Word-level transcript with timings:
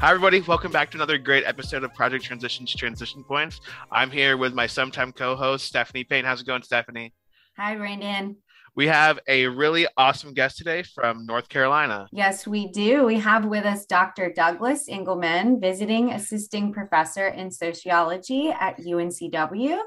Hi, 0.00 0.10
everybody. 0.10 0.40
Welcome 0.40 0.72
back 0.72 0.90
to 0.92 0.96
another 0.96 1.18
great 1.18 1.44
episode 1.44 1.84
of 1.84 1.92
Project 1.94 2.24
Transitions 2.24 2.74
Transition 2.74 3.22
Points. 3.22 3.60
I'm 3.92 4.10
here 4.10 4.36
with 4.38 4.54
my 4.54 4.66
sometime 4.66 5.12
co 5.12 5.36
host, 5.36 5.66
Stephanie 5.66 6.04
Payne. 6.04 6.24
How's 6.24 6.40
it 6.40 6.46
going, 6.46 6.62
Stephanie? 6.62 7.12
Hi, 7.58 7.76
Brandon. 7.76 8.36
We 8.74 8.86
have 8.86 9.18
a 9.28 9.46
really 9.46 9.86
awesome 9.98 10.32
guest 10.32 10.56
today 10.56 10.84
from 10.84 11.26
North 11.26 11.48
Carolina. 11.50 12.08
Yes, 12.12 12.46
we 12.46 12.68
do. 12.68 13.04
We 13.04 13.18
have 13.18 13.44
with 13.44 13.66
us 13.66 13.84
Dr. 13.84 14.32
Douglas 14.32 14.88
Engelman, 14.88 15.60
visiting 15.60 16.12
assisting 16.12 16.72
professor 16.72 17.26
in 17.28 17.50
sociology 17.50 18.48
at 18.48 18.78
UNCW, 18.78 19.78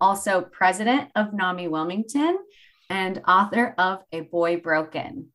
also 0.00 0.42
president 0.42 1.10
of 1.14 1.32
NAMI 1.32 1.68
Wilmington, 1.68 2.38
and 2.90 3.22
author 3.26 3.74
of 3.78 4.00
A 4.12 4.20
Boy 4.22 4.58
Broken. 4.58 5.28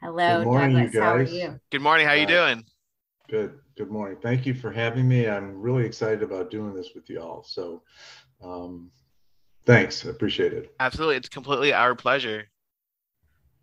Hello, 0.00 0.38
Good 0.40 0.46
morning, 0.46 0.76
Douglas. 0.76 1.02
How 1.02 1.14
are 1.14 1.22
you? 1.22 1.58
Good 1.72 1.82
morning. 1.82 2.06
How 2.06 2.12
are 2.12 2.16
you 2.16 2.24
Uh, 2.26 2.28
doing? 2.54 2.64
Good. 3.28 3.58
Good 3.76 3.90
morning. 3.90 4.18
Thank 4.22 4.46
you 4.46 4.54
for 4.54 4.70
having 4.70 5.08
me. 5.08 5.28
I'm 5.28 5.60
really 5.60 5.84
excited 5.84 6.22
about 6.22 6.50
doing 6.50 6.74
this 6.74 6.90
with 6.94 7.10
you 7.10 7.20
all. 7.20 7.42
So, 7.42 7.82
um, 8.42 8.90
thanks. 9.66 10.06
I 10.06 10.10
appreciate 10.10 10.52
it. 10.52 10.74
Absolutely. 10.78 11.16
It's 11.16 11.28
completely 11.28 11.72
our 11.72 11.94
pleasure. 11.94 12.44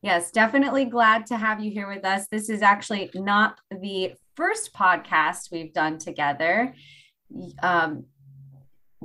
Yes, 0.02 0.32
definitely 0.32 0.86
glad 0.86 1.28
to 1.28 1.38
have 1.38 1.64
you 1.64 1.70
here 1.72 1.88
with 1.88 2.04
us. 2.04 2.26
This 2.32 2.50
is 2.50 2.64
actually 2.64 3.12
not 3.14 3.60
the 3.70 4.14
first 4.36 4.74
podcast 4.74 5.52
we've 5.52 5.74
done 5.74 6.00
together. 6.00 6.74
Um, 7.62 8.06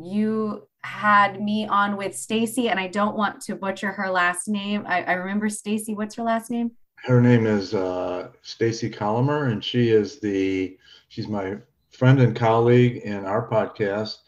you 0.02 0.66
had 0.82 1.42
me 1.42 1.66
on 1.66 1.96
with 1.96 2.16
Stacy, 2.16 2.68
and 2.70 2.80
I 2.80 2.86
don't 2.86 3.16
want 3.16 3.42
to 3.42 3.56
butcher 3.56 3.92
her 3.92 4.10
last 4.10 4.48
name. 4.48 4.84
I, 4.86 5.02
I 5.02 5.12
remember 5.12 5.48
Stacy. 5.50 5.94
What's 5.94 6.14
her 6.14 6.22
last 6.22 6.50
name? 6.50 6.72
Her 7.04 7.20
name 7.20 7.46
is 7.46 7.74
uh, 7.74 8.28
Stacy 8.42 8.90
Kolomer, 8.90 9.50
and 9.50 9.62
she 9.62 9.90
is 9.90 10.18
the 10.18 10.76
she's 11.08 11.28
my 11.28 11.56
friend 11.90 12.20
and 12.20 12.34
colleague 12.34 12.96
in 12.98 13.24
our 13.24 13.48
podcast. 13.48 14.18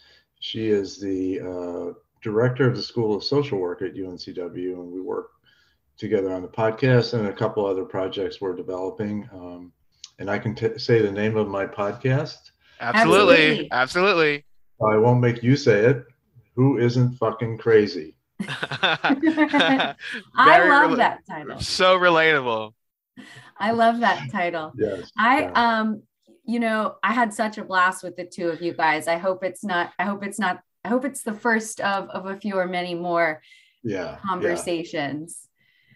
She 0.40 0.68
is 0.68 1.00
the 1.00 1.40
uh, 1.40 1.98
director 2.22 2.68
of 2.68 2.76
the 2.76 2.82
School 2.82 3.16
of 3.16 3.24
Social 3.24 3.58
Work 3.58 3.82
at 3.82 3.94
UNCW, 3.94 4.74
and 4.74 4.92
we 4.92 5.00
work 5.00 5.30
together 5.96 6.32
on 6.32 6.42
the 6.42 6.48
podcast 6.48 7.14
and 7.14 7.26
a 7.26 7.32
couple 7.32 7.66
other 7.66 7.84
projects 7.84 8.40
we're 8.40 8.54
developing. 8.54 9.28
Um, 9.32 9.72
and 10.18 10.30
I 10.30 10.38
can 10.38 10.54
t- 10.54 10.78
say 10.78 11.02
the 11.02 11.10
name 11.10 11.36
of 11.36 11.48
my 11.48 11.66
podcast. 11.66 12.50
Absolutely. 12.80 13.68
Absolutely. 13.72 13.72
Absolutely. 13.72 14.44
I 14.80 14.96
won't 14.96 15.20
make 15.20 15.42
you 15.42 15.56
say 15.56 15.80
it. 15.80 16.04
Who 16.54 16.78
isn't 16.78 17.14
fucking 17.14 17.58
crazy? 17.58 18.14
I 18.40 19.94
love 20.68 20.92
rela- 20.92 20.96
that 20.98 21.20
title. 21.28 21.60
So 21.60 21.98
relatable. 21.98 22.72
I 23.58 23.72
love 23.72 24.00
that 24.00 24.30
title. 24.30 24.72
Yes. 24.76 25.10
I 25.16 25.40
yeah. 25.42 25.80
um 25.80 26.02
you 26.44 26.60
know, 26.60 26.96
I 27.02 27.12
had 27.12 27.34
such 27.34 27.58
a 27.58 27.64
blast 27.64 28.02
with 28.02 28.16
the 28.16 28.24
two 28.24 28.48
of 28.48 28.62
you 28.62 28.72
guys. 28.72 29.06
I 29.06 29.18
hope 29.18 29.44
it's 29.44 29.64
not 29.64 29.92
I 29.98 30.04
hope 30.04 30.24
it's 30.24 30.38
not 30.38 30.60
I 30.84 30.88
hope 30.88 31.04
it's 31.04 31.22
the 31.22 31.34
first 31.34 31.80
of 31.80 32.08
of 32.10 32.26
a 32.26 32.36
few 32.36 32.54
or 32.54 32.66
many 32.66 32.94
more 32.94 33.42
yeah. 33.82 34.18
conversations. 34.26 35.48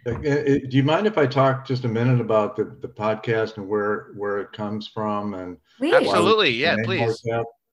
yeah. 0.05 0.13
Uh, 0.13 0.17
uh, 0.17 0.45
Do 0.45 0.77
you 0.77 0.83
mind 0.83 1.07
if 1.07 1.17
I 1.17 1.27
talk 1.27 1.65
just 1.65 1.85
a 1.85 1.89
minute 1.89 2.21
about 2.21 2.57
the, 2.57 2.77
the 2.81 2.89
podcast 2.89 3.57
and 3.57 3.69
where 3.69 4.09
where 4.17 4.41
it 4.41 4.53
comes 4.53 4.89
from 4.89 5.35
and 5.35 5.57
Please. 5.79 5.95
Absolutely. 5.95 6.51
Yeah, 6.51 6.77
please. 6.85 7.23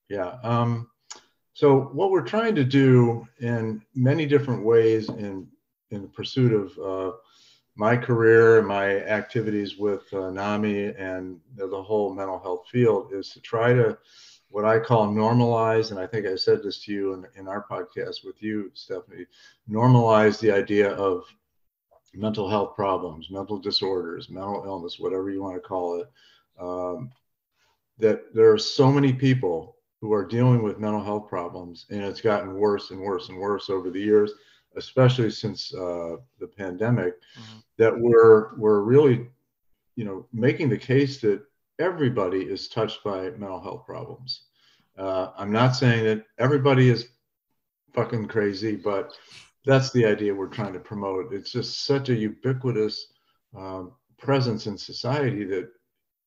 Yeah. 0.10 0.38
Um, 0.44 0.90
so 1.60 1.82
what 1.92 2.10
we're 2.10 2.22
trying 2.22 2.56
to 2.56 2.64
do 2.64 3.28
in 3.42 3.82
many 3.94 4.26
different 4.26 4.64
ways 4.64 5.10
in 5.10 5.46
in 5.92 6.02
the 6.04 6.08
pursuit 6.08 6.54
of 6.54 6.80
uh, 6.80 7.18
my 7.76 7.98
career 7.98 8.60
and 8.60 8.68
my 8.68 9.02
activities 9.02 9.76
with 9.78 10.04
uh, 10.14 10.32
NAMI 10.32 10.96
and 10.98 11.38
the, 11.58 11.68
the 11.68 11.84
whole 11.84 12.16
mental 12.16 12.40
health 12.40 12.70
field 12.72 13.12
is 13.12 13.28
to 13.32 13.42
try 13.42 13.74
to 13.74 13.98
what 14.48 14.64
I 14.64 14.80
call 14.80 15.10
normalize, 15.10 15.92
and 15.92 16.00
I 16.00 16.08
think 16.08 16.26
I 16.26 16.36
said 16.36 16.64
this 16.64 16.82
to 16.86 16.94
you 16.94 17.14
in, 17.14 17.28
in 17.36 17.50
our 17.50 17.66
podcast 17.70 18.24
with 18.24 18.42
you, 18.42 18.72
Stephanie, 18.74 19.26
normalize 19.70 20.40
the 20.40 20.52
idea 20.52 20.92
of 20.92 21.26
mental 22.14 22.50
health 22.50 22.74
problems, 22.74 23.30
mental 23.30 23.60
disorders, 23.60 24.30
mental 24.30 24.64
illness, 24.66 24.98
whatever 24.98 25.30
you 25.30 25.44
want 25.44 25.56
to 25.56 25.68
call 25.68 26.00
it. 26.00 26.10
Um, 26.58 27.12
that 27.98 28.34
there 28.34 28.50
are 28.50 28.58
so 28.58 28.90
many 28.90 29.12
people 29.12 29.76
who 30.02 30.14
are 30.14 30.26
dealing 30.26 30.64
with 30.64 30.80
mental 30.80 31.04
health 31.04 31.28
problems, 31.28 31.86
and 31.90 32.02
it's 32.02 32.22
gotten 32.22 32.56
worse 32.56 32.92
and 32.92 33.00
worse 33.00 33.30
and 33.30 33.38
worse 33.38 33.70
over 33.70 33.90
the 33.90 34.00
years, 34.00 34.32
especially 34.76 35.30
since 35.30 35.74
uh, 35.74 36.18
the 36.40 36.48
pandemic. 36.48 37.16
Mhm. 37.38 37.64
That 37.78 38.00
we're 38.00 38.56
we're 38.56 38.82
really, 38.82 39.30
you 39.96 40.06
know, 40.06 40.26
making 40.32 40.70
the 40.70 40.78
case 40.78 41.20
that 41.22 41.42
everybody 41.80 42.42
is 42.42 42.68
touched 42.68 43.04
by 43.04 43.30
mental 43.32 43.62
health 43.62 43.86
problems. 43.86 44.44
Uh, 44.98 45.32
I'm 45.38 45.52
not 45.52 45.76
saying 45.76 46.04
that 46.06 46.26
everybody 46.38 46.90
is 46.90 47.10
fucking 47.94 48.28
crazy, 48.28 48.76
but 48.76 49.14
that's 49.66 49.92
the 49.92 50.06
idea 50.06 50.34
we're 50.36 50.48
trying 50.48 50.74
to 50.74 50.80
promote. 50.80 51.34
It's 51.34 51.52
just 51.52 51.86
such 51.86 52.10
a 52.10 52.16
ubiquitous 52.16 53.14
um, 53.58 53.94
presence 54.18 54.68
in 54.68 54.78
society 54.78 55.46
that 55.46 55.70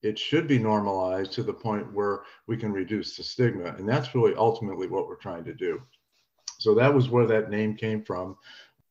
it 0.02 0.18
should 0.18 0.48
be 0.48 0.58
normalized 0.58 1.32
to 1.32 1.42
the 1.42 1.52
point 1.52 1.92
where 1.92 2.22
we 2.46 2.56
can 2.56 2.72
reduce 2.72 3.16
the 3.16 3.22
stigma. 3.22 3.74
And 3.78 3.88
that's 3.88 4.14
really 4.14 4.34
ultimately 4.34 4.88
what 4.88 5.06
we're 5.06 5.16
trying 5.16 5.44
to 5.44 5.54
do. 5.54 5.80
So 6.58 6.74
that 6.74 6.92
was 6.92 7.08
where 7.08 7.26
that 7.26 7.50
name 7.50 7.76
came 7.76 8.02
from. 8.02 8.36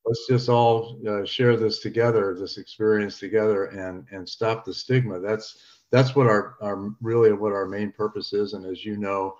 Let's 0.06 0.26
just 0.28 0.50
all 0.50 1.00
uh, 1.08 1.26
share 1.26 1.56
this 1.58 1.80
together, 1.80 2.36
this 2.38 2.58
experience 2.58 3.20
together, 3.20 3.66
and 3.66 4.06
and 4.12 4.28
stop 4.28 4.66
the 4.66 4.74
stigma. 4.74 5.20
That's 5.20 5.62
that's 5.92 6.16
what 6.16 6.28
our, 6.28 6.56
our 6.62 6.90
really 7.02 7.34
what 7.34 7.52
our 7.52 7.68
main 7.68 7.92
purpose 7.92 8.34
is. 8.34 8.54
And 8.54 8.66
as 8.66 8.84
you 8.84 8.98
know, 8.98 9.36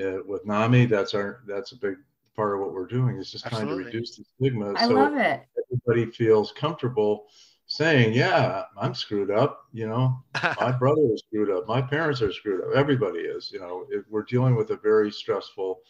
uh, 0.00 0.18
with 0.24 0.46
NAMI, 0.46 0.86
that's 0.86 1.14
our 1.14 1.42
that's 1.48 1.72
a 1.72 1.76
big 1.76 1.96
part 2.36 2.54
of 2.54 2.60
what 2.60 2.72
we're 2.72 2.86
doing 2.86 3.16
is 3.16 3.32
just 3.32 3.46
trying 3.46 3.62
Absolutely. 3.62 3.84
to 3.84 3.86
reduce 3.86 4.16
the 4.16 4.24
stigma. 4.38 4.74
I 4.76 4.86
so 4.86 4.94
love 4.94 5.16
it. 5.16 5.42
everybody 5.72 6.12
feels 6.12 6.52
comfortable 6.52 7.26
saying, 7.74 8.14
"Yeah, 8.14 8.64
I'm 8.78 8.94
screwed 8.94 9.32
up." 9.32 9.66
You 9.72 9.88
know, 9.88 10.22
my 10.60 10.70
brother 10.72 11.02
is 11.12 11.22
screwed 11.26 11.50
up. 11.50 11.66
My 11.66 11.82
parents 11.82 12.22
are 12.22 12.32
screwed 12.32 12.62
up. 12.62 12.76
Everybody 12.76 13.18
is. 13.20 13.50
You 13.52 13.60
know, 13.60 13.86
it, 13.90 14.04
we're 14.08 14.22
dealing 14.22 14.54
with 14.54 14.70
a 14.70 14.76
very 14.76 15.10
stressful 15.10 15.80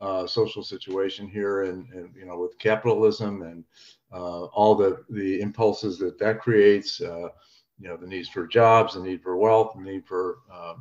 uh, 0.00 0.26
social 0.26 0.62
situation 0.62 1.26
here, 1.26 1.62
and, 1.62 1.88
and 1.92 2.14
you 2.14 2.26
know, 2.26 2.38
with 2.38 2.58
capitalism 2.58 3.42
and 3.42 3.64
uh, 4.12 4.44
all 4.46 4.74
the 4.74 5.02
the 5.08 5.40
impulses 5.40 5.98
that 5.98 6.18
that 6.18 6.40
creates. 6.40 7.00
Uh, 7.00 7.28
you 7.80 7.88
know, 7.88 7.96
the 7.96 8.06
needs 8.06 8.28
for 8.28 8.46
jobs, 8.46 8.94
the 8.94 9.00
need 9.00 9.20
for 9.20 9.36
wealth, 9.36 9.72
the 9.74 9.82
need 9.82 10.06
for 10.06 10.38
uh, 10.52 10.74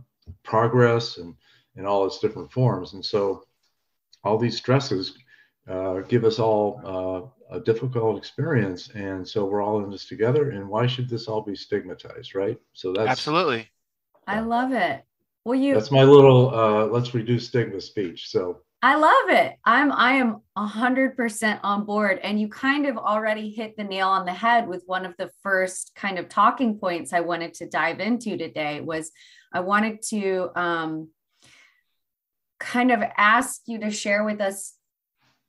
progress, 0.44 1.18
and 1.18 1.34
in 1.76 1.88
all 1.88 2.06
its 2.06 2.20
different 2.20 2.52
forms. 2.52 2.94
And 2.94 3.04
so, 3.04 3.46
all 4.24 4.38
these 4.38 4.58
stresses 4.58 5.18
uh, 5.68 6.00
give 6.02 6.26
us 6.26 6.40
all 6.40 6.82
uh, 7.52 7.56
a 7.56 7.60
difficult 7.60 8.18
experience, 8.18 8.90
and 8.96 9.28
so 9.28 9.46
we're 9.46 9.62
all 9.62 9.84
in 9.84 9.90
this 9.90 10.06
together. 10.06 10.52
And 10.52 10.68
why 10.68 10.88
should 10.88 11.10
this 11.10 11.28
all 11.28 11.42
be 11.42 11.56
stigmatized, 11.56 12.36
right? 12.36 12.58
So 12.74 12.94
that's 12.94 13.10
Absolutely. 13.10 13.70
I 14.28 14.40
love 14.40 14.72
it. 14.72 15.04
Well, 15.46 15.60
you 15.60 15.74
that's 15.74 15.92
my 15.92 16.04
little 16.04 16.54
uh, 16.54 16.86
let's 16.86 17.14
reduce 17.14 17.48
stigma 17.48 17.82
speech. 17.82 18.30
So 18.30 18.62
I 18.82 18.96
love 18.96 19.30
it. 19.30 19.56
I'm 19.66 19.92
I 19.92 20.14
am 20.14 20.42
a 20.56 20.66
hundred 20.66 21.16
percent 21.18 21.60
on 21.64 21.86
board. 21.86 22.20
And 22.24 22.40
you 22.40 22.48
kind 22.48 22.86
of 22.86 22.98
already 22.98 23.50
hit 23.50 23.76
the 23.78 23.84
nail 23.84 24.10
on 24.10 24.26
the 24.26 24.34
head 24.34 24.68
with 24.68 24.84
one 24.86 25.06
of 25.06 25.16
the 25.18 25.30
first 25.42 25.92
kind 25.96 26.18
of 26.18 26.30
talking 26.30 26.80
points 26.80 27.14
I 27.14 27.22
wanted 27.22 27.54
to 27.56 27.70
dive 27.70 28.00
into 28.00 28.38
today 28.38 28.82
was 28.82 29.12
I 29.54 29.62
wanted 29.62 30.02
to 30.10 30.50
um, 30.56 31.10
kind 32.60 32.92
of 32.92 33.02
ask 33.18 33.62
you 33.68 33.80
to 33.80 33.92
share 33.92 34.24
with 34.24 34.42
us 34.42 34.74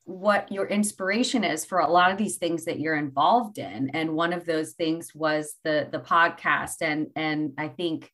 what 0.04 0.52
your 0.52 0.66
inspiration 0.66 1.44
is 1.44 1.64
for 1.64 1.78
a 1.78 1.90
lot 1.90 2.12
of 2.12 2.18
these 2.18 2.36
things 2.36 2.66
that 2.66 2.78
you're 2.78 2.96
involved 2.96 3.58
in. 3.58 3.90
And 3.94 4.14
one 4.14 4.32
of 4.32 4.44
those 4.44 4.72
things 4.72 5.14
was 5.14 5.54
the 5.64 5.88
the 5.90 6.00
podcast. 6.00 6.82
And 6.82 7.08
and 7.16 7.52
I 7.58 7.68
think, 7.68 8.10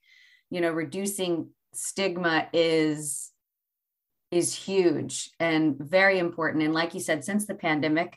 you 0.51 0.61
know, 0.61 0.71
reducing 0.71 1.51
stigma 1.73 2.49
is 2.53 3.31
is 4.31 4.55
huge 4.55 5.31
and 5.41 5.77
very 5.79 6.19
important. 6.19 6.63
And 6.63 6.75
like 6.75 6.95
you 6.95 7.01
said, 7.01 7.25
since 7.25 7.47
the 7.47 7.55
pandemic, 7.55 8.17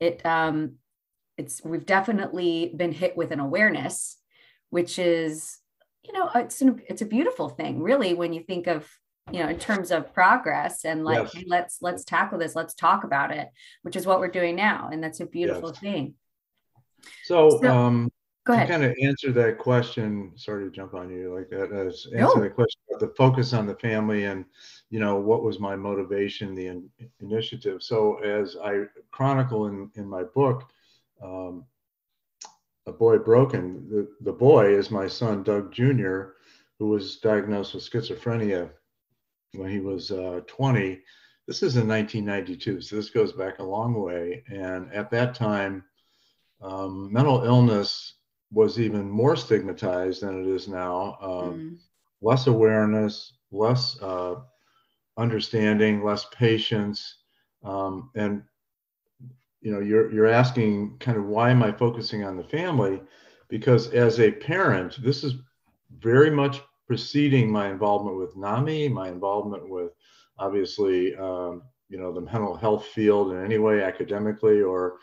it 0.00 0.24
um, 0.24 0.76
it's 1.36 1.62
we've 1.64 1.86
definitely 1.86 2.72
been 2.74 2.92
hit 2.92 3.16
with 3.16 3.30
an 3.30 3.40
awareness, 3.40 4.16
which 4.70 4.98
is, 4.98 5.58
you 6.02 6.12
know, 6.12 6.30
it's 6.34 6.62
an, 6.62 6.80
it's 6.88 7.02
a 7.02 7.06
beautiful 7.06 7.50
thing, 7.50 7.82
really, 7.82 8.14
when 8.14 8.32
you 8.32 8.42
think 8.42 8.66
of 8.66 8.88
you 9.32 9.40
know 9.42 9.48
in 9.48 9.58
terms 9.58 9.90
of 9.90 10.12
progress 10.14 10.84
and 10.84 11.04
like 11.04 11.18
Yes. 11.22 11.34
hey, 11.34 11.44
let's 11.46 11.78
let's 11.80 12.04
tackle 12.04 12.38
this 12.38 12.54
let's 12.54 12.74
talk 12.74 13.04
about 13.04 13.30
it 13.30 13.48
which 13.82 13.96
is 13.96 14.06
what 14.06 14.20
we're 14.20 14.28
doing 14.28 14.56
now 14.56 14.88
and 14.92 15.02
that's 15.02 15.20
a 15.20 15.26
beautiful 15.26 15.70
Yes. 15.70 15.78
thing 15.78 16.14
so, 17.24 17.58
So- 17.62 17.68
um, 17.68 18.10
go 18.44 18.52
to 18.52 18.58
ahead 18.58 18.68
kind 18.68 18.84
of 18.84 18.94
answer 19.02 19.32
that 19.32 19.58
question, 19.58 20.32
sorry 20.36 20.64
to 20.64 20.70
jump 20.70 20.92
on 20.94 21.10
you 21.10 21.34
like 21.34 21.48
that, 21.50 21.72
as 21.72 22.06
answer 22.14 22.36
No. 22.38 22.42
that 22.42 22.54
question 22.54 22.80
about 22.90 23.00
the 23.00 23.14
focus 23.16 23.52
on 23.54 23.66
the 23.66 23.74
family 23.76 24.24
and, 24.24 24.44
you 24.90 25.00
know, 25.00 25.16
what 25.18 25.42
was 25.42 25.58
my 25.58 25.76
motivation, 25.76 26.54
the 26.54 26.66
in, 26.66 26.90
initiative. 27.20 27.82
So 27.82 28.18
as 28.18 28.56
I 28.62 28.84
chronicle 29.12 29.66
in, 29.68 29.90
in 29.94 30.06
my 30.06 30.24
book, 30.24 30.70
um, 31.22 31.64
A 32.86 32.92
Boy 32.92 33.16
Broken, 33.18 33.88
the, 33.88 34.08
the 34.20 34.32
boy 34.32 34.74
is 34.74 34.90
my 34.90 35.06
son, 35.06 35.42
Doug 35.42 35.72
Jr., 35.72 36.32
who 36.78 36.88
was 36.88 37.16
diagnosed 37.18 37.72
with 37.74 37.88
schizophrenia 37.88 38.70
when 39.54 39.70
he 39.70 39.80
was 39.80 40.10
uh, 40.10 40.40
20. 40.46 41.00
This 41.46 41.62
is 41.62 41.76
in 41.76 41.88
1992, 41.88 42.80
so 42.80 42.96
this 42.96 43.10
goes 43.10 43.32
back 43.32 43.58
a 43.58 43.64
long 43.64 43.94
way. 43.94 44.44
And 44.48 44.92
at 44.92 45.10
that 45.10 45.34
time, 45.34 45.84
um, 46.62 47.12
mental 47.12 47.44
illness 47.44 48.14
was 48.52 48.78
even 48.78 49.08
more 49.08 49.36
stigmatized 49.36 50.22
than 50.22 50.44
it 50.44 50.54
is 50.54 50.68
now. 50.68 51.18
Um, 51.20 51.54
mm. 51.54 51.78
Less 52.22 52.46
awareness, 52.46 53.32
less 53.50 54.00
uh, 54.02 54.36
understanding, 55.16 56.04
less 56.04 56.26
patience, 56.32 57.16
um, 57.64 58.10
and 58.14 58.42
you 59.60 59.72
know, 59.72 59.80
you're 59.80 60.12
you're 60.12 60.26
asking 60.26 60.96
kind 60.98 61.18
of 61.18 61.26
why 61.26 61.50
am 61.50 61.62
I 61.62 61.72
focusing 61.72 62.24
on 62.24 62.36
the 62.36 62.44
family? 62.44 63.00
Because 63.48 63.88
as 63.92 64.20
a 64.20 64.30
parent, 64.30 65.02
this 65.02 65.22
is 65.22 65.34
very 65.98 66.30
much 66.30 66.62
preceding 66.90 67.48
my 67.48 67.70
involvement 67.70 68.16
with 68.16 68.36
NAMI, 68.36 68.88
my 68.88 69.08
involvement 69.08 69.68
with 69.68 69.92
obviously 70.40 71.14
um, 71.14 71.62
you 71.88 71.96
know 71.96 72.12
the 72.12 72.20
mental 72.20 72.56
health 72.56 72.84
field 72.86 73.30
in 73.30 73.44
any 73.44 73.58
way 73.58 73.80
academically 73.80 74.60
or 74.60 74.96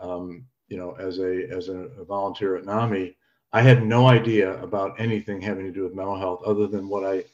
um, 0.00 0.46
you 0.68 0.78
know 0.78 0.92
as 0.92 1.18
a 1.18 1.46
as 1.50 1.68
a, 1.68 1.90
volunteer 2.08 2.56
at 2.56 2.64
NAMI, 2.64 3.14
I 3.52 3.60
had 3.60 3.84
no 3.84 4.06
idea 4.06 4.58
about 4.62 4.98
anything 4.98 5.38
having 5.38 5.66
to 5.66 5.70
do 5.70 5.82
with 5.82 5.94
mental 5.94 6.18
health 6.18 6.40
other 6.46 6.66
than 6.66 6.88
what 6.88 7.04
I 7.04 7.24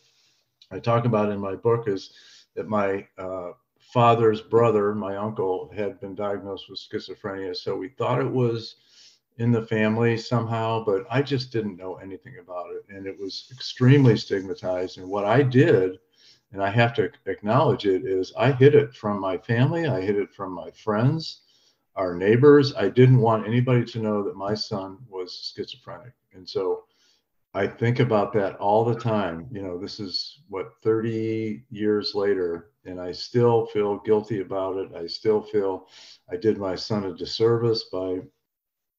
I 0.73 0.81
talk 0.81 1.05
about 1.05 1.31
in 1.31 1.39
my 1.39 1.55
book 1.55 1.87
is 1.87 2.13
that 2.57 2.67
my 2.69 3.07
uh, 3.17 3.53
father's 3.79 4.41
brother, 4.41 4.93
my 4.93 5.15
uncle, 5.15 5.71
had 5.73 6.01
been 6.01 6.17
diagnosed 6.17 6.69
with 6.69 6.81
schizophrenia. 6.81 7.55
So 7.55 7.77
we 7.77 7.91
thought 7.91 8.21
it 8.21 8.33
was 8.43 8.75
in 9.41 9.51
the 9.51 9.67
family 9.67 10.17
somehow, 10.17 10.85
but 10.85 11.07
I 11.11 11.23
just 11.23 11.51
didn't 11.51 11.79
know 11.79 11.97
anything 11.97 12.35
about 12.39 12.67
it. 12.71 12.85
And 12.95 13.07
it 13.07 13.19
was 13.19 13.49
extremely 13.51 14.17
stigmatized. 14.17 14.99
And 14.99 15.09
what 15.09 15.25
I 15.25 15.43
did, 15.43 15.99
and 16.53 16.63
I 16.63 16.71
have 16.71 16.95
to 16.95 17.11
acknowledge 17.27 17.87
it, 17.87 18.05
is 18.05 18.33
I 18.39 18.53
hid 18.53 18.75
it 18.75 18.95
from 18.95 19.21
my 19.21 19.39
family, 19.39 19.87
I 19.87 20.03
hid 20.03 20.17
it 20.17 20.33
from 20.35 20.53
my 20.53 20.71
friends, 20.71 21.43
our 21.97 22.15
neighbors. 22.15 22.75
I 22.75 22.89
didn't 22.89 23.21
want 23.21 23.47
anybody 23.47 23.85
to 23.85 23.99
know 23.99 24.23
that 24.25 24.37
my 24.37 24.55
son 24.55 24.99
was 25.09 25.53
schizophrenic. 25.57 26.13
And 26.35 26.49
so 26.49 26.85
I 27.55 27.67
think 27.67 27.99
about 27.99 28.33
that 28.35 28.57
all 28.57 28.85
the 28.85 28.95
time. 28.95 29.49
You 29.51 29.63
know, 29.63 29.79
this 29.79 29.99
is 29.99 30.43
what 30.49 30.75
30 30.83 31.65
years 31.71 32.15
later, 32.15 32.71
and 32.85 33.01
I 33.01 33.11
still 33.11 33.67
feel 33.67 33.99
guilty 33.99 34.41
about 34.41 34.77
it. 34.77 34.95
I 34.95 35.07
still 35.07 35.43
feel 35.43 35.89
I 36.31 36.37
did 36.37 36.59
my 36.59 36.77
son 36.77 37.05
a 37.07 37.15
disservice 37.15 37.85
by, 37.93 38.21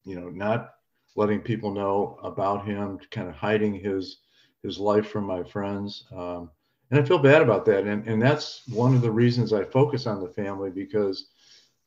you 0.03 0.19
know, 0.19 0.29
not 0.29 0.73
letting 1.15 1.41
people 1.41 1.71
know 1.71 2.17
about 2.23 2.65
him, 2.65 2.99
kind 3.11 3.27
of 3.27 3.35
hiding 3.35 3.73
his 3.73 4.17
his 4.63 4.77
life 4.77 5.09
from 5.09 5.25
my 5.25 5.43
friends. 5.43 6.05
Um, 6.15 6.51
and 6.91 6.99
I 6.99 7.03
feel 7.03 7.17
bad 7.17 7.41
about 7.41 7.65
that. 7.65 7.85
And, 7.85 8.05
and 8.07 8.21
that's 8.21 8.67
one 8.67 8.93
of 8.93 9.01
the 9.01 9.09
reasons 9.09 9.53
I 9.53 9.63
focus 9.63 10.05
on 10.05 10.21
the 10.21 10.29
family 10.29 10.69
because 10.69 11.29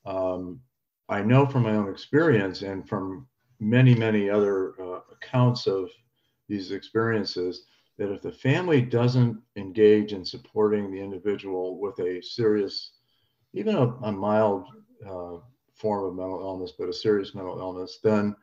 um, 0.06 0.60
I 1.08 1.22
know 1.22 1.46
from 1.46 1.62
my 1.62 1.76
own 1.76 1.88
experience 1.88 2.62
and 2.62 2.88
from 2.88 3.28
many, 3.60 3.94
many 3.94 4.28
other 4.28 4.74
uh, 4.80 5.00
accounts 5.12 5.66
of 5.66 5.90
these 6.48 6.72
experiences 6.72 7.66
that 7.98 8.12
if 8.12 8.22
the 8.22 8.32
family 8.32 8.80
doesn't 8.80 9.40
engage 9.56 10.12
in 10.12 10.24
supporting 10.24 10.90
the 10.90 11.00
individual 11.00 11.78
with 11.78 11.98
a 12.00 12.20
serious, 12.22 12.92
even 13.52 13.76
a, 13.76 13.86
a 14.02 14.10
mild 14.10 14.66
uh, 15.08 15.36
form 15.74 16.04
of 16.04 16.14
mental 16.14 16.40
illness, 16.40 16.72
but 16.78 16.88
a 16.88 16.92
serious 16.92 17.34
mental 17.34 17.58
illness, 17.58 17.98
then 18.02 18.34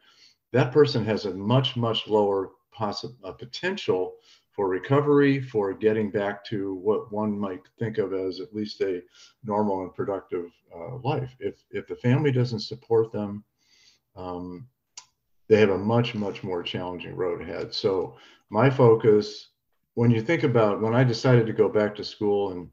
that 0.51 0.71
person 0.71 1.05
has 1.05 1.25
a 1.25 1.33
much, 1.33 1.75
much 1.75 2.07
lower 2.07 2.51
possi- 2.77 3.15
uh, 3.23 3.31
potential 3.31 4.15
for 4.51 4.67
recovery, 4.67 5.41
for 5.41 5.73
getting 5.73 6.11
back 6.11 6.43
to 6.45 6.75
what 6.75 7.11
one 7.11 7.37
might 7.37 7.61
think 7.79 7.97
of 7.97 8.13
as 8.13 8.41
at 8.41 8.53
least 8.53 8.81
a 8.81 9.01
normal 9.43 9.83
and 9.83 9.95
productive 9.95 10.51
uh, 10.75 10.97
life. 10.97 11.33
If, 11.39 11.63
if 11.71 11.87
the 11.87 11.95
family 11.95 12.31
doesn't 12.31 12.59
support 12.59 13.13
them, 13.13 13.45
um, 14.15 14.67
they 15.47 15.59
have 15.59 15.69
a 15.69 15.77
much, 15.77 16.15
much 16.15 16.43
more 16.43 16.63
challenging 16.63 17.15
road 17.15 17.41
ahead. 17.41 17.73
So 17.73 18.17
my 18.49 18.69
focus, 18.69 19.49
when 19.93 20.11
you 20.11 20.21
think 20.21 20.43
about 20.43 20.81
when 20.81 20.95
I 20.95 21.03
decided 21.03 21.45
to 21.47 21.53
go 21.53 21.69
back 21.69 21.95
to 21.95 22.03
school 22.03 22.51
and 22.51 22.69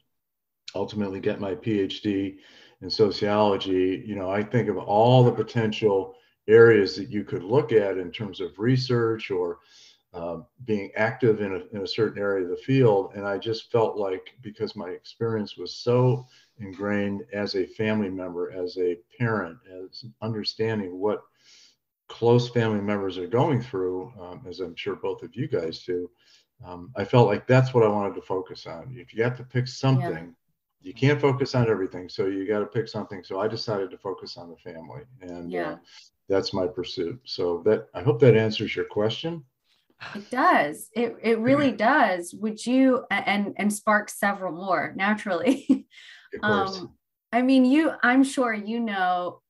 ultimately 0.74 1.20
get 1.20 1.40
my 1.40 1.54
PhD 1.54 2.36
in 2.80 2.90
sociology, 2.90 4.02
you 4.06 4.14
know, 4.14 4.30
I 4.30 4.42
think 4.42 4.68
of 4.68 4.78
all 4.78 5.24
the 5.24 5.32
potential 5.32 6.14
areas 6.46 6.96
that 6.96 7.10
you 7.10 7.24
could 7.24 7.42
look 7.42 7.72
at 7.72 7.98
in 7.98 8.10
terms 8.10 8.40
of 8.40 8.58
research 8.58 9.30
or 9.30 9.58
uh, 10.14 10.38
being 10.64 10.90
active 10.96 11.42
in 11.42 11.52
a, 11.52 11.76
in 11.76 11.82
a 11.82 11.86
certain 11.86 12.20
area 12.20 12.44
of 12.44 12.50
the 12.50 12.56
field. 12.56 13.12
And 13.14 13.26
I 13.26 13.36
just 13.36 13.70
felt 13.70 13.96
like 13.96 14.34
because 14.40 14.74
my 14.74 14.88
experience 14.88 15.56
was 15.56 15.74
so 15.74 16.26
ingrained 16.58 17.24
as 17.32 17.54
a 17.54 17.66
family 17.66 18.08
member, 18.08 18.50
as 18.50 18.78
a 18.78 18.96
parent, 19.18 19.58
as 19.70 20.04
understanding 20.22 20.98
what 20.98 21.22
close 22.08 22.48
family 22.48 22.80
members 22.80 23.18
are 23.18 23.26
going 23.26 23.60
through, 23.60 24.12
um, 24.18 24.42
as 24.48 24.60
I'm 24.60 24.74
sure 24.76 24.96
both 24.96 25.22
of 25.22 25.36
you 25.36 25.46
guys 25.46 25.80
do, 25.84 26.10
um, 26.64 26.90
I 26.96 27.04
felt 27.04 27.28
like 27.28 27.46
that's 27.46 27.74
what 27.74 27.84
I 27.84 27.88
wanted 27.88 28.14
to 28.14 28.22
focus 28.22 28.66
on. 28.66 28.94
If 28.96 29.12
you 29.12 29.22
have 29.22 29.36
to 29.36 29.44
pick 29.44 29.68
something. 29.68 30.34
You 30.80 30.94
can't 30.94 31.20
focus 31.20 31.54
on 31.54 31.68
everything. 31.68 32.08
So 32.08 32.26
you 32.26 32.46
got 32.46 32.60
to 32.60 32.66
pick 32.66 32.88
something. 32.88 33.24
So 33.24 33.40
I 33.40 33.48
decided 33.48 33.90
to 33.90 33.98
focus 33.98 34.36
on 34.36 34.48
the 34.48 34.56
family, 34.56 35.02
and 35.20 35.50
yeah. 35.50 35.70
uh, 35.70 35.76
that's 36.28 36.52
my 36.52 36.66
pursuit. 36.66 37.20
So 37.24 37.62
that 37.64 37.88
I 37.94 38.02
hope 38.02 38.20
that 38.20 38.36
answers 38.36 38.74
your 38.74 38.84
question. 38.84 39.44
It 40.14 40.30
does. 40.30 40.88
It 40.94 41.16
it 41.22 41.38
really 41.40 41.72
does. 41.72 42.32
Would 42.34 42.64
you 42.64 43.04
and 43.10 43.54
and 43.56 43.72
spark 43.72 44.08
several 44.08 44.52
more 44.52 44.92
naturally? 44.96 45.86
um, 46.42 46.94
I 47.32 47.42
mean, 47.42 47.64
you. 47.64 47.92
I'm 48.02 48.22
sure 48.22 48.54
you 48.54 48.78
know 48.78 49.40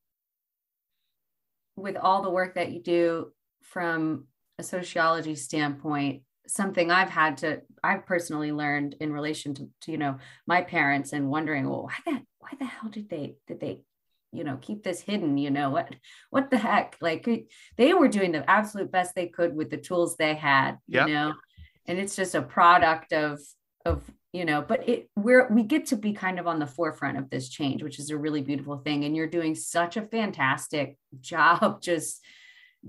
with 1.75 1.95
all 1.95 2.23
the 2.23 2.29
work 2.29 2.55
that 2.55 2.71
you 2.71 2.81
do 2.81 3.31
from 3.61 4.25
a 4.57 4.63
sociology 4.63 5.35
standpoint 5.35 6.23
something 6.49 6.91
i've 6.91 7.09
had 7.09 7.37
to 7.37 7.61
i've 7.83 8.05
personally 8.05 8.51
learned 8.51 8.95
in 8.99 9.13
relation 9.13 9.53
to, 9.53 9.69
to 9.81 9.91
you 9.91 9.97
know 9.97 10.17
my 10.47 10.61
parents 10.61 11.13
and 11.13 11.29
wondering 11.29 11.69
well 11.69 11.83
why 11.83 11.95
that 12.05 12.21
why 12.39 12.49
the 12.57 12.65
hell 12.65 12.89
did 12.89 13.09
they 13.09 13.35
did 13.47 13.59
they 13.59 13.81
you 14.31 14.43
know 14.43 14.57
keep 14.61 14.83
this 14.83 15.01
hidden? 15.01 15.37
You 15.37 15.51
know 15.51 15.69
what 15.69 15.95
what 16.29 16.49
the 16.49 16.57
heck? 16.57 16.95
Like 17.01 17.27
they 17.77 17.93
were 17.93 18.07
doing 18.07 18.31
the 18.31 18.49
absolute 18.49 18.91
best 18.91 19.15
they 19.15 19.27
could 19.27 19.55
with 19.55 19.69
the 19.69 19.77
tools 19.77 20.15
they 20.15 20.35
had 20.35 20.77
yep. 20.87 21.07
you 21.07 21.13
know? 21.13 21.33
And 21.85 21.97
it's 21.97 22.15
just 22.15 22.35
a 22.35 22.41
product 22.41 23.13
of 23.13 23.39
of 23.85 24.03
you 24.33 24.45
know 24.45 24.61
but 24.61 24.87
it 24.87 25.09
we're 25.15 25.47
we 25.51 25.63
get 25.63 25.87
to 25.87 25.95
be 25.95 26.13
kind 26.13 26.39
of 26.39 26.47
on 26.47 26.59
the 26.59 26.67
forefront 26.67 27.17
of 27.17 27.29
this 27.29 27.49
change 27.49 27.81
which 27.81 27.97
is 27.97 28.09
a 28.09 28.17
really 28.17 28.41
beautiful 28.41 28.77
thing. 28.77 29.05
And 29.05 29.15
you're 29.15 29.27
doing 29.27 29.55
such 29.55 29.97
a 29.97 30.03
fantastic 30.03 30.97
job 31.19 31.81
just 31.81 32.21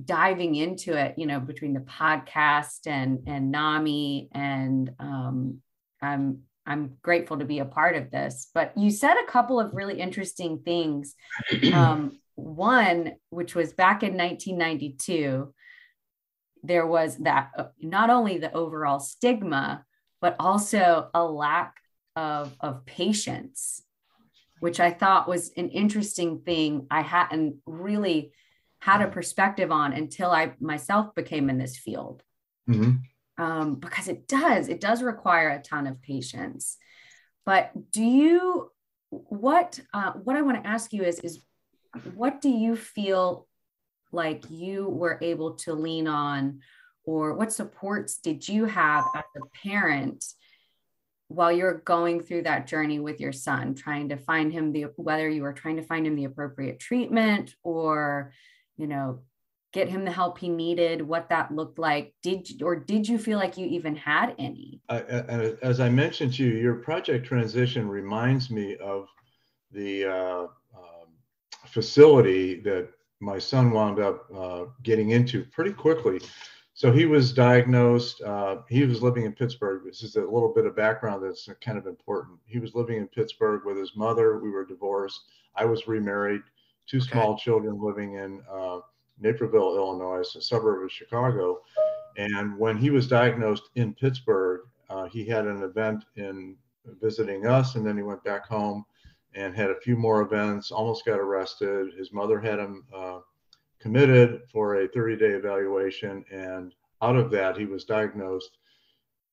diving 0.04 0.54
into 0.54 0.96
it 0.96 1.14
you 1.16 1.26
know 1.26 1.40
between 1.40 1.72
the 1.74 1.80
podcast 1.80 2.86
and 2.86 3.20
and 3.26 3.50
nami 3.50 4.28
and 4.32 4.92
um 5.00 5.58
i'm 6.00 6.40
i'm 6.64 6.96
grateful 7.02 7.38
to 7.38 7.44
be 7.44 7.58
a 7.58 7.64
part 7.64 7.96
of 7.96 8.10
this 8.10 8.50
but 8.54 8.72
you 8.76 8.90
said 8.90 9.14
a 9.14 9.30
couple 9.30 9.58
of 9.58 9.74
really 9.74 9.98
interesting 10.00 10.60
things 10.64 11.14
um 11.74 12.12
one 12.36 13.12
which 13.30 13.54
was 13.54 13.72
back 13.72 14.02
in 14.02 14.16
1992 14.16 15.52
there 16.62 16.86
was 16.86 17.16
that 17.18 17.50
uh, 17.58 17.64
not 17.80 18.10
only 18.10 18.38
the 18.38 18.52
overall 18.52 19.00
stigma 19.00 19.84
but 20.20 20.36
also 20.38 21.08
a 21.14 21.24
lack 21.24 21.74
of, 22.16 22.54
of 22.60 22.84
patience, 22.86 23.82
which 24.60 24.80
I 24.80 24.90
thought 24.90 25.28
was 25.28 25.52
an 25.56 25.70
interesting 25.70 26.40
thing. 26.40 26.86
I 26.90 27.00
hadn't 27.00 27.56
really 27.66 28.32
had 28.80 29.02
a 29.02 29.08
perspective 29.08 29.70
on 29.70 29.92
until 29.92 30.30
I 30.30 30.54
myself 30.60 31.14
became 31.14 31.48
in 31.50 31.58
this 31.58 31.76
field. 31.76 32.22
Mm-hmm. 32.68 33.42
Um, 33.42 33.76
because 33.76 34.08
it 34.08 34.28
does, 34.28 34.68
it 34.68 34.80
does 34.80 35.02
require 35.02 35.48
a 35.48 35.62
ton 35.62 35.86
of 35.86 36.02
patience. 36.02 36.76
But 37.46 37.72
do 37.90 38.02
you, 38.02 38.70
what, 39.08 39.80
uh, 39.94 40.12
what 40.12 40.36
I 40.36 40.42
want 40.42 40.62
to 40.62 40.68
ask 40.68 40.92
you 40.92 41.04
is, 41.04 41.18
is 41.20 41.40
what 42.14 42.42
do 42.42 42.50
you 42.50 42.76
feel 42.76 43.46
like 44.12 44.44
you 44.50 44.88
were 44.88 45.18
able 45.22 45.54
to 45.54 45.72
lean 45.72 46.06
on 46.06 46.60
or 47.04 47.34
what 47.34 47.52
supports 47.52 48.18
did 48.18 48.46
you 48.46 48.66
have 48.66 49.04
as 49.14 49.24
a 49.36 49.58
parent 49.66 50.24
while 51.28 51.52
you're 51.52 51.78
going 51.84 52.20
through 52.20 52.42
that 52.42 52.66
journey 52.66 52.98
with 52.98 53.20
your 53.20 53.32
son 53.32 53.74
trying 53.74 54.08
to 54.08 54.16
find 54.16 54.52
him 54.52 54.72
the 54.72 54.86
whether 54.96 55.28
you 55.28 55.42
were 55.42 55.52
trying 55.52 55.76
to 55.76 55.82
find 55.82 56.06
him 56.06 56.16
the 56.16 56.24
appropriate 56.24 56.78
treatment 56.78 57.54
or 57.62 58.32
you 58.80 58.86
know 58.86 59.20
get 59.72 59.88
him 59.88 60.04
the 60.04 60.10
help 60.10 60.38
he 60.38 60.48
needed 60.48 61.00
what 61.02 61.28
that 61.28 61.54
looked 61.54 61.78
like 61.78 62.12
did 62.22 62.48
you, 62.48 62.66
or 62.66 62.74
did 62.76 63.08
you 63.08 63.18
feel 63.18 63.38
like 63.38 63.56
you 63.56 63.66
even 63.66 63.94
had 63.94 64.34
any 64.38 64.80
I, 64.88 65.00
as 65.62 65.80
i 65.80 65.88
mentioned 65.88 66.34
to 66.34 66.44
you 66.44 66.54
your 66.54 66.76
project 66.76 67.26
transition 67.26 67.88
reminds 67.88 68.50
me 68.50 68.76
of 68.76 69.08
the 69.72 70.06
uh, 70.06 70.42
um, 70.76 71.08
facility 71.66 72.60
that 72.62 72.88
my 73.20 73.38
son 73.38 73.70
wound 73.70 74.00
up 74.00 74.26
uh, 74.34 74.64
getting 74.82 75.10
into 75.10 75.44
pretty 75.44 75.72
quickly 75.72 76.20
so 76.80 76.90
he 76.90 77.04
was 77.04 77.34
diagnosed. 77.34 78.22
Uh, 78.22 78.62
he 78.70 78.84
was 78.84 79.02
living 79.02 79.26
in 79.26 79.34
Pittsburgh. 79.34 79.82
This 79.84 80.02
is 80.02 80.16
a 80.16 80.22
little 80.22 80.50
bit 80.54 80.64
of 80.64 80.74
background 80.74 81.22
that's 81.22 81.46
kind 81.62 81.76
of 81.76 81.86
important. 81.86 82.38
He 82.46 82.58
was 82.58 82.74
living 82.74 82.96
in 82.96 83.06
Pittsburgh 83.08 83.66
with 83.66 83.76
his 83.76 83.94
mother. 83.96 84.38
We 84.38 84.48
were 84.48 84.64
divorced. 84.64 85.20
I 85.54 85.66
was 85.66 85.88
remarried. 85.88 86.40
Two 86.90 86.98
okay. 86.98 87.10
small 87.12 87.38
children 87.38 87.80
living 87.80 88.14
in 88.14 88.42
uh, 88.50 88.80
Naperville, 89.20 89.76
Illinois, 89.76 90.34
a 90.34 90.40
suburb 90.40 90.84
of 90.84 90.90
Chicago. 90.90 91.60
And 92.16 92.58
when 92.58 92.76
he 92.76 92.90
was 92.90 93.06
diagnosed 93.06 93.70
in 93.76 93.94
Pittsburgh, 93.94 94.62
uh, 94.88 95.04
he 95.04 95.24
had 95.24 95.46
an 95.46 95.62
event 95.62 96.04
in 96.16 96.56
visiting 97.00 97.46
us, 97.46 97.76
and 97.76 97.86
then 97.86 97.96
he 97.96 98.02
went 98.02 98.24
back 98.24 98.46
home 98.46 98.84
and 99.34 99.54
had 99.54 99.70
a 99.70 99.80
few 99.80 99.96
more 99.96 100.22
events. 100.22 100.72
Almost 100.72 101.04
got 101.04 101.20
arrested. 101.20 101.94
His 101.96 102.12
mother 102.12 102.40
had 102.40 102.58
him 102.58 102.84
uh, 102.92 103.20
committed 103.78 104.42
for 104.52 104.82
a 104.82 104.88
30 104.88 105.16
day 105.16 105.32
evaluation. 105.32 106.24
And 106.32 106.74
out 107.02 107.16
of 107.16 107.30
that, 107.30 107.56
he 107.56 107.66
was 107.66 107.84
diagnosed. 107.84 108.58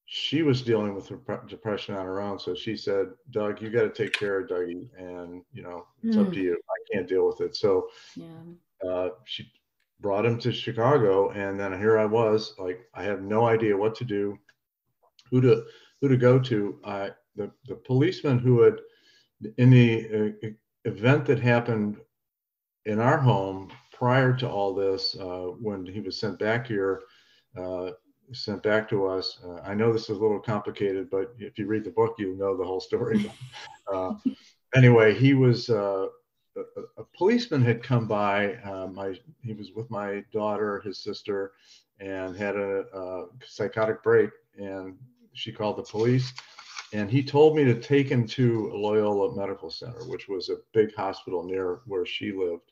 She 0.05 0.43
was 0.43 0.61
dealing 0.61 0.93
with 0.93 1.11
depression 1.47 1.95
on 1.95 2.05
her 2.05 2.21
own. 2.21 2.39
So 2.39 2.55
she 2.55 2.77
said, 2.77 3.07
Doug, 3.31 3.61
you 3.61 3.69
got 3.69 3.81
to 3.81 3.89
take 3.89 4.13
care 4.13 4.39
of 4.39 4.47
Dougie. 4.47 4.87
And, 4.97 5.43
you 5.51 5.63
know, 5.63 5.87
it's 6.03 6.15
mm. 6.15 6.25
up 6.25 6.31
to 6.31 6.39
hmm. 6.39 6.45
you. 6.45 6.57
Can't 6.91 7.07
deal 7.07 7.27
with 7.27 7.41
it. 7.41 7.55
So 7.55 7.87
yeah. 8.15 8.87
uh, 8.87 9.09
she 9.25 9.51
brought 9.99 10.25
him 10.25 10.37
to 10.39 10.51
Chicago. 10.51 11.29
And 11.31 11.59
then 11.59 11.77
here 11.77 11.97
I 11.97 12.05
was, 12.05 12.53
like, 12.57 12.87
I 12.93 13.03
have 13.03 13.21
no 13.21 13.45
idea 13.47 13.75
what 13.75 13.95
to 13.95 14.05
do, 14.05 14.37
who 15.31 15.41
to, 15.41 15.65
who 16.01 16.07
to 16.07 16.17
go 16.17 16.39
to. 16.39 16.79
I, 16.85 17.11
the, 17.35 17.51
the 17.67 17.75
policeman 17.75 18.39
who 18.39 18.61
had, 18.61 18.79
in 19.57 19.69
the 19.69 20.33
uh, 20.43 20.47
event 20.85 21.25
that 21.25 21.39
happened 21.39 21.97
in 22.85 22.99
our 22.99 23.17
home 23.17 23.71
prior 23.91 24.33
to 24.33 24.49
all 24.49 24.73
this, 24.73 25.15
uh, 25.19 25.51
when 25.59 25.85
he 25.85 25.99
was 25.99 26.19
sent 26.19 26.39
back 26.39 26.67
here, 26.67 27.01
uh, 27.57 27.91
sent 28.33 28.61
back 28.63 28.89
to 28.89 29.05
us. 29.05 29.39
Uh, 29.43 29.59
I 29.63 29.73
know 29.73 29.91
this 29.91 30.09
is 30.09 30.17
a 30.17 30.21
little 30.21 30.39
complicated, 30.39 31.09
but 31.09 31.33
if 31.39 31.57
you 31.57 31.65
read 31.65 31.83
the 31.83 31.91
book, 31.91 32.15
you'll 32.17 32.37
know 32.37 32.57
the 32.57 32.65
whole 32.65 32.81
story. 32.81 33.31
Uh, 33.89 34.13
anyway, 34.75 35.17
he 35.17 35.33
was 35.33 35.69
uh, 35.69 36.07
a, 36.57 37.01
a, 37.01 37.05
policeman 37.17 37.61
had 37.61 37.83
come 37.83 38.07
by. 38.07 38.55
Uh, 38.57 38.87
my 38.87 39.13
he 39.41 39.53
was 39.53 39.71
with 39.75 39.89
my 39.89 40.23
daughter, 40.31 40.81
his 40.81 40.99
sister, 40.99 41.53
and 41.99 42.35
had 42.35 42.55
a, 42.55 42.85
a 42.93 43.25
psychotic 43.45 44.03
break, 44.03 44.29
and 44.57 44.95
she 45.33 45.51
called 45.51 45.77
the 45.77 45.83
police. 45.83 46.33
And 46.93 47.11
he 47.11 47.21
told 47.21 47.55
me 47.55 47.65
to 47.65 47.79
take 47.79 48.07
him 48.09 48.25
to 48.27 48.71
Loyola 48.73 49.35
Medical 49.35 49.69
Center, 49.69 50.05
which 50.05 50.27
was 50.27 50.49
a 50.49 50.57
big 50.73 50.95
hospital 50.95 51.43
near 51.43 51.81
where 51.85 52.05
she 52.05 52.31
lived 52.31 52.71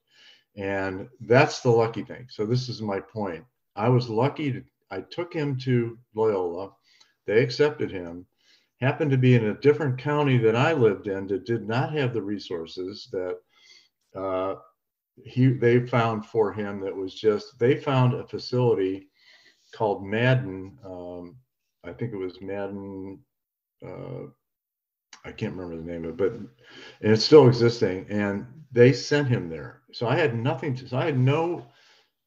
and 0.56 1.10
that's 1.22 1.60
the 1.60 1.70
lucky 1.70 2.04
thing. 2.04 2.28
So 2.30 2.46
this 2.46 2.70
is 2.70 2.82
my 2.82 3.00
point. 3.00 3.44
I 3.76 3.90
was 3.90 4.10
lucky 4.10 4.54
to, 4.54 4.64
I 4.90 5.02
took 5.02 5.34
him 5.34 5.58
to 5.60 5.98
Loyola. 6.14 6.72
They 7.26 7.44
accepted 7.44 7.92
him. 7.92 8.26
Happened 8.80 9.12
to 9.12 9.18
be 9.18 9.36
in 9.36 9.46
a 9.46 9.60
different 9.60 9.98
county 9.98 10.38
that 10.38 10.56
I 10.56 10.74
lived 10.74 11.08
in 11.08 11.28
that 11.28 11.46
did 11.46 11.68
not 11.68 11.94
have 11.94 12.14
the 12.14 12.22
resources 12.22 13.10
that 13.12 13.40
uh, 14.16 14.56
he 15.24 15.48
they 15.48 15.86
found 15.86 16.26
for 16.26 16.52
him. 16.52 16.80
That 16.82 16.96
was 16.96 17.14
just 17.14 17.58
they 17.60 17.76
found 17.76 18.14
a 18.14 18.28
facility 18.28 19.10
called 19.74 20.06
Madden. 20.06 20.78
Um, 20.86 21.38
I 21.84 21.94
think 21.94 22.14
it 22.14 22.18
was 22.18 22.42
Madden. 22.42 23.20
Uh, 23.86 24.28
I 25.24 25.32
can't 25.32 25.56
remember 25.56 25.78
the 25.78 25.92
name 25.92 26.06
of 26.06 26.12
it, 26.12 26.18
but 26.18 26.34
and 26.34 26.50
it's 27.02 27.26
still 27.26 27.48
existing. 27.48 28.06
And 28.10 28.46
they 28.72 28.94
sent 28.94 29.28
him 29.28 29.50
there. 29.50 29.82
So 29.92 30.08
I 30.08 30.16
had 30.16 30.36
nothing 30.36 30.76
to, 30.76 30.88
so 30.88 30.98
I 30.98 31.06
had 31.06 31.18
no, 31.18 31.66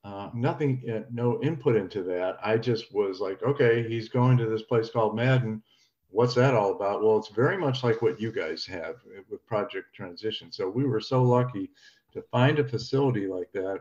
uh, 0.02 0.30
nothing, 0.34 0.82
uh, 0.92 1.06
no 1.12 1.40
input 1.42 1.76
into 1.76 2.02
that. 2.04 2.38
I 2.42 2.56
just 2.56 2.92
was 2.94 3.20
like, 3.20 3.42
okay, 3.42 3.86
he's 3.86 4.08
going 4.08 4.38
to 4.38 4.46
this 4.46 4.62
place 4.62 4.90
called 4.90 5.14
Madden. 5.14 5.62
What's 6.10 6.34
that 6.34 6.54
all 6.54 6.72
about? 6.72 7.02
Well, 7.02 7.18
it's 7.18 7.28
very 7.28 7.58
much 7.58 7.84
like 7.84 8.00
what 8.00 8.20
you 8.20 8.32
guys 8.32 8.64
have 8.66 8.96
with 9.28 9.46
Project 9.46 9.94
Transition. 9.94 10.50
So 10.50 10.68
we 10.68 10.84
were 10.84 11.00
so 11.00 11.22
lucky 11.22 11.70
to 12.12 12.22
find 12.22 12.58
a 12.58 12.68
facility 12.68 13.26
like 13.26 13.52
that, 13.52 13.80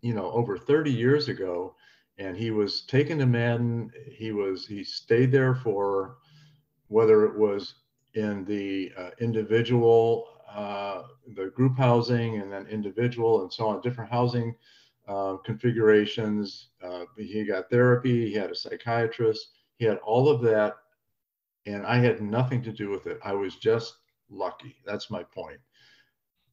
you 0.00 0.14
know, 0.14 0.30
over 0.30 0.56
30 0.56 0.92
years 0.92 1.28
ago. 1.28 1.74
And 2.18 2.36
he 2.36 2.50
was 2.50 2.82
taken 2.82 3.18
to 3.18 3.26
Madden. 3.26 3.90
He 4.10 4.32
was, 4.32 4.66
he 4.66 4.84
stayed 4.84 5.32
there 5.32 5.54
for 5.54 6.18
whether 6.88 7.24
it 7.24 7.36
was 7.36 7.74
in 8.14 8.44
the 8.44 8.92
uh, 8.96 9.10
individual 9.20 10.38
uh, 10.54 11.02
the 11.36 11.46
group 11.46 11.76
housing 11.76 12.40
and 12.40 12.50
then 12.50 12.66
individual 12.66 13.42
and 13.42 13.52
so 13.52 13.68
on, 13.68 13.80
different 13.80 14.10
housing 14.10 14.54
uh, 15.06 15.36
configurations. 15.44 16.68
Uh, 16.82 17.04
he 17.16 17.44
got 17.44 17.68
therapy, 17.70 18.28
he 18.28 18.34
had 18.34 18.50
a 18.50 18.54
psychiatrist, 18.54 19.48
he 19.76 19.84
had 19.84 19.98
all 19.98 20.28
of 20.28 20.40
that. 20.42 20.76
And 21.68 21.86
I 21.86 21.98
had 21.98 22.20
nothing 22.22 22.62
to 22.62 22.72
do 22.72 22.88
with 22.90 23.06
it. 23.06 23.18
I 23.22 23.32
was 23.32 23.56
just 23.56 23.94
lucky. 24.30 24.76
That's 24.86 25.10
my 25.10 25.22
point. 25.22 25.60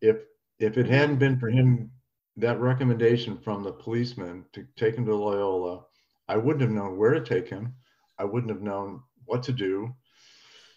If 0.01 0.17
if 0.59 0.77
it 0.77 0.87
hadn't 0.87 1.19
been 1.19 1.39
for 1.39 1.49
him, 1.49 1.91
that 2.37 2.59
recommendation 2.59 3.37
from 3.37 3.63
the 3.63 3.71
policeman 3.71 4.45
to 4.53 4.65
take 4.77 4.95
him 4.95 5.05
to 5.05 5.15
Loyola, 5.15 5.83
I 6.27 6.37
wouldn't 6.37 6.61
have 6.61 6.71
known 6.71 6.97
where 6.97 7.13
to 7.13 7.21
take 7.21 7.47
him. 7.47 7.73
I 8.17 8.23
wouldn't 8.23 8.51
have 8.51 8.61
known 8.61 9.01
what 9.25 9.43
to 9.43 9.51
do. 9.51 9.93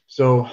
So 0.06 0.48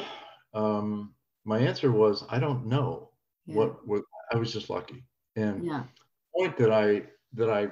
um, 0.54 1.14
my 1.44 1.60
answer 1.60 1.92
was 1.92 2.24
I 2.30 2.40
don't 2.40 2.66
know 2.66 3.12
yeah. 3.46 3.56
what 3.56 3.88
was. 3.88 4.02
I 4.32 4.38
was 4.38 4.52
just 4.52 4.70
lucky. 4.70 5.04
And 5.36 5.66
yeah. 5.66 5.84
the 5.84 6.40
point 6.40 6.58
that 6.58 6.72
I 6.72 7.04
that 7.34 7.50
I 7.50 7.68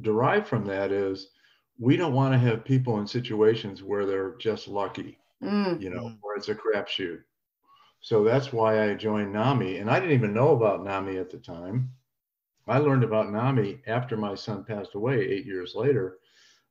derive 0.00 0.46
from 0.46 0.66
that 0.66 0.92
is 0.92 1.28
we 1.78 1.96
don't 1.96 2.14
want 2.14 2.32
to 2.32 2.38
have 2.38 2.64
people 2.64 2.98
in 3.00 3.06
situations 3.06 3.82
where 3.82 4.06
they're 4.06 4.36
just 4.38 4.68
lucky, 4.68 5.18
mm. 5.42 5.80
you 5.80 5.90
know, 5.90 6.12
where 6.20 6.36
it's 6.36 6.48
a 6.48 6.54
crapshoot. 6.54 7.20
So 8.00 8.22
that's 8.24 8.52
why 8.52 8.88
I 8.88 8.94
joined 8.94 9.32
NAMI. 9.32 9.78
And 9.78 9.90
I 9.90 9.98
didn't 9.98 10.14
even 10.14 10.32
know 10.32 10.50
about 10.50 10.84
NAMI 10.84 11.18
at 11.18 11.30
the 11.30 11.38
time. 11.38 11.90
I 12.68 12.78
learned 12.78 13.04
about 13.04 13.30
NAMI 13.30 13.80
after 13.86 14.16
my 14.16 14.34
son 14.34 14.64
passed 14.64 14.94
away 14.94 15.20
eight 15.20 15.46
years 15.46 15.74
later. 15.74 16.18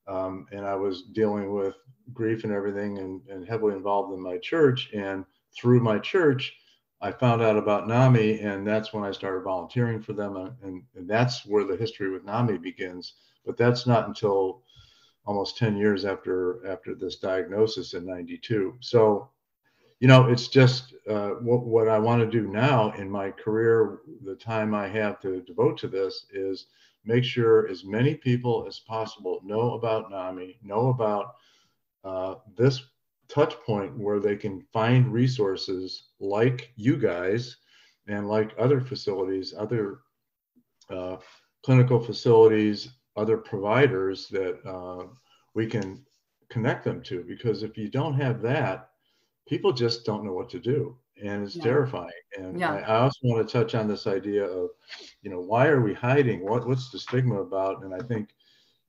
Um, 0.08 0.46
and 0.52 0.66
I 0.66 0.76
was 0.76 1.04
dealing 1.14 1.54
with 1.54 1.76
grief 2.14 2.44
and 2.44 2.54
everything 2.54 3.00
and, 3.00 3.22
and 3.30 3.48
heavily 3.48 3.74
involved 3.74 4.14
in 4.14 4.22
my 4.22 4.38
church. 4.38 4.90
And 4.94 5.26
through 5.56 5.80
my 5.80 6.00
church, 6.00 6.54
I 7.02 7.12
found 7.12 7.42
out 7.42 7.58
about 7.58 7.88
NAMI, 7.88 8.40
and 8.42 8.66
that's 8.66 8.94
when 8.94 9.04
I 9.04 9.12
started 9.12 9.44
volunteering 9.44 10.02
for 10.02 10.14
them. 10.14 10.36
And, 10.64 10.84
and 10.96 11.08
that's 11.08 11.46
where 11.46 11.64
the 11.64 11.76
history 11.76 12.10
with 12.10 12.26
NAMI 12.26 12.58
begins. 12.58 13.14
But 13.46 13.58
that's 13.58 13.86
not 13.86 14.08
until 14.08 14.64
almost 15.26 15.58
10 15.58 15.76
years 15.78 16.06
after 16.06 16.66
after 16.68 16.96
this 16.96 17.18
diagnosis 17.18 17.94
in 17.94 18.06
92. 18.06 18.76
So, 18.80 19.30
you 20.00 20.08
know, 20.08 20.28
it's 20.28 20.48
just 20.48 20.94
uh, 21.10 21.32
what, 21.42 21.66
what 21.66 21.88
I 21.88 22.00
want 22.00 22.22
to 22.22 22.42
do 22.42 22.48
now 22.48 22.92
in 22.92 23.10
my 23.10 23.32
career, 23.32 24.00
the 24.24 24.36
time 24.36 24.74
I 24.74 24.88
have 24.88 25.20
to 25.22 25.42
devote 25.42 25.78
to 25.80 25.88
this 25.88 26.26
is 26.32 26.68
make 27.06 27.24
sure 27.24 27.68
as 27.68 27.86
many 27.86 28.16
people 28.16 28.66
as 28.68 28.80
possible 28.80 29.42
know 29.44 29.74
about 29.74 30.10
NAMI, 30.12 30.58
know 30.64 30.90
about 30.90 31.36
uh, 32.04 32.36
this 32.56 32.82
touch 33.28 33.56
point 33.66 33.98
where 33.98 34.20
they 34.20 34.36
can 34.36 34.66
find 34.74 35.12
resources 35.12 36.10
like 36.20 36.72
you 36.76 36.98
guys 36.98 37.58
and 38.08 38.28
like 38.28 38.54
other 38.60 38.82
facilities, 38.82 39.54
other 39.58 40.00
uh, 40.90 41.18
clinical 41.64 42.00
facilities, 42.00 42.90
other 43.16 43.38
providers 43.38 44.28
that 44.30 44.60
uh, 44.66 45.06
we 45.54 45.68
can 45.68 46.06
connect 46.50 46.84
them 46.84 47.02
to. 47.04 47.24
Because 47.24 47.64
if 47.64 47.78
you 47.78 47.90
don't 47.90 48.20
have 48.20 48.42
that, 48.42 48.90
people 49.48 49.72
just 49.72 50.06
don't 50.06 50.24
know 50.24 50.34
what 50.34 50.50
to 50.50 50.60
do. 50.60 50.98
And 51.24 51.46
it's 51.46 51.56
yeah. 51.56 51.64
terrifying. 51.64 52.12
And 52.38 52.60
yeah. 52.60 52.74
I, 52.74 52.80
I, 52.80 53.00
also 53.00 53.20
want 53.24 53.48
to 53.48 53.52
touch 53.52 53.74
on 53.74 53.88
this 53.88 54.06
idea 54.06 54.44
of, 54.44 54.72
you 55.22 55.30
know, 55.30 55.40
why 55.40 55.68
are 55.68 55.80
we 55.80 55.94
hiding? 55.94 56.44
What, 56.44 56.68
what's 56.68 56.90
the 56.90 57.00
stigma 57.00 57.42
about? 57.42 57.84
And 57.84 57.94
I 57.94 58.00
think 58.00 58.32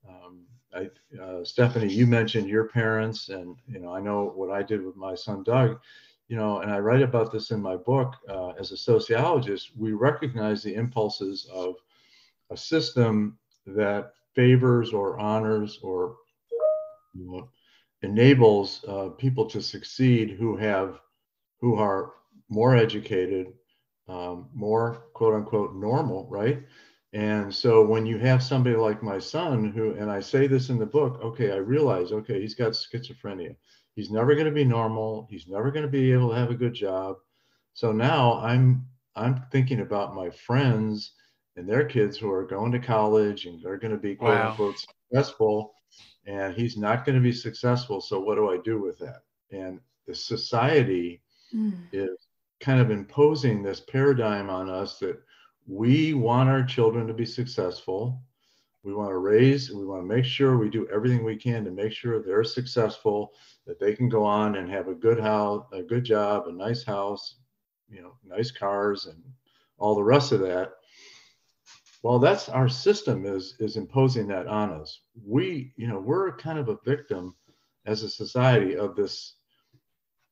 um, 0.09 0.45
I, 0.73 0.89
uh, 1.21 1.43
Stephanie, 1.43 1.91
you 1.91 2.05
mentioned 2.05 2.49
your 2.49 2.65
parents, 2.65 3.29
and 3.29 3.55
you 3.67 3.79
know, 3.79 3.93
I 3.93 4.01
know 4.01 4.31
what 4.35 4.51
I 4.51 4.61
did 4.63 4.83
with 4.83 4.95
my 4.95 5.15
son 5.15 5.43
Doug. 5.43 5.79
You 6.27 6.35
know, 6.35 6.59
and 6.59 6.69
I 6.69 6.79
write 6.79 7.01
about 7.01 7.31
this 7.31 7.51
in 7.51 7.61
my 7.61 7.77
book. 7.77 8.15
Uh, 8.27 8.49
as 8.59 8.71
a 8.71 8.77
sociologist, 8.77 9.71
we 9.77 9.93
recognize 9.93 10.61
the 10.61 10.75
impulses 10.75 11.49
of 11.53 11.75
a 12.49 12.57
system 12.57 13.37
that 13.67 14.13
favors 14.35 14.93
or 14.93 15.19
honors 15.19 15.79
or 15.81 16.15
you 17.13 17.25
know, 17.31 17.49
enables 18.01 18.83
uh, 18.87 19.09
people 19.17 19.45
to 19.47 19.61
succeed 19.61 20.31
who 20.31 20.55
have 20.55 20.99
who 21.59 21.75
are 21.75 22.13
more 22.49 22.75
educated, 22.75 23.53
um, 24.07 24.49
more 24.53 25.05
quote 25.13 25.33
unquote 25.33 25.75
normal, 25.75 26.27
right? 26.29 26.63
And 27.13 27.53
so 27.53 27.83
when 27.85 28.05
you 28.05 28.17
have 28.19 28.43
somebody 28.43 28.75
like 28.75 29.01
my 29.01 29.17
son 29.17 29.71
who, 29.71 29.93
and 29.93 30.11
I 30.11 30.19
say 30.19 30.45
this 30.45 30.69
in 30.69 30.77
the 30.77 30.85
book, 30.85 31.19
okay, 31.23 31.51
I 31.51 31.57
realize, 31.57 32.11
okay, 32.11 32.41
he's 32.41 32.53
got 32.53 32.73
schizophrenia. 32.73 33.55
He's 33.95 34.11
never 34.11 34.35
going 34.35 34.45
to 34.45 34.51
be 34.51 34.65
normal. 34.65 35.27
He's 35.31 35.47
never 35.47 35.71
going 35.71 35.85
to 35.85 35.91
be 35.91 36.11
able 36.11 36.29
to 36.29 36.35
have 36.35 36.51
a 36.51 36.55
good 36.55 36.73
job. 36.73 37.17
So 37.73 37.91
now 37.91 38.39
I'm 38.41 38.85
I'm 39.15 39.43
thinking 39.51 39.79
about 39.79 40.15
my 40.15 40.29
friends 40.29 41.13
and 41.57 41.67
their 41.67 41.83
kids 41.83 42.17
who 42.17 42.31
are 42.31 42.45
going 42.45 42.71
to 42.71 42.79
college 42.79 43.45
and 43.45 43.61
they're 43.61 43.77
going 43.77 43.91
to 43.91 43.97
be 43.97 44.15
quote 44.15 44.35
wow. 44.35 44.51
unquote 44.51 44.75
successful 44.79 45.73
and 46.27 46.53
he's 46.53 46.77
not 46.77 47.05
going 47.05 47.15
to 47.15 47.21
be 47.21 47.31
successful. 47.31 47.99
So 47.99 48.19
what 48.19 48.35
do 48.35 48.49
I 48.51 48.57
do 48.63 48.79
with 48.81 48.99
that? 48.99 49.23
And 49.51 49.79
the 50.05 50.13
society 50.13 51.21
mm. 51.53 51.73
is 51.91 52.27
kind 52.59 52.79
of 52.79 52.91
imposing 52.91 53.63
this 53.63 53.79
paradigm 53.79 54.49
on 54.49 54.69
us 54.69 54.99
that 54.99 55.19
we 55.67 56.13
want 56.13 56.49
our 56.49 56.63
children 56.63 57.07
to 57.07 57.13
be 57.13 57.25
successful. 57.25 58.21
We 58.83 58.93
want 58.93 59.09
to 59.09 59.17
raise, 59.17 59.71
we 59.71 59.85
want 59.85 60.01
to 60.01 60.15
make 60.15 60.25
sure 60.25 60.57
we 60.57 60.69
do 60.69 60.87
everything 60.93 61.23
we 61.23 61.35
can 61.35 61.65
to 61.65 61.71
make 61.71 61.91
sure 61.91 62.21
they're 62.21 62.43
successful, 62.43 63.33
that 63.65 63.79
they 63.79 63.93
can 63.93 64.07
go 64.07 64.23
on 64.23 64.55
and 64.55 64.69
have 64.69 64.87
a 64.87 64.93
good 64.93 65.19
house, 65.19 65.65
a 65.73 65.81
good 65.81 66.05
job, 66.05 66.47
a 66.47 66.51
nice 66.51 66.83
house, 66.83 67.35
you 67.89 68.01
know, 68.01 68.13
nice 68.25 68.51
cars 68.51 69.07
and 69.07 69.21
all 69.77 69.95
the 69.95 70.03
rest 70.03 70.31
of 70.31 70.39
that. 70.41 70.73
Well, 72.03 72.19
that's 72.19 72.49
our 72.49 72.69
system 72.69 73.25
is 73.25 73.55
is 73.59 73.75
imposing 73.75 74.27
that 74.27 74.47
on 74.47 74.71
us. 74.71 75.01
We, 75.25 75.73
you 75.77 75.87
know, 75.87 75.99
we're 75.99 76.35
kind 76.37 76.59
of 76.59 76.69
a 76.69 76.77
victim 76.85 77.35
as 77.85 78.03
a 78.03 78.09
society 78.09 78.75
of 78.75 78.95
this 78.95 79.35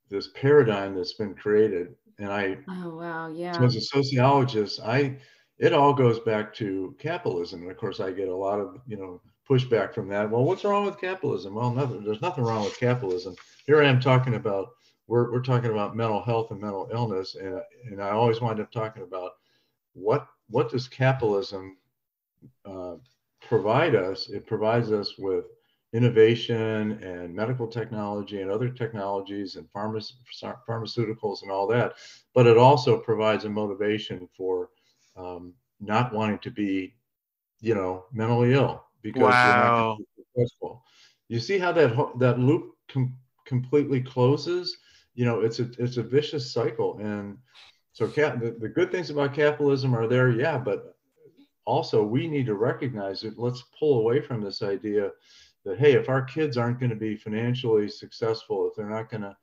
this 0.08 0.28
paradigm 0.28 0.94
that's 0.94 1.14
been 1.14 1.34
created. 1.34 1.94
And 2.18 2.32
I, 2.32 2.58
oh 2.68 2.96
wow, 2.96 3.28
yeah. 3.28 3.52
So 3.52 3.64
as 3.64 3.76
a 3.76 3.80
sociologist, 3.80 4.80
I 4.80 5.18
it 5.58 5.72
all 5.72 5.92
goes 5.92 6.20
back 6.20 6.54
to 6.54 6.94
capitalism, 6.98 7.62
and 7.62 7.70
of 7.70 7.76
course, 7.76 8.00
I 8.00 8.12
get 8.12 8.28
a 8.28 8.36
lot 8.36 8.60
of 8.60 8.80
you 8.86 8.96
know 8.96 9.20
pushback 9.48 9.94
from 9.94 10.08
that. 10.08 10.30
Well, 10.30 10.44
what's 10.44 10.64
wrong 10.64 10.84
with 10.84 11.00
capitalism? 11.00 11.54
Well, 11.54 11.72
nothing. 11.72 12.04
There's 12.04 12.22
nothing 12.22 12.44
wrong 12.44 12.64
with 12.64 12.78
capitalism. 12.78 13.34
Here 13.66 13.82
I 13.82 13.88
am 13.88 14.00
talking 14.00 14.34
about 14.34 14.68
we're 15.08 15.30
we're 15.32 15.42
talking 15.42 15.70
about 15.70 15.96
mental 15.96 16.22
health 16.22 16.50
and 16.50 16.60
mental 16.60 16.88
illness, 16.92 17.34
and 17.34 17.60
and 17.90 18.02
I 18.02 18.10
always 18.10 18.40
wind 18.40 18.60
up 18.60 18.70
talking 18.70 19.02
about 19.02 19.32
what 19.92 20.26
what 20.48 20.70
does 20.70 20.88
capitalism 20.88 21.76
uh, 22.64 22.94
provide 23.40 23.94
us? 23.94 24.28
It 24.28 24.46
provides 24.46 24.92
us 24.92 25.14
with 25.18 25.44
innovation 25.92 27.02
and 27.02 27.34
medical 27.34 27.66
technology 27.66 28.42
and 28.42 28.50
other 28.50 28.68
technologies 28.68 29.56
and 29.56 29.66
pharma- 29.72 30.12
pharmaceuticals 30.68 31.42
and 31.42 31.50
all 31.50 31.66
that. 31.68 31.94
But 32.34 32.46
it 32.46 32.58
also 32.58 32.98
provides 32.98 33.44
a 33.44 33.48
motivation 33.48 34.28
for 34.36 34.70
um, 35.16 35.54
not 35.80 36.12
wanting 36.12 36.38
to 36.40 36.50
be, 36.50 36.94
you 37.60 37.74
know, 37.74 38.04
mentally 38.12 38.52
ill 38.52 38.84
because 39.02 39.34
wow. 39.44 39.96
Be 39.98 40.04
successful. 40.34 40.82
You 41.28 41.40
see 41.40 41.58
how 41.58 41.72
that 41.72 41.96
that 42.18 42.38
loop 42.38 42.74
com- 42.88 43.16
completely 43.46 44.00
closes. 44.00 44.76
You 45.14 45.24
know, 45.24 45.40
it's 45.40 45.60
a 45.60 45.70
it's 45.78 45.96
a 45.96 46.02
vicious 46.02 46.52
cycle, 46.52 46.98
and 46.98 47.38
so 47.96 48.06
the, 48.06 48.54
the 48.60 48.68
good 48.68 48.92
things 48.92 49.08
about 49.08 49.32
capitalism 49.32 49.94
are 49.94 50.06
there, 50.06 50.28
yeah, 50.28 50.58
but 50.58 50.98
also 51.64 52.04
we 52.04 52.28
need 52.28 52.44
to 52.44 52.54
recognize 52.54 53.24
it. 53.24 53.38
Let's 53.38 53.64
pull 53.78 54.00
away 54.00 54.20
from 54.20 54.42
this 54.42 54.60
idea 54.60 55.12
that 55.64 55.78
hey, 55.78 55.94
if 55.94 56.10
our 56.10 56.20
kids 56.20 56.58
aren't 56.58 56.78
going 56.78 56.90
to 56.90 56.96
be 56.96 57.16
financially 57.16 57.88
successful, 57.88 58.68
if 58.68 58.76
they're 58.76 58.90
not 58.90 59.08
going 59.08 59.22
to, 59.22 59.34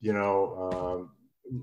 you 0.00 0.12
know, 0.12 0.70
um, 0.70 1.10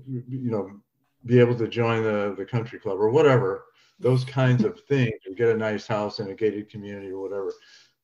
you 0.06 0.50
know, 0.50 0.78
be 1.24 1.40
able 1.40 1.56
to 1.56 1.68
join 1.68 2.02
the 2.02 2.34
the 2.36 2.44
country 2.44 2.78
club 2.78 3.00
or 3.00 3.08
whatever, 3.08 3.64
those 3.98 4.22
kinds 4.22 4.62
of 4.62 4.78
things, 4.90 5.14
or 5.26 5.34
get 5.34 5.48
a 5.48 5.56
nice 5.56 5.86
house 5.86 6.20
in 6.20 6.28
a 6.28 6.34
gated 6.34 6.68
community 6.68 7.08
or 7.08 7.22
whatever, 7.22 7.50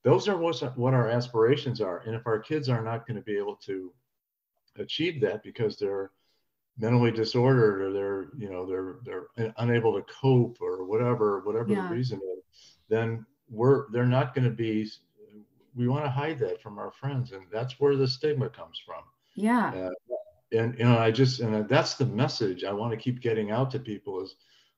those 0.05 0.27
are 0.27 0.39
what 0.39 0.79
what 0.79 0.95
our 0.95 1.11
aspirations 1.11 1.83
are. 1.83 1.99
And 2.07 2.15
if 2.15 2.27
our 2.27 2.39
kids 2.39 2.71
are 2.71 2.83
not 2.83 3.07
going 3.07 3.19
to 3.19 3.23
be 3.23 3.37
able 3.37 3.57
to 3.67 3.93
achieve 4.79 5.21
that 5.21 5.43
because 5.43 5.77
they're 5.77 6.13
mentally 6.83 7.13
disordered 7.13 7.81
or 7.81 7.93
they're 7.93 8.27
you 8.37 8.51
know 8.51 8.67
they're 8.67 8.97
they're 9.05 9.53
unable 9.59 9.95
to 9.95 10.03
cope 10.13 10.59
or 10.61 10.85
whatever 10.85 11.41
whatever 11.41 11.69
yeah. 11.69 11.83
the 11.83 11.95
reason 11.95 12.21
is 12.37 12.77
then 12.89 13.25
we're 13.49 13.91
they're 13.93 14.05
not 14.05 14.35
going 14.35 14.45
to 14.45 14.51
be 14.51 14.87
we 15.75 15.89
want 15.89 16.05
to 16.05 16.11
hide 16.11 16.39
that 16.39 16.61
from 16.61 16.79
our 16.79 16.91
friends 16.91 17.33
and 17.33 17.45
that's 17.51 17.81
where 17.81 17.97
the 17.97 18.07
stigma 18.07 18.49
comes 18.51 18.79
from. 18.85 19.03
Yeah. 19.37 19.69
Uh, 19.69 19.91
and 20.59 20.79
you 20.79 20.85
know 20.85 20.99
i 20.99 21.11
just 21.11 21.41
and 21.41 21.67
that's 21.67 21.95
the 21.95 22.05
message 22.05 22.63
i 22.63 22.73
want 22.73 22.91
to 22.91 22.97
keep 22.99 23.23
getting 23.23 23.51
out 23.51 23.71
to 23.71 23.79
people 23.79 24.23
is 24.23 24.35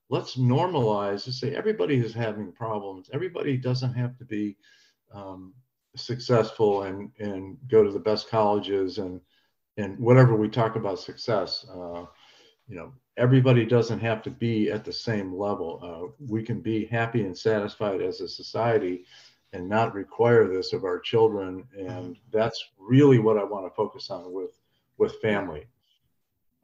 let's 0.09 0.37
normalize 0.37 1.23
to 1.23 1.33
say 1.33 1.55
everybody 1.55 1.95
is 1.97 2.13
having 2.13 2.51
problems. 2.51 3.09
Everybody 3.13 3.57
doesn't 3.57 3.93
have 3.93 4.17
to 4.17 4.25
be 4.25 4.57
um, 5.13 5.53
successful 5.95 6.83
and 6.83 7.11
and 7.19 7.57
go 7.67 7.83
to 7.83 7.91
the 7.91 7.99
best 7.99 8.29
colleges 8.29 8.97
and 8.97 9.21
and 9.77 9.99
whatever 9.99 10.35
we 10.35 10.49
talk 10.49 10.75
about 10.75 10.99
success, 10.99 11.65
uh, 11.69 12.05
you 12.67 12.75
know, 12.75 12.91
everybody 13.17 13.65
doesn't 13.65 13.99
have 13.99 14.21
to 14.23 14.29
be 14.29 14.71
at 14.71 14.83
the 14.83 14.93
same 14.93 15.33
level. 15.33 15.79
Uh, 15.81 16.13
we 16.27 16.43
can 16.43 16.61
be 16.61 16.85
happy 16.85 17.21
and 17.25 17.37
satisfied 17.37 18.01
as 18.01 18.21
a 18.21 18.27
society 18.27 19.05
and 19.53 19.69
not 19.69 19.93
require 19.93 20.47
this 20.47 20.73
of 20.73 20.83
our 20.83 20.99
children. 20.99 21.65
And 21.77 22.17
that's 22.31 22.71
really 22.77 23.19
what 23.19 23.37
I 23.37 23.43
want 23.43 23.65
to 23.65 23.75
focus 23.75 24.09
on 24.09 24.33
with 24.33 24.51
with 24.97 25.19
family. 25.21 25.67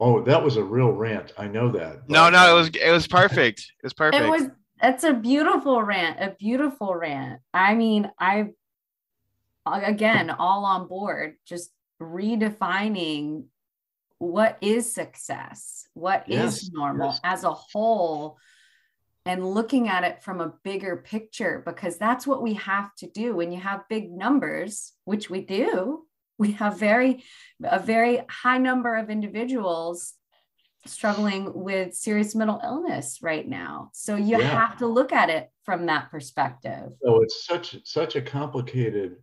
Oh, 0.00 0.20
that 0.22 0.42
was 0.42 0.56
a 0.56 0.64
real 0.64 0.90
rant. 0.90 1.32
I 1.38 1.46
know 1.46 1.70
that. 1.72 2.08
No, 2.08 2.28
no, 2.28 2.50
it 2.50 2.58
was 2.58 2.68
it 2.68 2.90
was 2.90 3.06
perfect. 3.06 3.60
It 3.60 3.84
was 3.84 3.92
perfect. 3.92 4.22
It 4.22 4.28
was 4.28 4.48
it's 4.82 5.04
a 5.04 5.12
beautiful 5.12 5.82
rant, 5.82 6.18
a 6.20 6.34
beautiful 6.38 6.94
rant. 6.94 7.40
I 7.54 7.74
mean, 7.74 8.10
I 8.18 8.50
again 9.64 10.30
all 10.30 10.64
on 10.64 10.88
board. 10.88 11.36
Just 11.46 11.70
redefining 12.02 13.44
what 14.18 14.56
is 14.60 14.94
success, 14.94 15.88
what 15.94 16.24
yes, 16.28 16.62
is 16.62 16.72
normal 16.72 17.08
yes. 17.08 17.20
as 17.24 17.44
a 17.44 17.52
whole, 17.52 18.38
and 19.24 19.44
looking 19.44 19.88
at 19.88 20.04
it 20.04 20.22
from 20.22 20.40
a 20.40 20.52
bigger 20.62 20.96
picture, 20.96 21.62
because 21.64 21.98
that's 21.98 22.26
what 22.26 22.42
we 22.42 22.54
have 22.54 22.94
to 22.96 23.08
do 23.08 23.34
when 23.34 23.52
you 23.52 23.60
have 23.60 23.88
big 23.88 24.10
numbers, 24.10 24.92
which 25.04 25.30
we 25.30 25.40
do. 25.40 26.04
We 26.38 26.52
have 26.52 26.76
very 26.76 27.22
a 27.62 27.78
very 27.78 28.22
high 28.28 28.58
number 28.58 28.96
of 28.96 29.10
individuals 29.10 30.14
struggling 30.86 31.52
with 31.54 31.94
serious 31.94 32.34
mental 32.34 32.60
illness 32.64 33.18
right 33.22 33.46
now. 33.46 33.90
So 33.92 34.16
you 34.16 34.38
yeah. 34.38 34.58
have 34.66 34.78
to 34.78 34.86
look 34.86 35.12
at 35.12 35.30
it 35.30 35.50
from 35.64 35.86
that 35.86 36.10
perspective. 36.10 36.92
So 37.04 37.22
it's 37.22 37.44
such 37.44 37.76
such 37.84 38.16
a 38.16 38.22
complicated 38.22 39.16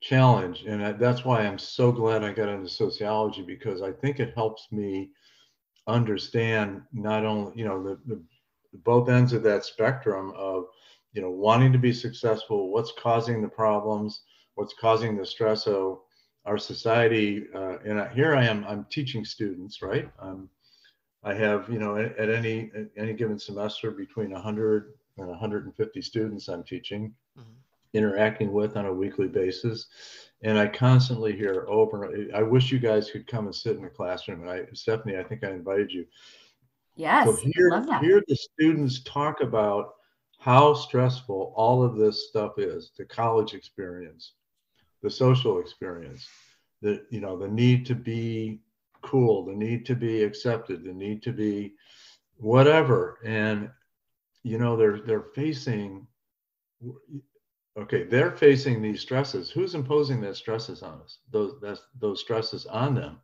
challenge. 0.00 0.64
And 0.66 0.98
that's 0.98 1.24
why 1.24 1.40
I'm 1.40 1.58
so 1.58 1.90
glad 1.90 2.22
I 2.22 2.32
got 2.32 2.48
into 2.48 2.68
sociology 2.68 3.42
because 3.42 3.82
I 3.82 3.92
think 3.92 4.20
it 4.20 4.34
helps 4.34 4.68
me 4.70 5.10
understand 5.86 6.82
not 6.92 7.24
only, 7.24 7.52
you 7.56 7.64
know, 7.64 7.82
the, 7.82 7.98
the 8.06 8.22
both 8.84 9.08
ends 9.08 9.32
of 9.32 9.42
that 9.42 9.64
spectrum 9.64 10.32
of, 10.36 10.64
you 11.12 11.22
know, 11.22 11.30
wanting 11.30 11.72
to 11.72 11.78
be 11.78 11.92
successful, 11.92 12.70
what's 12.70 12.92
causing 12.98 13.42
the 13.42 13.48
problems, 13.48 14.22
what's 14.54 14.74
causing 14.74 15.16
the 15.16 15.26
stress 15.26 15.66
of 15.66 16.00
our 16.44 16.58
society. 16.58 17.46
Uh, 17.54 17.78
and 17.84 18.10
here 18.12 18.36
I 18.36 18.44
am, 18.44 18.64
I'm 18.68 18.86
teaching 18.90 19.24
students, 19.24 19.82
right? 19.82 20.08
Um, 20.20 20.48
I 21.24 21.34
have, 21.34 21.68
you 21.68 21.78
know, 21.78 21.96
at, 21.96 22.16
at 22.16 22.30
any 22.30 22.70
at 22.76 22.86
any 22.96 23.12
given 23.12 23.38
semester 23.38 23.90
between 23.90 24.30
100 24.30 24.92
and 25.16 25.28
150 25.28 26.02
students 26.02 26.48
I'm 26.48 26.62
teaching. 26.62 27.12
Mm-hmm 27.36 27.58
interacting 27.94 28.52
with 28.52 28.76
on 28.76 28.86
a 28.86 28.92
weekly 28.92 29.28
basis. 29.28 29.86
And 30.42 30.58
I 30.58 30.68
constantly 30.68 31.34
hear 31.36 31.66
over, 31.68 32.14
I 32.34 32.42
wish 32.42 32.70
you 32.70 32.78
guys 32.78 33.10
could 33.10 33.26
come 33.26 33.46
and 33.46 33.54
sit 33.54 33.76
in 33.76 33.82
the 33.82 33.88
classroom. 33.88 34.42
And 34.42 34.50
I, 34.50 34.66
Stephanie, 34.72 35.16
I 35.16 35.24
think 35.24 35.42
I 35.42 35.50
invited 35.50 35.92
you. 35.92 36.06
Yes. 36.94 37.26
So 37.26 37.36
hear, 37.36 37.84
hear 38.00 38.22
the 38.26 38.36
students 38.36 39.00
talk 39.02 39.40
about 39.40 39.94
how 40.38 40.74
stressful 40.74 41.52
all 41.56 41.82
of 41.82 41.96
this 41.96 42.28
stuff 42.28 42.58
is 42.58 42.92
the 42.96 43.04
college 43.04 43.54
experience, 43.54 44.34
the 45.02 45.10
social 45.10 45.58
experience, 45.58 46.28
the, 46.80 47.04
you 47.10 47.20
know, 47.20 47.36
the 47.36 47.48
need 47.48 47.84
to 47.86 47.94
be 47.94 48.60
cool, 49.02 49.44
the 49.44 49.54
need 49.54 49.84
to 49.86 49.96
be 49.96 50.22
accepted, 50.22 50.84
the 50.84 50.92
need 50.92 51.22
to 51.22 51.32
be 51.32 51.74
whatever. 52.36 53.18
And, 53.24 53.70
you 54.44 54.58
know, 54.58 54.76
they're, 54.76 55.00
they're 55.00 55.26
facing 55.34 56.06
okay 57.78 58.04
they're 58.04 58.32
facing 58.32 58.82
these 58.82 59.00
stresses. 59.00 59.50
Who's 59.50 59.74
imposing 59.74 60.20
those 60.20 60.38
stresses 60.38 60.82
on 60.82 61.00
us? 61.00 61.18
Those 61.30 61.54
that's, 61.60 61.82
those 61.98 62.20
stresses 62.20 62.66
on 62.66 62.94
them. 62.94 63.20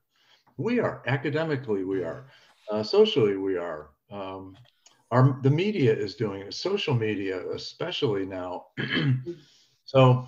We 0.56 0.80
are 0.80 1.02
academically 1.06 1.84
we 1.84 2.02
are 2.04 2.26
uh, 2.70 2.82
socially 2.82 3.36
we 3.36 3.56
are 3.56 3.90
um, 4.10 4.56
our 5.10 5.38
the 5.42 5.50
media 5.50 5.94
is 5.94 6.14
doing 6.14 6.42
it 6.42 6.54
social 6.54 6.94
media 6.94 7.50
especially 7.52 8.26
now. 8.26 8.66
So 9.86 10.26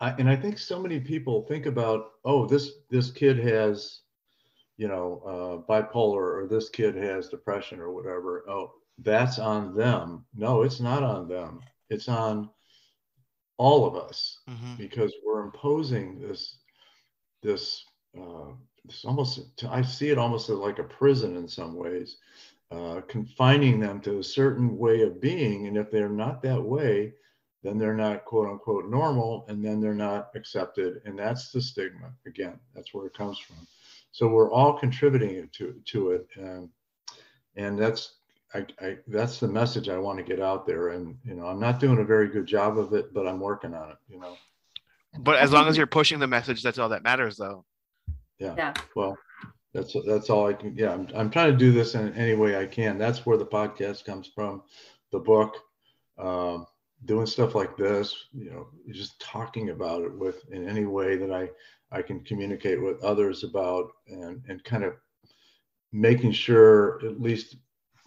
I, 0.00 0.10
and 0.18 0.28
i 0.28 0.36
think 0.36 0.58
so 0.58 0.80
many 0.80 1.00
people 1.00 1.46
think 1.46 1.66
about 1.66 2.10
oh 2.24 2.46
this 2.46 2.72
this 2.90 3.10
kid 3.10 3.38
has 3.38 4.00
you 4.76 4.88
know 4.88 5.22
uh, 5.26 5.72
bipolar 5.72 6.42
or 6.42 6.46
this 6.48 6.68
kid 6.68 6.94
has 6.96 7.28
depression 7.28 7.80
or 7.80 7.92
whatever. 7.92 8.44
Oh 8.48 8.72
that's 8.98 9.38
on 9.38 9.76
them. 9.76 10.24
No 10.34 10.62
it's 10.62 10.80
not 10.80 11.02
on 11.02 11.28
them. 11.28 11.60
It's 11.90 12.08
on 12.08 12.50
all 13.58 13.86
of 13.86 13.96
us 13.96 14.38
mm-hmm. 14.48 14.76
because 14.76 15.12
we're 15.24 15.42
imposing 15.42 16.20
this 16.20 16.56
this 17.42 17.84
uh, 18.18 18.52
this 18.84 19.04
almost 19.04 19.64
I 19.68 19.82
see 19.82 20.08
it 20.10 20.18
almost 20.18 20.48
as 20.48 20.56
like 20.56 20.78
a 20.78 20.84
prison 20.84 21.36
in 21.36 21.46
some 21.46 21.74
ways, 21.74 22.16
uh, 22.70 23.02
confining 23.08 23.80
them 23.80 24.00
to 24.02 24.18
a 24.18 24.24
certain 24.24 24.78
way 24.78 25.02
of 25.02 25.20
being, 25.20 25.66
and 25.66 25.76
if 25.76 25.90
they're 25.90 26.08
not 26.08 26.42
that 26.42 26.62
way, 26.62 27.14
then 27.62 27.78
they're 27.78 27.96
not 27.96 28.24
quote 28.24 28.48
unquote 28.48 28.88
normal, 28.88 29.44
and 29.48 29.64
then 29.64 29.80
they're 29.80 29.94
not 29.94 30.30
accepted. 30.34 31.02
And 31.04 31.18
that's 31.18 31.50
the 31.50 31.60
stigma. 31.60 32.12
Again, 32.26 32.58
that's 32.74 32.94
where 32.94 33.06
it 33.06 33.14
comes 33.14 33.38
from. 33.38 33.56
So 34.12 34.28
we're 34.28 34.50
all 34.50 34.78
contributing 34.78 35.48
to 35.54 35.74
to 35.86 36.12
it, 36.12 36.26
and 36.36 36.68
and 37.56 37.78
that's 37.78 38.17
I, 38.54 38.66
I 38.80 38.96
that's 39.06 39.38
the 39.38 39.48
message 39.48 39.88
I 39.88 39.98
want 39.98 40.18
to 40.18 40.24
get 40.24 40.40
out 40.40 40.66
there. 40.66 40.88
And 40.90 41.16
you 41.24 41.34
know, 41.34 41.46
I'm 41.46 41.60
not 41.60 41.80
doing 41.80 41.98
a 41.98 42.04
very 42.04 42.28
good 42.28 42.46
job 42.46 42.78
of 42.78 42.92
it, 42.94 43.12
but 43.12 43.26
I'm 43.26 43.40
working 43.40 43.74
on 43.74 43.90
it. 43.90 43.96
You 44.08 44.20
know. 44.20 44.36
But 45.20 45.36
as 45.38 45.52
long 45.52 45.68
as 45.68 45.76
you're 45.76 45.86
pushing 45.86 46.18
the 46.18 46.26
message, 46.26 46.62
that's 46.62 46.78
all 46.78 46.90
that 46.90 47.02
matters, 47.02 47.36
though. 47.36 47.64
Yeah. 48.38 48.54
Yeah. 48.56 48.74
Well, 48.94 49.16
that's 49.74 49.94
that's 50.06 50.30
all 50.30 50.46
I 50.46 50.52
can. 50.52 50.76
Yeah, 50.76 50.92
I'm 50.92 51.08
I'm 51.14 51.30
trying 51.30 51.52
to 51.52 51.56
do 51.56 51.72
this 51.72 51.94
in 51.94 52.12
any 52.14 52.34
way 52.34 52.56
I 52.56 52.66
can. 52.66 52.98
That's 52.98 53.26
where 53.26 53.36
the 53.36 53.46
podcast 53.46 54.04
comes 54.04 54.30
from, 54.34 54.62
the 55.12 55.18
book. 55.18 55.56
Um, 56.18 56.66
doing 57.04 57.26
stuff 57.26 57.54
like 57.54 57.76
this, 57.76 58.26
you 58.32 58.50
know, 58.50 58.68
just 58.90 59.20
talking 59.20 59.70
about 59.70 60.02
it 60.02 60.12
with 60.12 60.42
in 60.50 60.68
any 60.68 60.84
way 60.84 61.16
that 61.16 61.32
I 61.32 61.48
I 61.90 62.02
can 62.02 62.20
communicate 62.24 62.82
with 62.82 63.02
others 63.02 63.44
about 63.44 63.90
and 64.08 64.42
and 64.48 64.62
kind 64.64 64.84
of 64.84 64.94
making 65.92 66.32
sure 66.32 67.00
at 67.04 67.20
least 67.20 67.56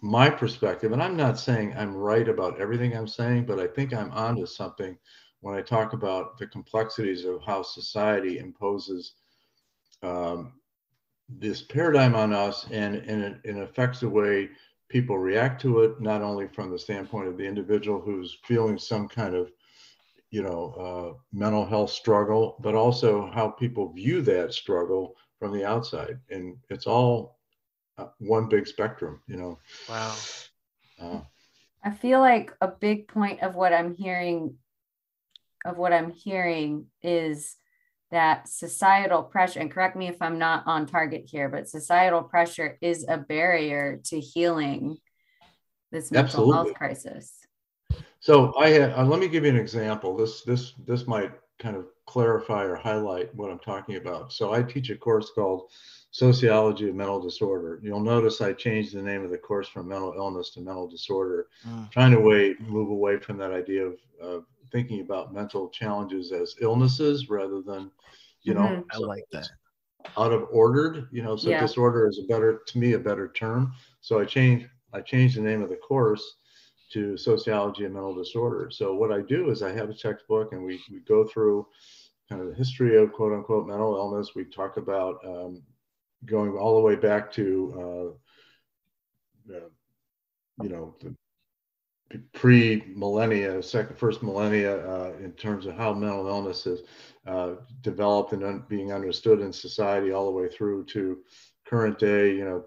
my 0.02 0.28
perspective 0.28 0.92
and 0.92 1.02
I'm 1.02 1.16
not 1.16 1.38
saying 1.38 1.74
I'm 1.76 1.94
right 1.94 2.28
about 2.28 2.60
everything 2.60 2.94
I'm 2.94 3.06
saying, 3.06 3.46
but 3.46 3.60
I 3.60 3.68
think 3.68 3.94
I'm 3.94 4.10
onto 4.10 4.46
something 4.46 4.98
when 5.40 5.54
I 5.54 5.62
talk 5.62 5.92
about 5.92 6.38
the 6.38 6.46
complexities 6.46 7.24
of 7.24 7.40
how 7.42 7.62
society 7.62 8.38
imposes 8.38 9.14
um, 10.02 10.54
this 11.28 11.62
paradigm 11.62 12.16
on 12.16 12.32
us 12.32 12.66
and, 12.72 12.96
and 12.96 13.22
it, 13.22 13.40
it 13.44 13.56
affects 13.56 14.00
the 14.00 14.08
way 14.08 14.50
people 14.88 15.18
react 15.18 15.60
to 15.62 15.80
it, 15.80 16.00
not 16.00 16.20
only 16.20 16.48
from 16.48 16.70
the 16.70 16.78
standpoint 16.78 17.28
of 17.28 17.38
the 17.38 17.46
individual 17.46 18.00
who's 18.00 18.38
feeling 18.44 18.78
some 18.78 19.08
kind 19.08 19.36
of, 19.36 19.52
you 20.30 20.42
know, 20.42 20.74
uh, 20.74 21.18
mental 21.32 21.64
health 21.64 21.90
struggle, 21.90 22.56
but 22.60 22.74
also 22.74 23.30
how 23.32 23.48
people 23.48 23.92
view 23.92 24.20
that 24.20 24.52
struggle 24.52 25.16
from 25.38 25.52
the 25.52 25.64
outside. 25.64 26.18
And 26.30 26.56
it's 26.70 26.86
all 26.86 27.38
one 28.18 28.48
big 28.48 28.66
spectrum, 28.66 29.20
you 29.26 29.36
know. 29.36 29.58
Wow. 29.88 30.14
Uh, 31.00 31.20
I 31.84 31.90
feel 31.90 32.20
like 32.20 32.52
a 32.60 32.68
big 32.68 33.08
point 33.08 33.42
of 33.42 33.54
what 33.54 33.72
I'm 33.72 33.94
hearing, 33.94 34.56
of 35.64 35.76
what 35.78 35.92
I'm 35.92 36.10
hearing 36.10 36.86
is 37.02 37.56
that 38.10 38.46
societal 38.46 39.22
pressure, 39.22 39.60
and 39.60 39.70
correct 39.70 39.96
me 39.96 40.06
if 40.06 40.20
I'm 40.20 40.38
not 40.38 40.64
on 40.66 40.86
target 40.86 41.24
here, 41.26 41.48
but 41.48 41.68
societal 41.68 42.22
pressure 42.22 42.78
is 42.80 43.06
a 43.08 43.16
barrier 43.16 44.00
to 44.04 44.20
healing 44.20 44.98
this 45.90 46.10
mental 46.10 46.26
Absolutely. 46.26 46.54
health 46.54 46.74
crisis. 46.74 47.38
So 48.20 48.54
I 48.58 48.68
had, 48.68 48.92
uh, 48.92 49.04
let 49.04 49.18
me 49.18 49.28
give 49.28 49.44
you 49.44 49.50
an 49.50 49.56
example. 49.56 50.16
This 50.16 50.42
this 50.42 50.74
this 50.86 51.06
might 51.06 51.32
kind 51.58 51.76
of 51.76 51.86
clarify 52.06 52.64
or 52.64 52.76
highlight 52.76 53.34
what 53.34 53.50
I'm 53.50 53.58
talking 53.58 53.96
about. 53.96 54.32
So 54.32 54.52
I 54.52 54.62
teach 54.62 54.90
a 54.90 54.96
course 54.96 55.30
called 55.34 55.70
Sociology 56.12 56.90
of 56.90 56.94
Mental 56.94 57.20
Disorder. 57.20 57.80
You'll 57.82 58.00
notice 58.00 58.42
I 58.42 58.52
changed 58.52 58.94
the 58.94 59.00
name 59.00 59.24
of 59.24 59.30
the 59.30 59.38
course 59.38 59.66
from 59.66 59.88
mental 59.88 60.12
illness 60.14 60.50
to 60.50 60.60
mental 60.60 60.86
disorder, 60.86 61.46
mm. 61.66 61.90
trying 61.90 62.12
to 62.12 62.20
way, 62.20 62.54
move 62.60 62.90
away 62.90 63.18
from 63.18 63.38
that 63.38 63.50
idea 63.50 63.86
of, 63.86 63.96
of 64.20 64.44
thinking 64.70 65.00
about 65.00 65.32
mental 65.32 65.70
challenges 65.70 66.30
as 66.30 66.54
illnesses 66.60 67.30
rather 67.30 67.62
than, 67.62 67.90
you 68.42 68.52
know, 68.52 68.60
mm-hmm. 68.60 68.82
I 68.92 68.98
like 68.98 69.24
that. 69.32 69.48
Out 70.18 70.32
of 70.34 70.48
ordered, 70.52 71.08
you 71.12 71.22
know, 71.22 71.34
so 71.34 71.48
yeah. 71.48 71.60
disorder 71.60 72.06
is 72.06 72.20
a 72.22 72.26
better, 72.26 72.60
to 72.66 72.78
me, 72.78 72.92
a 72.92 72.98
better 72.98 73.28
term. 73.28 73.72
So 74.02 74.20
I 74.20 74.26
changed, 74.26 74.66
I 74.92 75.00
changed 75.00 75.38
the 75.38 75.40
name 75.40 75.62
of 75.62 75.70
the 75.70 75.76
course 75.76 76.36
to 76.92 77.16
sociology 77.16 77.86
and 77.86 77.94
mental 77.94 78.14
disorder. 78.14 78.70
So 78.70 78.94
what 78.94 79.12
I 79.12 79.22
do 79.22 79.50
is 79.50 79.62
I 79.62 79.72
have 79.72 79.88
a 79.88 79.94
textbook 79.94 80.52
and 80.52 80.62
we, 80.62 80.78
we 80.90 81.00
go 81.00 81.24
through 81.24 81.66
kind 82.28 82.42
of 82.42 82.48
the 82.48 82.54
history 82.54 83.02
of 83.02 83.14
quote 83.14 83.32
unquote 83.32 83.66
mental 83.66 83.96
illness. 83.96 84.34
We 84.34 84.44
talk 84.44 84.76
about 84.76 85.16
um, 85.24 85.62
going 86.26 86.52
all 86.52 86.76
the 86.76 86.82
way 86.82 86.96
back 86.96 87.32
to, 87.32 88.16
uh, 89.50 89.54
uh, 89.54 89.68
you 90.62 90.68
know, 90.68 90.94
the 91.00 91.14
pre-millennia, 92.34 93.62
second, 93.62 93.96
first 93.98 94.22
millennia, 94.22 94.86
uh, 94.86 95.12
in 95.22 95.32
terms 95.32 95.66
of 95.66 95.76
how 95.76 95.92
mental 95.92 96.26
illness 96.26 96.64
has 96.64 96.82
uh, 97.26 97.54
developed 97.80 98.32
and 98.32 98.44
un- 98.44 98.64
being 98.68 98.92
understood 98.92 99.40
in 99.40 99.52
society, 99.52 100.12
all 100.12 100.26
the 100.26 100.30
way 100.30 100.48
through 100.48 100.84
to 100.84 101.18
current 101.66 101.98
day, 101.98 102.34
you 102.34 102.44
know, 102.44 102.64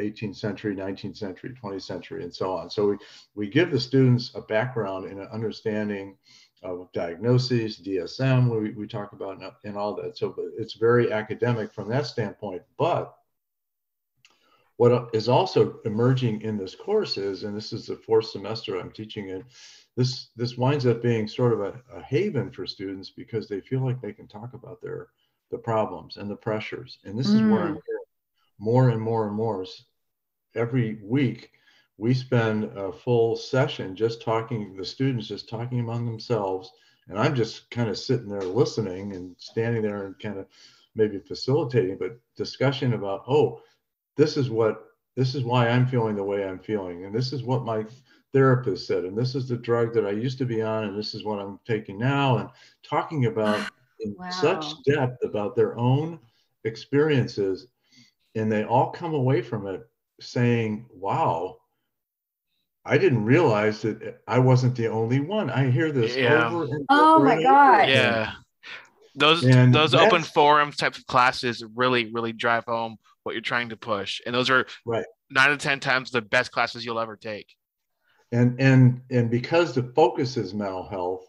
18th 0.00 0.36
century, 0.36 0.74
19th 0.74 1.16
century, 1.16 1.54
20th 1.62 1.82
century, 1.82 2.22
and 2.22 2.34
so 2.34 2.52
on. 2.52 2.70
So 2.70 2.88
we 2.88 2.96
we 3.34 3.48
give 3.48 3.70
the 3.70 3.80
students 3.80 4.32
a 4.34 4.40
background 4.40 5.06
and 5.06 5.20
an 5.20 5.28
understanding 5.32 6.16
of 6.62 6.90
diagnoses, 6.92 7.78
DSM, 7.78 8.48
we, 8.50 8.70
we 8.70 8.86
talk 8.86 9.12
about 9.12 9.40
and 9.64 9.76
all 9.76 9.94
that. 9.94 10.18
So 10.18 10.34
it's 10.58 10.74
very 10.74 11.12
academic 11.12 11.72
from 11.72 11.88
that 11.90 12.06
standpoint, 12.06 12.62
but 12.76 13.14
what 14.76 15.10
is 15.12 15.28
also 15.28 15.80
emerging 15.84 16.42
in 16.42 16.56
this 16.56 16.74
course 16.74 17.16
is, 17.16 17.42
and 17.42 17.56
this 17.56 17.72
is 17.72 17.86
the 17.86 17.96
fourth 17.96 18.26
semester 18.26 18.78
I'm 18.78 18.92
teaching 18.92 19.28
it, 19.28 19.44
this, 19.96 20.28
this 20.36 20.56
winds 20.56 20.86
up 20.86 21.02
being 21.02 21.26
sort 21.26 21.52
of 21.52 21.60
a, 21.60 21.80
a 21.92 22.02
haven 22.02 22.52
for 22.52 22.66
students 22.66 23.10
because 23.10 23.48
they 23.48 23.60
feel 23.60 23.84
like 23.84 24.00
they 24.00 24.12
can 24.12 24.28
talk 24.28 24.54
about 24.54 24.80
their 24.80 25.08
the 25.50 25.58
problems 25.58 26.16
and 26.16 26.30
the 26.30 26.36
pressures. 26.36 26.98
And 27.04 27.18
this 27.18 27.28
mm. 27.28 27.34
is 27.34 27.40
where 27.42 27.62
I'm 27.62 27.74
mm. 27.74 27.82
hearing 27.86 28.04
more 28.58 28.90
and 28.90 29.00
more 29.00 29.26
and 29.26 29.34
more. 29.34 29.64
Every 30.54 30.98
week, 31.02 31.50
we 31.98 32.14
spend 32.14 32.64
a 32.76 32.92
full 32.92 33.36
session 33.36 33.94
just 33.94 34.22
talking, 34.22 34.76
the 34.76 34.84
students 34.84 35.28
just 35.28 35.48
talking 35.48 35.80
among 35.80 36.06
themselves. 36.06 36.72
And 37.08 37.18
I'm 37.18 37.34
just 37.34 37.70
kind 37.70 37.90
of 37.90 37.98
sitting 37.98 38.28
there 38.28 38.42
listening 38.42 39.14
and 39.14 39.34
standing 39.38 39.82
there 39.82 40.06
and 40.06 40.18
kind 40.18 40.38
of 40.38 40.46
maybe 40.94 41.18
facilitating, 41.18 41.96
but 41.98 42.18
discussion 42.36 42.94
about, 42.94 43.24
oh, 43.28 43.60
this 44.16 44.36
is 44.36 44.48
what 44.48 44.84
this 45.16 45.34
is 45.34 45.42
why 45.42 45.68
I'm 45.68 45.86
feeling 45.88 46.14
the 46.14 46.22
way 46.22 46.46
I'm 46.46 46.60
feeling, 46.60 47.04
and 47.04 47.12
this 47.12 47.32
is 47.32 47.42
what 47.42 47.64
my 47.64 47.84
therapist 48.32 48.86
said, 48.86 49.04
and 49.04 49.18
this 49.18 49.34
is 49.34 49.48
the 49.48 49.56
drug 49.56 49.92
that 49.94 50.06
I 50.06 50.10
used 50.10 50.38
to 50.38 50.44
be 50.44 50.62
on, 50.62 50.84
and 50.84 50.96
this 50.96 51.12
is 51.12 51.24
what 51.24 51.40
I'm 51.40 51.58
taking 51.66 51.98
now, 51.98 52.36
and 52.36 52.48
talking 52.84 53.26
about 53.26 53.58
ah, 53.58 53.70
in 53.98 54.14
wow. 54.16 54.30
such 54.30 54.64
depth 54.84 55.24
about 55.24 55.56
their 55.56 55.76
own 55.76 56.20
experiences, 56.62 57.66
and 58.36 58.52
they 58.52 58.62
all 58.62 58.90
come 58.90 59.14
away 59.14 59.42
from 59.42 59.66
it 59.66 59.88
saying, 60.20 60.86
"Wow." 60.92 61.57
I 62.88 62.98
didn't 62.98 63.24
realize 63.24 63.82
that 63.82 64.22
I 64.26 64.38
wasn't 64.38 64.74
the 64.74 64.88
only 64.88 65.20
one. 65.20 65.50
I 65.50 65.70
hear 65.70 65.92
this 65.92 66.16
yeah. 66.16 66.48
over 66.48 66.64
and 66.64 66.86
oh 66.88 67.16
over. 67.16 67.26
Oh 67.30 67.36
my 67.36 67.42
god! 67.42 67.88
Yeah, 67.88 68.32
those 69.18 69.44
and 69.44 69.74
those 69.74 69.94
open 69.94 70.22
forums 70.22 70.76
type 70.76 70.96
of 70.96 71.06
classes 71.06 71.64
really 71.74 72.10
really 72.12 72.32
drive 72.32 72.64
home 72.64 72.96
what 73.22 73.32
you're 73.32 73.42
trying 73.42 73.68
to 73.68 73.76
push 73.76 74.20
and 74.24 74.34
those 74.34 74.48
are 74.48 74.66
right 74.86 75.04
nine 75.30 75.50
to 75.50 75.56
ten 75.56 75.80
times 75.80 76.10
the 76.10 76.22
best 76.22 76.52
classes 76.52 76.84
you'll 76.84 77.00
ever 77.00 77.16
take 77.16 77.54
and 78.32 78.58
and 78.60 79.00
and 79.10 79.30
because 79.30 79.74
the 79.74 79.82
focus 79.94 80.36
is 80.36 80.54
mental 80.54 80.88
health 80.88 81.26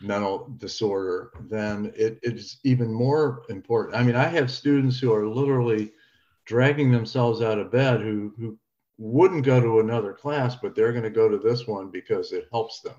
mental 0.00 0.52
disorder 0.58 1.30
then 1.48 1.92
it 1.94 2.18
is 2.22 2.58
even 2.64 2.92
more 2.92 3.42
important 3.48 3.96
i 3.96 4.02
mean 4.02 4.16
i 4.16 4.24
have 4.24 4.50
students 4.50 4.98
who 4.98 5.12
are 5.12 5.26
literally 5.26 5.92
dragging 6.46 6.90
themselves 6.90 7.42
out 7.42 7.58
of 7.58 7.70
bed 7.70 8.00
who 8.00 8.32
who 8.38 8.58
wouldn't 9.00 9.44
go 9.44 9.60
to 9.60 9.80
another 9.80 10.12
class 10.12 10.56
but 10.56 10.74
they're 10.74 10.92
going 10.92 11.04
to 11.04 11.10
go 11.10 11.28
to 11.28 11.38
this 11.38 11.66
one 11.66 11.90
because 11.90 12.32
it 12.32 12.46
helps 12.52 12.80
them 12.80 12.94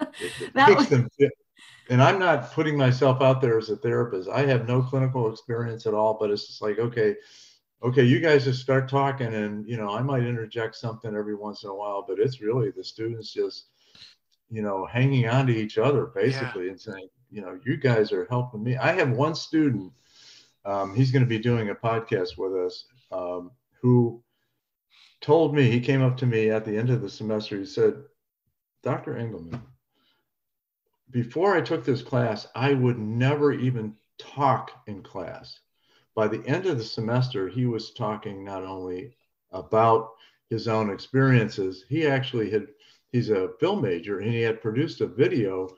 it, 0.00 0.32
it 0.40 0.54
makes 0.54 0.74
was... 0.74 0.88
them 0.88 1.08
fit 1.18 1.32
and 1.90 2.02
I'm 2.02 2.18
not 2.18 2.52
putting 2.52 2.76
myself 2.76 3.20
out 3.20 3.40
there 3.40 3.58
as 3.58 3.68
a 3.68 3.76
therapist. 3.76 4.28
I 4.28 4.46
have 4.46 4.66
no 4.66 4.82
clinical 4.82 5.30
experience 5.30 5.86
at 5.86 5.94
all, 5.94 6.16
but 6.18 6.30
it's 6.30 6.46
just 6.46 6.62
like, 6.62 6.78
okay, 6.78 7.16
okay, 7.82 8.02
you 8.02 8.20
guys 8.20 8.44
just 8.44 8.62
start 8.62 8.88
talking 8.88 9.34
and, 9.34 9.68
you 9.68 9.76
know, 9.76 9.90
I 9.90 10.00
might 10.00 10.22
interject 10.22 10.76
something 10.76 11.14
every 11.14 11.34
once 11.34 11.62
in 11.62 11.70
a 11.70 11.74
while, 11.74 12.04
but 12.06 12.18
it's 12.18 12.40
really 12.40 12.70
the 12.70 12.82
students 12.82 13.32
just, 13.32 13.66
you 14.50 14.62
know, 14.62 14.86
hanging 14.86 15.28
on 15.28 15.46
to 15.48 15.54
each 15.54 15.76
other 15.76 16.06
basically 16.06 16.64
yeah. 16.64 16.70
and 16.70 16.80
saying, 16.80 17.08
you 17.30 17.42
know, 17.42 17.58
you 17.66 17.76
guys 17.76 18.12
are 18.12 18.26
helping 18.30 18.62
me. 18.62 18.76
I 18.76 18.92
have 18.92 19.10
one 19.10 19.34
student, 19.34 19.92
um, 20.64 20.94
he's 20.94 21.10
going 21.10 21.24
to 21.24 21.28
be 21.28 21.38
doing 21.38 21.68
a 21.68 21.74
podcast 21.74 22.38
with 22.38 22.54
us, 22.54 22.86
um, 23.12 23.50
who 23.82 24.22
told 25.24 25.54
me, 25.54 25.70
he 25.70 25.80
came 25.80 26.02
up 26.02 26.18
to 26.18 26.26
me 26.26 26.50
at 26.50 26.66
the 26.66 26.76
end 26.76 26.90
of 26.90 27.00
the 27.00 27.08
semester, 27.08 27.58
he 27.58 27.64
said, 27.64 27.94
Dr. 28.82 29.16
Engelman, 29.16 29.62
before 31.10 31.56
I 31.56 31.62
took 31.62 31.82
this 31.82 32.02
class, 32.02 32.46
I 32.54 32.74
would 32.74 32.98
never 32.98 33.50
even 33.50 33.94
talk 34.18 34.82
in 34.86 35.02
class. 35.02 35.60
By 36.14 36.28
the 36.28 36.46
end 36.46 36.66
of 36.66 36.76
the 36.76 36.84
semester, 36.84 37.48
he 37.48 37.64
was 37.64 37.92
talking 37.92 38.44
not 38.44 38.64
only 38.64 39.16
about 39.50 40.10
his 40.50 40.68
own 40.68 40.90
experiences, 40.90 41.86
he 41.88 42.06
actually 42.06 42.50
had, 42.50 42.66
he's 43.10 43.30
a 43.30 43.52
film 43.58 43.80
major 43.80 44.18
and 44.18 44.30
he 44.30 44.42
had 44.42 44.60
produced 44.60 45.00
a 45.00 45.06
video 45.06 45.70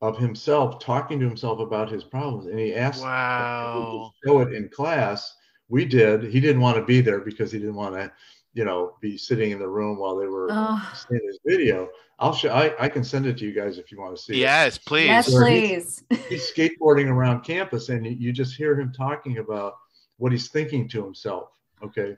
of 0.00 0.18
himself 0.18 0.80
talking 0.80 1.20
to 1.20 1.28
himself 1.28 1.60
about 1.60 1.92
his 1.92 2.02
problems. 2.02 2.46
And 2.46 2.58
he 2.58 2.74
asked 2.74 3.04
wow. 3.04 4.10
to 4.24 4.28
show 4.28 4.40
it 4.40 4.52
in 4.52 4.68
class. 4.68 5.36
We 5.68 5.84
did. 5.84 6.24
He 6.24 6.40
didn't 6.40 6.62
want 6.62 6.76
to 6.76 6.84
be 6.84 7.00
there 7.00 7.20
because 7.20 7.52
he 7.52 7.60
didn't 7.60 7.76
want 7.76 7.94
to 7.94 8.12
you 8.58 8.64
know, 8.64 8.94
be 9.00 9.16
sitting 9.16 9.52
in 9.52 9.60
the 9.60 9.68
room 9.68 9.98
while 10.00 10.16
they 10.16 10.26
were 10.26 10.48
Oh, 10.50 10.92
seeing 11.08 11.20
this 11.24 11.38
video. 11.46 11.88
I'll 12.18 12.34
show. 12.34 12.48
I, 12.50 12.74
I 12.84 12.88
can 12.88 13.04
send 13.04 13.24
it 13.26 13.38
to 13.38 13.44
you 13.44 13.52
guys 13.52 13.78
if 13.78 13.92
you 13.92 14.00
want 14.00 14.16
to 14.16 14.20
see. 14.20 14.32
it. 14.32 14.38
Yes, 14.38 14.76
please. 14.78 15.06
yes, 15.06 15.32
Or 15.32 15.46
he's- 15.46 16.02
please. 16.10 16.20
He's 16.28 16.52
skateboarding 16.52 17.06
around 17.08 17.42
campus, 17.44 17.88
and 17.88 18.04
you, 18.04 18.10
you 18.18 18.32
just 18.32 18.56
hear 18.56 18.74
him 18.78 18.92
talking 18.92 19.38
about 19.38 19.74
what 20.16 20.32
he's 20.32 20.48
thinking 20.48 20.88
to 20.88 21.04
himself. 21.04 21.50
Okay. 21.84 22.16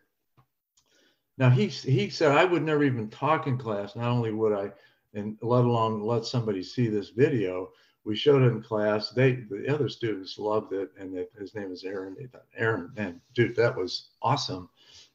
Now 1.36 1.50
he 1.50 1.66
he 1.66 2.08
said 2.08 2.32
I 2.32 2.44
would 2.46 2.62
never 2.62 2.84
even 2.84 3.10
talk 3.10 3.46
in 3.46 3.58
class. 3.58 3.94
Not 3.94 4.08
only 4.10 4.32
would 4.32 4.54
I, 4.54 4.70
and 5.12 5.36
let 5.42 5.64
alone 5.66 6.00
let 6.00 6.24
somebody 6.24 6.62
see 6.62 6.88
this 6.88 7.10
video. 7.10 7.68
We 8.04 8.16
showed 8.16 8.40
it 8.42 8.46
in 8.46 8.62
class. 8.62 9.10
They 9.10 9.32
the 9.50 9.66
other 9.72 9.90
students 9.90 10.38
loved 10.38 10.72
it, 10.72 10.90
and 10.98 11.14
it, 11.14 11.30
his 11.38 11.54
name 11.54 11.70
is 11.70 11.84
Aaron. 11.84 12.16
They 12.18 12.26
thought, 12.28 12.46
Aaron, 12.56 12.90
man, 12.96 13.20
dude, 13.34 13.54
that 13.56 13.76
was 13.76 14.08
awesome. 14.22 14.70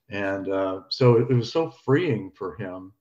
And 0.10 0.52
uh, 0.52 0.82
so 0.90 1.18
it, 1.18 1.32
it 1.32 1.34
was 1.34 1.52
so 1.52 1.70
freeing 1.70 2.32
for 2.32 2.56
him 2.56 2.94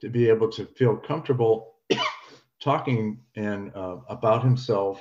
to 0.00 0.08
be 0.08 0.28
able 0.28 0.50
to 0.50 0.66
feel 0.66 0.96
comfortable 0.96 1.76
talking 2.62 3.20
and 3.36 3.74
uh, 3.74 3.96
about 4.08 4.42
himself 4.42 5.00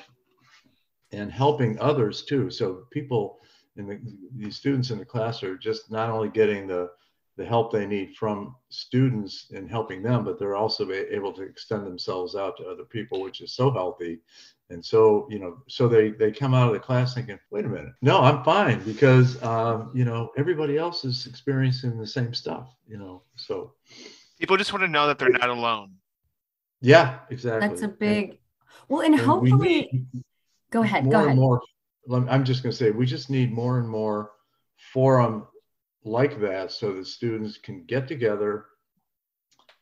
and 1.12 1.32
helping 1.32 1.80
others 1.80 2.24
too. 2.24 2.50
So 2.50 2.86
people 2.92 3.40
in 3.78 3.88
the 3.88 4.00
these 4.36 4.56
students 4.56 4.92
in 4.92 5.00
the 5.00 5.06
class 5.06 5.44
are 5.44 5.58
just 5.58 5.92
not 5.92 6.10
only 6.10 6.30
getting 6.30 6.68
the 6.68 6.90
the 7.38 7.46
help 7.46 7.72
they 7.72 7.88
need 7.88 8.16
from 8.16 8.56
students 8.70 9.48
in 9.52 9.68
helping 9.68 10.04
them, 10.04 10.24
but 10.24 10.38
they're 10.38 10.56
also 10.56 10.92
able 10.92 11.32
to 11.34 11.42
extend 11.42 11.86
themselves 11.88 12.36
out 12.36 12.58
to 12.58 12.66
other 12.66 12.84
people, 12.84 13.22
which 13.22 13.42
is 13.42 13.54
so 13.54 13.72
healthy. 13.72 14.20
And 14.72 14.84
so, 14.84 15.28
you 15.30 15.38
know, 15.38 15.58
so 15.68 15.88
they 15.90 16.12
they 16.12 16.32
come 16.32 16.54
out 16.54 16.68
of 16.68 16.74
the 16.74 16.80
class 16.80 17.14
thinking, 17.14 17.38
wait 17.50 17.66
a 17.66 17.68
minute, 17.68 17.94
no, 18.02 18.22
I'm 18.22 18.44
fine 18.44 18.82
because 18.84 19.42
um, 19.44 19.92
you 19.94 20.06
know 20.06 20.32
everybody 20.38 20.78
else 20.78 21.04
is 21.06 21.28
experiencing 21.28 21.98
the 21.98 22.08
same 22.08 22.34
stuff, 22.34 22.74
you 22.88 22.98
know. 22.98 23.24
So 23.36 23.74
People 24.40 24.58
just 24.58 24.72
want 24.74 24.84
to 24.84 24.88
know 24.88 25.08
that 25.08 25.20
they're 25.20 25.30
not 25.30 25.50
alone. 25.50 25.92
yeah, 26.82 27.20
exactly. 27.30 27.68
That's 27.68 27.82
a 27.82 27.86
And- 27.86 28.00
big. 28.00 28.38
Well, 28.88 29.02
and 29.02 29.14
and 29.14 29.22
we 29.22 29.28
hopefully, 29.28 29.90
need- 29.92 30.24
go 30.72 30.82
ahead. 30.84 31.04
more 31.04 31.12
Go 31.12 31.18
ahead. 31.20 31.30
and 31.32 31.40
more 31.40 31.62
i'm 32.30 32.44
just 32.44 32.64
going 32.64 32.72
to 32.72 32.78
say 32.78 32.90
we 32.92 33.06
just 33.06 33.30
need 33.30 33.52
more 33.54 33.78
and 33.78 33.88
more 33.88 34.32
forum 34.94 35.46
like 36.04 36.40
that 36.42 36.72
so 36.72 36.94
that 36.94 37.06
students 37.06 37.58
can 37.60 37.84
get 37.86 38.08
together 38.08 38.66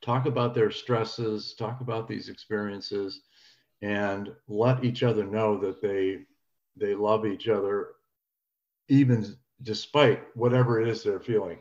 talk 0.01 0.25
about 0.25 0.53
their 0.53 0.69
stresses 0.71 1.53
talk 1.57 1.79
about 1.81 2.07
these 2.09 2.27
experiences 2.27 3.21
and 3.81 4.33
let 4.47 4.83
each 4.83 5.03
other 5.03 5.23
know 5.23 5.57
that 5.57 5.81
they 5.81 6.19
they 6.75 6.95
love 6.95 7.25
each 7.25 7.47
other 7.47 7.89
even 8.87 9.35
despite 9.61 10.23
whatever 10.35 10.81
it 10.81 10.87
is 10.87 11.03
they're 11.03 11.19
feeling 11.19 11.59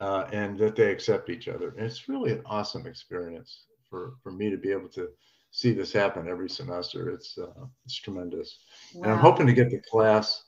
uh, 0.00 0.26
and 0.32 0.58
that 0.58 0.76
they 0.76 0.90
accept 0.90 1.30
each 1.30 1.48
other 1.48 1.70
and 1.76 1.86
it's 1.86 2.08
really 2.08 2.32
an 2.32 2.42
awesome 2.46 2.86
experience 2.86 3.64
for 3.88 4.14
for 4.22 4.32
me 4.32 4.50
to 4.50 4.56
be 4.56 4.70
able 4.70 4.88
to 4.88 5.08
see 5.50 5.72
this 5.72 5.92
happen 5.92 6.28
every 6.28 6.48
semester 6.48 7.10
it's 7.10 7.38
uh, 7.38 7.64
it's 7.84 7.96
tremendous 7.96 8.58
and 8.94 9.06
I'm 9.06 9.18
hoping 9.18 9.46
to 9.46 9.52
get 9.52 9.70
the 9.70 9.78
class. 9.78 10.44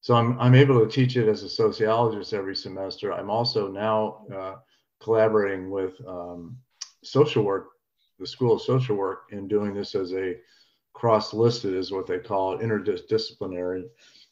So 0.00 0.14
I'm, 0.14 0.38
I'm 0.38 0.54
able 0.54 0.80
to 0.80 0.90
teach 0.90 1.16
it 1.16 1.28
as 1.28 1.42
a 1.42 1.48
sociologist 1.48 2.34
every 2.34 2.56
semester. 2.56 3.12
I'm 3.12 3.30
also 3.30 3.68
now 3.70 4.26
uh, 4.34 4.54
collaborating 5.02 5.70
with 5.70 5.94
um, 6.06 6.58
social 7.02 7.42
work, 7.42 7.68
the 8.18 8.26
School 8.26 8.54
of 8.54 8.62
Social 8.62 8.96
Work, 8.96 9.24
in 9.30 9.48
doing 9.48 9.74
this 9.74 9.94
as 9.94 10.12
a 10.12 10.36
cross-listed, 10.92 11.74
is 11.74 11.90
what 11.90 12.06
they 12.06 12.18
call 12.18 12.52
it, 12.54 12.60
interdisciplinary. 12.60 13.84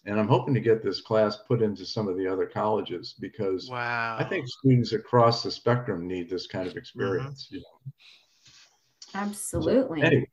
And 0.04 0.18
I'm 0.18 0.28
hoping 0.28 0.54
to 0.54 0.60
get 0.60 0.82
this 0.82 1.00
class 1.00 1.38
put 1.48 1.62
into 1.62 1.84
some 1.86 2.08
of 2.08 2.16
the 2.16 2.26
other 2.26 2.46
colleges 2.46 3.14
because 3.20 3.68
Wow. 3.70 4.16
I 4.18 4.24
think 4.24 4.46
students 4.48 4.92
across 4.92 5.42
the 5.42 5.50
spectrum 5.50 6.06
need 6.06 6.28
this 6.28 6.46
kind 6.46 6.66
of 6.68 6.76
experience. 6.76 7.48
You 7.50 7.58
know? 7.60 7.92
So, 9.12 9.18
Absolutely. 9.18 10.02
anyway, 10.02 10.28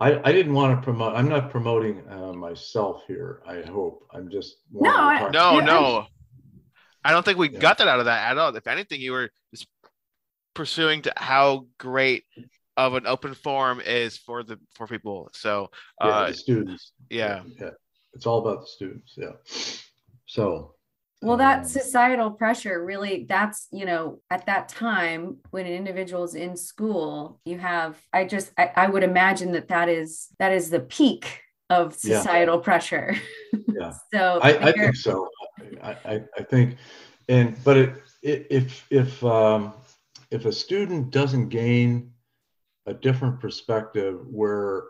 I, 0.00 0.20
I 0.28 0.32
didn't 0.32 0.54
want 0.54 0.78
to 0.78 0.82
promote. 0.84 1.14
I'm 1.16 1.28
not 1.28 1.50
promoting 1.50 2.02
uh, 2.08 2.32
myself 2.32 3.02
here. 3.06 3.42
I 3.46 3.62
hope. 3.62 4.06
I'm 4.12 4.30
just. 4.30 4.58
wanting 4.70 5.32
to 5.32 5.38
I- 5.38 5.60
No, 5.60 5.60
no. 5.60 6.06
I 7.04 7.12
don't 7.12 7.24
think 7.24 7.38
we 7.38 7.48
Yeah. 7.50 7.60
got 7.60 7.78
that 7.78 7.88
out 7.88 7.98
of 8.00 8.04
that 8.06 8.30
at 8.30 8.38
all. 8.38 8.54
If 8.54 8.66
anything, 8.66 9.00
you 9.00 9.12
were 9.12 9.30
just 9.52 9.66
pursuing 10.58 11.00
to 11.02 11.12
how 11.16 11.66
great 11.78 12.24
of 12.76 12.94
an 12.94 13.06
open 13.06 13.32
forum 13.32 13.80
is 13.80 14.16
for 14.16 14.42
the 14.42 14.58
for 14.74 14.88
people. 14.88 15.30
So 15.32 15.70
yeah, 16.02 16.06
uh 16.08 16.26
the 16.28 16.34
students. 16.34 16.92
yeah. 17.08 17.42
yeah. 17.60 17.70
It's 18.14 18.26
all 18.26 18.40
about 18.44 18.62
the 18.62 18.66
students. 18.66 19.14
Yeah. 19.16 19.34
So. 20.26 20.74
Well, 21.20 21.36
that 21.36 21.58
um, 21.60 21.64
societal 21.64 22.30
pressure 22.30 22.84
really, 22.84 23.26
that's, 23.28 23.66
you 23.72 23.86
know, 23.86 24.20
at 24.30 24.46
that 24.46 24.68
time 24.68 25.38
when 25.50 25.66
an 25.66 25.72
individual 25.72 26.22
is 26.24 26.34
in 26.34 26.56
school, 26.56 27.40
you 27.44 27.58
have, 27.58 27.96
I 28.12 28.24
just, 28.24 28.52
I, 28.56 28.70
I 28.76 28.86
would 28.88 29.02
imagine 29.02 29.50
that 29.52 29.66
that 29.68 29.88
is, 29.88 30.28
that 30.38 30.52
is 30.52 30.70
the 30.70 30.78
peak 30.80 31.42
of 31.70 31.96
Yeah. 32.02 32.18
societal 32.18 32.58
pressure. 32.58 33.16
Yeah. 33.80 33.92
So 34.14 34.40
I, 34.42 34.50
I 34.68 34.72
think 34.72 34.96
so. 34.96 35.28
I, 35.82 35.90
I, 36.12 36.14
I 36.38 36.42
think, 36.42 36.76
and 37.28 37.56
but 37.64 37.76
it, 37.76 37.90
i 38.24 38.46
if 38.58 38.86
if 38.90 39.22
um, 39.24 39.72
if 40.30 40.44
a 40.44 40.52
student 40.52 41.10
doesn't 41.10 41.48
gain 41.48 42.12
a 42.86 42.94
different 42.94 43.40
perspective 43.40 44.26
where 44.30 44.84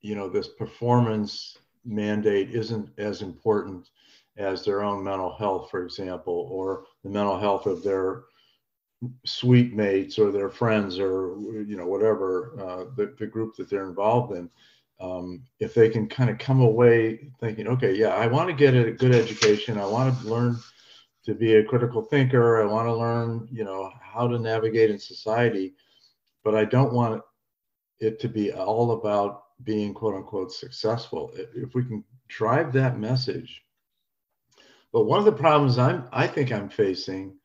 you 0.00 0.14
know 0.14 0.28
this 0.28 0.48
performance 0.48 1.58
mandate 1.84 2.50
isn't 2.54 2.88
as 2.98 3.22
important 3.22 3.90
as 4.36 4.64
their 4.64 4.82
own 4.82 5.04
mental 5.04 5.34
health, 5.36 5.70
for 5.70 5.84
example, 5.84 6.48
or 6.50 6.84
the 7.04 7.10
mental 7.10 7.38
health 7.38 7.66
of 7.66 7.82
their 7.82 8.24
suite 9.24 9.74
mates 9.74 10.18
or 10.18 10.30
their 10.30 10.48
friends 10.48 10.98
or 10.98 11.36
you 11.66 11.76
know 11.76 11.86
whatever 11.86 12.54
uh, 12.60 12.84
the, 12.96 13.14
the 13.18 13.26
group 13.26 13.56
that 13.56 13.68
they're 13.68 13.88
involved 13.88 14.32
in 14.32 14.48
um, 15.02 15.42
if 15.58 15.74
they 15.74 15.88
can 15.88 16.08
kind 16.08 16.30
of 16.30 16.38
come 16.38 16.60
away 16.60 17.32
thinking, 17.40 17.66
okay, 17.66 17.94
yeah, 17.94 18.14
I 18.14 18.28
want 18.28 18.48
to 18.48 18.54
get 18.54 18.74
a 18.74 18.92
good 18.92 19.12
education. 19.12 19.76
I 19.76 19.84
want 19.84 20.18
to 20.20 20.28
learn 20.28 20.56
to 21.24 21.34
be 21.34 21.54
a 21.54 21.64
critical 21.64 22.02
thinker. 22.02 22.60
I 22.60 22.66
want 22.66 22.86
to 22.86 22.94
learn, 22.94 23.48
you 23.50 23.64
know, 23.64 23.92
how 24.00 24.26
to 24.26 24.38
navigate 24.38 24.90
in 24.90 24.98
society, 24.98 25.74
but 26.44 26.54
I 26.54 26.64
don't 26.64 26.92
want 26.92 27.22
it 28.00 28.18
to 28.20 28.28
be 28.28 28.52
all 28.52 28.92
about 28.92 29.44
being 29.62 29.94
quote 29.94 30.14
unquote 30.14 30.52
successful. 30.52 31.32
If 31.34 31.74
we 31.74 31.84
can 31.84 32.04
drive 32.28 32.72
that 32.72 32.98
message. 32.98 33.62
But 34.92 35.04
one 35.04 35.18
of 35.18 35.24
the 35.24 35.32
problems 35.32 35.78
I'm, 35.78 36.08
I 36.12 36.26
think 36.26 36.52
I'm 36.52 36.68
facing, 36.68 37.36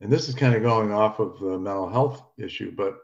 and 0.00 0.10
this 0.10 0.28
is 0.28 0.34
kind 0.34 0.54
of 0.54 0.62
going 0.62 0.92
off 0.92 1.18
of 1.18 1.38
the 1.40 1.58
mental 1.58 1.88
health 1.88 2.22
issue, 2.38 2.72
but 2.74 2.98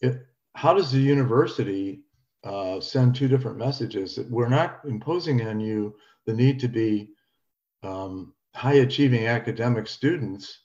it, 0.00 0.26
how 0.54 0.72
does 0.72 0.90
the 0.90 1.00
university 1.00 2.02
uh, 2.44 2.80
send 2.80 3.14
two 3.14 3.28
different 3.28 3.58
messages 3.58 4.14
that 4.16 4.30
we're 4.30 4.48
not 4.48 4.80
imposing 4.86 5.46
on 5.46 5.60
you 5.60 5.94
the 6.26 6.32
need 6.32 6.58
to 6.60 6.68
be 6.68 7.10
um, 7.82 8.32
high 8.54 8.74
achieving 8.74 9.26
academic 9.26 9.86
students 9.86 10.60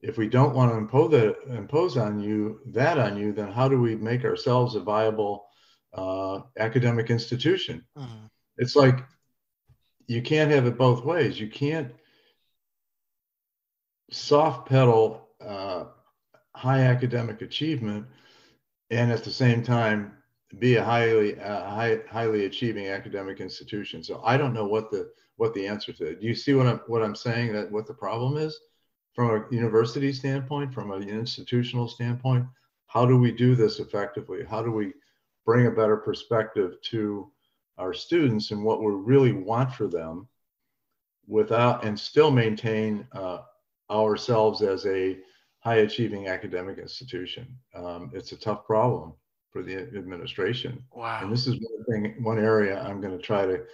if 0.00 0.18
we 0.18 0.28
don't 0.28 0.54
want 0.54 0.70
to 0.70 0.76
impose 0.76 1.10
that 1.10 1.36
impose 1.48 1.96
on 1.96 2.20
you 2.20 2.60
that 2.66 2.98
on 2.98 3.16
you 3.16 3.32
then 3.32 3.50
how 3.50 3.68
do 3.68 3.80
we 3.80 3.96
make 3.96 4.24
ourselves 4.24 4.74
a 4.74 4.80
viable 4.80 5.46
uh, 5.94 6.40
academic 6.58 7.10
institution 7.10 7.84
Mhm. 7.96 8.28
it's 8.58 8.76
like 8.76 9.04
you 10.06 10.22
can't 10.22 10.50
have 10.50 10.66
it 10.66 10.76
both 10.78 11.04
ways 11.04 11.40
you 11.40 11.48
can't 11.48 11.92
soft 14.10 14.68
pedal 14.68 15.28
uh, 15.40 15.84
high 16.54 16.82
academic 16.82 17.42
achievement 17.42 18.06
and 18.90 19.10
at 19.10 19.24
the 19.24 19.30
same 19.30 19.62
time 19.62 20.12
be 20.58 20.76
a 20.76 20.84
highly 20.84 21.38
uh, 21.40 21.68
high, 21.68 21.98
highly 22.08 22.44
achieving 22.46 22.86
academic 22.86 23.40
institution. 23.40 24.02
So 24.02 24.22
I 24.24 24.36
don't 24.36 24.54
know 24.54 24.66
what 24.66 24.90
the 24.90 25.10
what 25.36 25.54
the 25.54 25.66
answer 25.66 25.92
to 25.92 26.06
it. 26.06 26.20
Do 26.20 26.26
you 26.26 26.34
see 26.34 26.54
what 26.54 26.66
I'm 26.66 26.80
what 26.86 27.02
I'm 27.02 27.14
saying 27.14 27.52
that 27.52 27.70
what 27.70 27.86
the 27.86 27.94
problem 27.94 28.36
is 28.36 28.58
from 29.14 29.30
a 29.30 29.54
university 29.54 30.12
standpoint, 30.12 30.74
from 30.74 30.92
an 30.92 31.08
institutional 31.08 31.88
standpoint? 31.88 32.46
How 32.86 33.06
do 33.06 33.18
we 33.18 33.32
do 33.32 33.54
this 33.54 33.78
effectively? 33.78 34.44
How 34.44 34.62
do 34.62 34.70
we 34.70 34.92
bring 35.44 35.66
a 35.66 35.70
better 35.70 35.96
perspective 35.96 36.80
to 36.82 37.30
our 37.78 37.92
students 37.92 38.50
and 38.50 38.64
what 38.64 38.82
we 38.82 38.92
really 38.92 39.32
want 39.32 39.72
for 39.72 39.86
them 39.86 40.28
without 41.26 41.84
and 41.84 41.98
still 41.98 42.30
maintain 42.30 43.06
uh, 43.12 43.40
ourselves 43.90 44.62
as 44.62 44.86
a 44.86 45.18
high 45.60 45.76
achieving 45.76 46.28
academic 46.28 46.78
institution? 46.78 47.46
Um, 47.74 48.10
it's 48.14 48.32
a 48.32 48.36
tough 48.36 48.64
problem 48.66 49.12
for 49.50 49.62
the 49.62 49.76
administration. 49.76 50.82
Wow. 50.92 51.20
And 51.22 51.32
this 51.32 51.46
is 51.46 51.54
one 51.54 51.84
thing, 51.84 52.22
one 52.22 52.38
area 52.38 52.80
I'm 52.80 53.00
going 53.00 53.16
to 53.16 53.22
try 53.22 53.46
to 53.46 53.64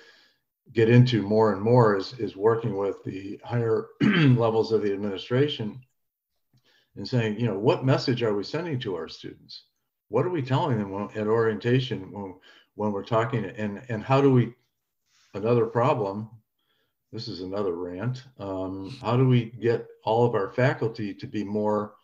get 0.72 0.88
into 0.88 1.22
more 1.22 1.53
and 1.53 1.61
more 1.61 1.96
is, 1.96 2.14
is 2.18 2.37
working 2.37 2.77
with 2.77 3.03
the 3.05 3.40
higher 3.44 3.87
levels 4.01 4.72
of 4.72 4.83
the 4.83 4.92
administration 4.92 5.81
and 6.96 7.07
saying, 7.07 7.38
you 7.38 7.46
know, 7.46 7.59
what 7.59 7.85
message 7.85 8.22
are 8.22 8.35
we 8.35 8.44
sending 8.44 8.79
to 8.81 8.94
our 8.94 9.09
students? 9.09 9.64
What 10.09 10.27
are 10.27 10.31
we 10.31 10.42
telling 10.42 10.79
them 10.79 10.90
when, 10.90 11.09
at 11.16 11.27
orientation 11.27 12.11
when, 12.12 12.35
when 12.75 12.92
we're 12.92 13.05
talking 13.05 13.44
and, 13.44 13.83
and 13.88 14.03
how 14.03 14.20
do 14.20 14.33
we, 14.33 14.55
another 15.35 15.66
problem 15.66 16.31
this 17.12 17.29
is 17.29 17.42
another 17.42 17.75
rant. 17.75 18.25
Um, 18.38 18.96
how 19.03 19.16
do 19.16 19.29
we 19.29 19.53
get 19.61 19.87
all 20.03 20.25
of 20.25 20.35
our 20.35 20.48
faculty 20.48 21.12
to 21.14 21.27
be 21.27 21.44
more 21.44 21.94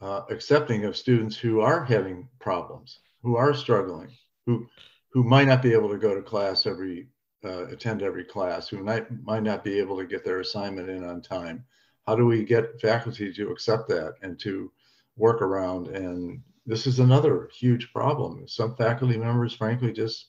uh, 0.00 0.22
accepting 0.30 0.84
of 0.84 0.96
students 0.96 1.36
who 1.36 1.60
are 1.60 1.84
having 1.84 2.28
problems, 2.40 2.98
who 3.22 3.36
are 3.36 3.54
struggling, 3.54 4.10
who 4.44 4.66
who 5.10 5.22
might 5.22 5.46
not 5.46 5.62
be 5.62 5.72
able 5.72 5.90
to 5.90 5.98
go 5.98 6.14
to 6.14 6.22
class 6.22 6.66
every 6.66 7.06
uh, 7.44 7.66
attend 7.66 8.02
every 8.02 8.24
class, 8.24 8.68
who 8.68 8.82
might 8.82 9.10
might 9.24 9.42
not 9.42 9.64
be 9.64 9.78
able 9.78 9.96
to 9.98 10.06
get 10.06 10.24
their 10.24 10.40
assignment 10.40 10.88
in 10.88 11.04
on 11.04 11.20
time. 11.22 11.64
How 12.06 12.16
do 12.16 12.26
we 12.26 12.44
get 12.44 12.80
faculty 12.80 13.32
to 13.32 13.50
accept 13.50 13.88
that 13.88 14.14
and 14.22 14.38
to 14.40 14.72
work 15.16 15.40
around? 15.42 15.88
And 15.88 16.42
this 16.66 16.86
is 16.86 16.98
another 16.98 17.48
huge 17.56 17.92
problem. 17.92 18.46
Some 18.48 18.76
faculty 18.76 19.16
members, 19.16 19.54
frankly, 19.54 19.92
just 19.92 20.28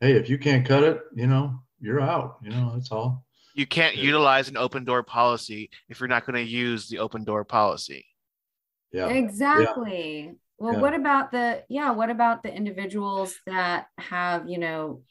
hey, 0.00 0.12
if 0.12 0.28
you 0.28 0.38
can't 0.38 0.66
cut 0.66 0.84
it, 0.84 1.02
you 1.14 1.26
know, 1.26 1.58
you're 1.80 2.00
out. 2.00 2.38
You 2.42 2.50
know, 2.50 2.72
that's 2.74 2.92
all. 2.92 3.24
You 3.54 3.66
can't 3.66 3.96
Yeah. 3.96 4.04
utilize 4.04 4.48
an 4.48 4.56
open 4.56 4.84
door 4.84 5.02
policy 5.02 5.70
if 5.88 5.98
you're 5.98 6.08
not 6.08 6.24
going 6.24 6.36
to 6.36 6.50
use 6.50 6.88
the 6.88 6.98
open 6.98 7.24
door 7.24 7.44
policy. 7.44 8.06
Yeah. 8.92 9.08
Exactly. 9.08 10.36
Well, 10.58 10.74
Yeah. 10.74 10.80
what 10.80 10.94
about 10.94 11.32
the, 11.32 11.64
yeah, 11.68 11.90
what 11.90 12.10
about 12.10 12.42
the 12.44 12.54
individuals 12.54 13.36
that 13.46 13.88
have, 13.98 14.48
you 14.48 14.58
know, 14.58 15.02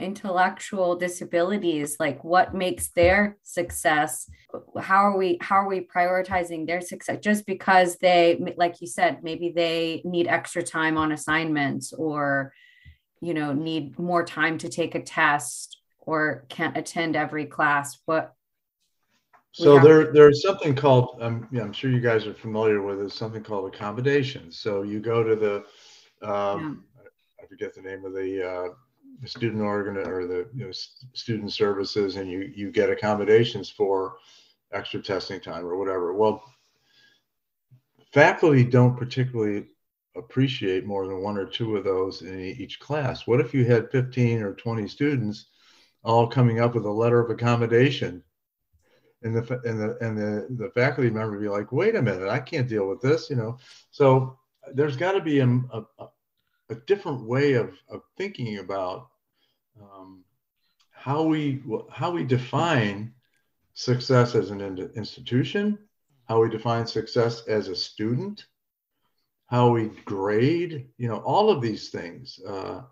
intellectual 0.00 0.96
disabilities? 0.96 1.96
Like 1.98 2.22
what 2.22 2.54
makes 2.54 2.88
their 2.88 3.36
success? 3.42 4.30
How 4.78 5.04
are 5.06 5.16
we, 5.16 5.38
how 5.40 5.56
are 5.56 5.68
we 5.68 5.80
prioritizing 5.80 6.66
their 6.66 6.80
success? 6.80 7.18
Just 7.20 7.46
because 7.46 7.96
they, 7.96 8.54
like 8.56 8.80
you 8.80 8.86
said, 8.86 9.22
maybe 9.22 9.50
they 9.50 10.02
need 10.04 10.28
extra 10.28 10.62
time 10.62 10.96
on 10.96 11.12
assignments 11.12 11.92
or, 11.92 12.52
you 13.20 13.34
know, 13.34 13.52
need 13.52 13.98
more 13.98 14.24
time 14.24 14.58
to 14.58 14.68
take 14.68 14.94
a 14.94 15.02
test 15.02 15.78
or 15.98 16.44
can't 16.48 16.76
attend 16.76 17.16
every 17.16 17.46
class. 17.46 17.98
What, 18.06 18.32
So 19.52 19.80
there, 19.80 20.12
there's 20.12 20.42
something 20.42 20.74
called, 20.74 21.18
um, 21.20 21.48
yeah, 21.50 21.62
I'm 21.62 21.72
sure 21.72 21.90
you 21.90 22.00
guys 22.00 22.26
are 22.26 22.34
familiar 22.34 22.80
with 22.82 23.00
it, 23.00 23.10
something 23.10 23.42
called 23.42 23.74
accommodations. 23.74 24.58
So 24.60 24.82
you 24.82 25.00
go 25.00 25.24
to 25.24 25.34
the, 25.34 25.56
um, 26.26 26.84
I 27.42 27.46
forget 27.46 27.74
the 27.74 27.82
name 27.82 28.04
of 28.04 28.12
the, 28.12 28.48
uh, 28.48 28.68
the 28.68 28.74
student 29.26 29.62
organ 29.62 29.96
or 29.96 30.26
the, 30.26 30.48
you 30.54 30.66
know, 30.66 30.72
student 31.12 31.52
services 31.52 32.16
and 32.16 32.30
you, 32.30 32.52
you 32.54 32.70
get 32.70 32.90
accommodations 32.90 33.68
for 33.68 34.16
extra 34.72 35.00
testing 35.00 35.40
time 35.40 35.64
or 35.64 35.76
whatever. 35.76 36.14
Well, 36.14 36.42
faculty 38.12 38.64
don't 38.64 38.96
particularly 38.96 39.66
appreciate 40.16 40.86
more 40.86 41.06
than 41.06 41.22
one 41.22 41.36
or 41.38 41.46
two 41.46 41.76
of 41.76 41.84
those 41.84 42.22
in 42.22 42.40
each 42.40 42.80
class. 42.80 43.26
What 43.26 43.40
if 43.40 43.54
you 43.54 43.64
had 43.64 43.90
15 43.90 44.42
or 44.42 44.54
20 44.54 44.88
students 44.88 45.46
all 46.04 46.26
coming 46.26 46.60
up 46.60 46.74
with 46.74 46.84
a 46.84 46.90
letter 46.90 47.20
of 47.20 47.30
accommodation 47.30 48.22
and 49.22 49.34
the 49.34 49.60
and 49.64 49.80
the 49.80 49.98
and 50.00 50.16
the 50.16 50.46
the 50.50 50.70
faculty 50.70 51.10
member 51.10 51.32
would 51.32 51.40
be 51.40 51.48
like, 51.48 51.72
wait 51.72 51.96
a 51.96 52.02
minute, 52.02 52.28
I 52.28 52.38
can't 52.38 52.68
deal 52.68 52.88
with 52.88 53.00
this, 53.00 53.28
you 53.30 53.36
know. 53.36 53.58
So 53.90 54.38
there's 54.74 54.96
got 54.96 55.12
to 55.12 55.20
be 55.20 55.40
um, 55.40 55.68
a, 55.72 55.82
a, 56.02 56.08
a 56.70 56.74
different 56.74 57.26
way 57.26 57.54
of, 57.54 57.74
of 57.88 58.02
thinking 58.16 58.58
about 58.58 59.08
um, 59.80 60.24
how 60.92 61.22
we 61.22 61.62
how 61.90 62.10
we 62.10 62.24
define 62.24 63.12
success 63.74 64.34
as 64.34 64.50
an 64.50 64.60
in- 64.60 64.90
institution, 64.96 65.78
how 66.28 66.42
we 66.42 66.50
define 66.50 66.86
success 66.86 67.46
as 67.46 67.68
a 67.68 67.76
student, 67.76 68.46
how 69.46 69.70
we 69.70 69.88
grade, 70.04 70.88
you 70.98 71.08
know, 71.08 71.18
all 71.18 71.50
of 71.50 71.62
these 71.62 71.90
things. 71.90 72.40
Uh, 72.46 72.82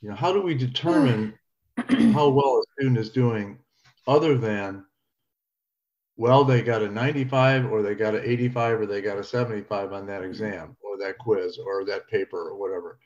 you 0.00 0.08
know, 0.08 0.16
how 0.16 0.32
do 0.32 0.40
we 0.40 0.54
determine 0.54 1.34
how 2.12 2.28
well 2.30 2.58
a 2.58 2.62
student 2.72 2.98
is 2.98 3.10
doing 3.10 3.58
other 4.06 4.36
than 4.36 4.84
well 6.16 6.44
they 6.44 6.62
got 6.62 6.82
a 6.82 6.88
95 6.88 7.70
or 7.70 7.82
they 7.82 7.94
got 7.94 8.14
an 8.14 8.22
85 8.24 8.80
or 8.80 8.86
they 8.86 9.00
got 9.00 9.18
a 9.18 9.24
75 9.24 9.92
on 9.92 10.06
that 10.06 10.24
exam 10.24 10.76
or 10.82 10.89
that 11.00 11.18
quiz 11.18 11.58
or 11.58 11.84
that 11.84 12.08
paper 12.08 12.48
or 12.48 12.56
whatever. 12.56 12.98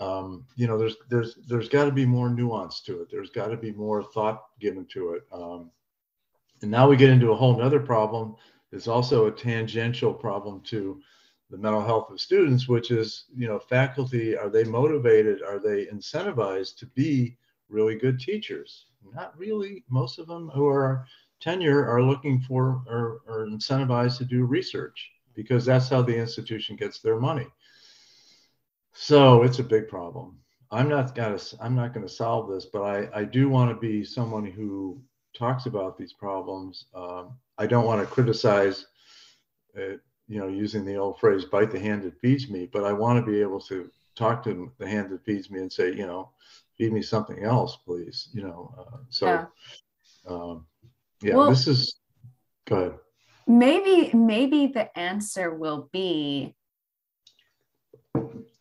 Um, 0.00 0.44
you 0.54 0.66
know 0.66 0.78
there's 0.78 0.96
there's 1.08 1.34
there's 1.48 1.68
got 1.68 1.86
to 1.86 1.92
be 1.92 2.06
more 2.06 2.30
nuance 2.30 2.80
to 2.82 3.02
it. 3.02 3.08
There's 3.10 3.30
got 3.30 3.48
to 3.48 3.56
be 3.56 3.72
more 3.72 4.02
thought 4.02 4.44
given 4.60 4.86
to 4.92 5.14
it. 5.14 5.22
Um, 5.32 5.70
and 6.62 6.70
now 6.70 6.88
we 6.88 6.96
get 6.96 7.10
into 7.10 7.32
a 7.32 7.36
whole 7.36 7.60
other 7.60 7.80
problem. 7.80 8.36
It's 8.72 8.88
also 8.88 9.26
a 9.26 9.32
tangential 9.32 10.12
problem 10.12 10.60
to 10.64 11.00
the 11.50 11.58
mental 11.58 11.82
health 11.82 12.10
of 12.10 12.20
students 12.20 12.68
which 12.68 12.90
is 12.90 13.24
you 13.34 13.48
know 13.48 13.58
faculty 13.58 14.36
are 14.36 14.50
they 14.50 14.64
motivated? 14.64 15.42
Are 15.42 15.58
they 15.58 15.86
incentivized 15.86 16.76
to 16.76 16.86
be 16.86 17.36
really 17.68 17.96
good 17.96 18.20
teachers? 18.20 18.86
Not 19.14 19.36
really. 19.38 19.84
Most 19.88 20.18
of 20.18 20.26
them 20.26 20.50
who 20.54 20.66
are 20.66 21.06
tenure 21.40 21.86
are 21.86 22.02
looking 22.02 22.40
for 22.40 22.82
or 22.86 23.20
are 23.26 23.46
incentivized 23.46 24.18
to 24.18 24.24
do 24.24 24.44
research 24.44 25.10
because 25.38 25.64
that's 25.64 25.88
how 25.88 26.02
the 26.02 26.16
institution 26.16 26.74
gets 26.74 26.98
their 26.98 27.20
money. 27.20 27.46
So 28.92 29.44
it's 29.44 29.60
a 29.60 29.62
big 29.62 29.86
problem. 29.88 30.36
I'm 30.72 30.88
not 30.88 31.14
gonna 31.14 31.38
i'm 31.62 31.76
not 31.76 31.94
going 31.94 32.06
to 32.06 32.12
solve 32.22 32.50
this 32.50 32.66
but 32.74 32.82
i 32.82 32.98
i 33.20 33.24
do 33.24 33.48
want 33.48 33.70
to 33.70 33.76
be 33.90 34.04
someone 34.04 34.44
who 34.44 35.00
talks 35.42 35.64
about 35.66 35.96
these 35.96 36.12
problems. 36.12 36.74
Um, 36.94 37.24
i 37.56 37.66
don't 37.66 37.86
want 37.90 38.00
to 38.02 38.14
criticize 38.16 38.78
uh, 39.78 39.96
you 40.32 40.38
know 40.40 40.48
using 40.64 40.84
the 40.84 40.96
old 40.96 41.18
phrase 41.20 41.44
bite 41.46 41.70
the 41.70 41.78
hand 41.88 42.02
that 42.02 42.20
feeds 42.20 42.50
me 42.54 42.68
but 42.74 42.84
i 42.84 42.92
want 42.92 43.16
to 43.18 43.32
be 43.32 43.40
able 43.40 43.62
to 43.72 43.76
talk 44.22 44.36
to 44.44 44.70
the 44.80 44.86
hand 44.94 45.08
that 45.10 45.24
feeds 45.24 45.46
me 45.52 45.60
and 45.60 45.72
say 45.72 45.88
you 46.00 46.06
know 46.10 46.22
feed 46.76 46.92
me 46.92 47.00
something 47.14 47.40
else 47.44 47.72
please 47.86 48.28
you 48.36 48.42
know 48.46 48.60
uh, 48.80 48.98
so 49.08 49.26
Yeah. 49.26 49.44
um, 50.32 50.66
yeah 51.22 51.36
Well- 51.36 51.50
this 51.50 51.66
is 51.66 51.80
go 52.70 52.76
ahead 52.76 52.98
maybe 53.48 54.10
maybe 54.14 54.66
the 54.66 54.96
answer 54.96 55.52
will 55.52 55.88
be 55.90 56.54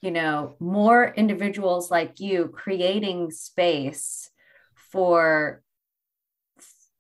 you 0.02 0.12
know 0.12 0.56
more 0.60 1.14
individuals 1.14 1.92
like 1.92 2.22
you 2.22 2.48
creating 2.48 3.30
space 3.30 4.30
for 4.92 5.62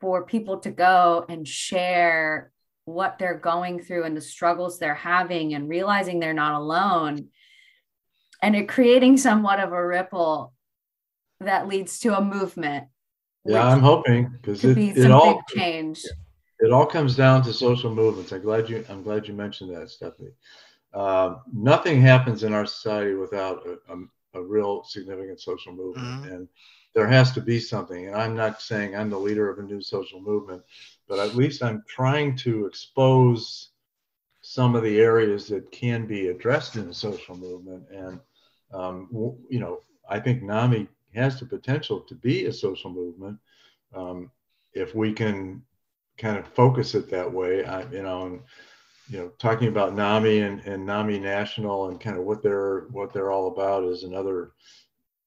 for 0.01 0.25
people 0.25 0.59
to 0.59 0.69
go 0.69 1.25
and 1.29 1.47
share 1.47 2.51
what 2.83 3.17
they're 3.17 3.39
going 3.39 3.79
through 3.79 4.03
and 4.03 4.15
the 4.15 4.21
struggles 4.21 4.77
they're 4.77 4.93
having 4.93 5.53
and 5.53 5.69
realizing 5.69 6.19
they're 6.19 6.33
not 6.33 6.59
alone 6.59 7.29
and 8.41 8.55
it 8.55 8.67
creating 8.67 9.17
somewhat 9.17 9.59
of 9.59 9.71
a 9.71 9.87
ripple 9.87 10.53
that 11.39 11.67
leads 11.67 11.99
to 11.99 12.17
a 12.17 12.21
movement 12.21 12.85
yeah 13.45 13.65
i'm 13.65 13.79
hoping 13.79 14.29
because 14.41 14.63
it, 14.65 14.75
be 14.75 14.89
it 14.89 15.03
some 15.03 15.11
all 15.13 15.35
big 15.35 15.61
change 15.61 16.03
it 16.59 16.71
all 16.71 16.85
comes 16.85 17.15
down 17.15 17.43
to 17.43 17.53
social 17.53 17.93
movements. 17.93 18.31
I'm 18.31 18.41
glad 18.41 18.69
you 18.69 18.83
I'm 18.89 19.03
glad 19.03 19.27
you 19.27 19.33
mentioned 19.33 19.75
that, 19.75 19.89
Stephanie. 19.89 20.33
Um, 20.93 21.41
nothing 21.53 22.01
happens 22.01 22.43
in 22.43 22.53
our 22.53 22.65
society 22.65 23.13
without 23.13 23.65
a, 23.67 23.77
a, 23.93 24.39
a 24.39 24.43
real 24.43 24.83
significant 24.83 25.39
social 25.41 25.73
movement, 25.73 26.23
Mhm. 26.23 26.31
and 26.33 26.47
there 26.93 27.07
has 27.07 27.31
to 27.33 27.41
be 27.41 27.59
something. 27.59 28.07
And 28.07 28.15
I'm 28.15 28.35
not 28.35 28.61
saying 28.61 28.95
I'm 28.95 29.09
the 29.09 29.19
leader 29.19 29.49
of 29.49 29.59
a 29.59 29.63
new 29.63 29.81
social 29.81 30.19
movement, 30.21 30.63
but 31.07 31.19
at 31.19 31.35
least 31.35 31.61
I'm 31.63 31.83
trying 31.87 32.35
to 32.37 32.65
expose 32.65 33.69
some 34.41 34.75
of 34.75 34.83
the 34.83 34.99
areas 34.99 35.47
that 35.49 35.71
can 35.71 36.05
be 36.07 36.27
addressed 36.29 36.75
in 36.77 36.87
a 36.89 36.93
social 36.93 37.35
movement. 37.37 37.83
And 37.91 38.19
um, 38.73 39.07
w- 39.11 39.37
you 39.49 39.59
know, 39.59 39.81
I 40.09 40.19
think 40.19 40.41
NAMI 40.43 40.87
has 41.13 41.39
the 41.39 41.45
potential 41.45 41.99
to 42.01 42.15
be 42.15 42.45
a 42.45 42.53
social 42.53 42.89
movement 42.91 43.37
um, 43.93 44.31
if 44.73 44.95
we 44.95 45.13
can 45.13 45.61
kind 46.17 46.37
of 46.37 46.47
focus 46.47 46.95
it 46.95 47.09
that 47.09 47.31
way. 47.31 47.65
I, 47.65 47.83
you 47.91 48.03
know, 48.03 48.25
and 48.25 48.41
you 49.09 49.19
know, 49.19 49.29
talking 49.39 49.69
about 49.69 49.95
NAMI 49.95 50.39
and, 50.39 50.59
and 50.61 50.85
NAMI 50.85 51.19
National 51.19 51.89
and 51.89 51.99
kind 51.99 52.17
of 52.17 52.23
what 52.23 52.43
they're 52.43 52.81
what 52.91 53.13
they're 53.13 53.31
all 53.31 53.47
about 53.47 53.83
is 53.83 54.03
another 54.03 54.51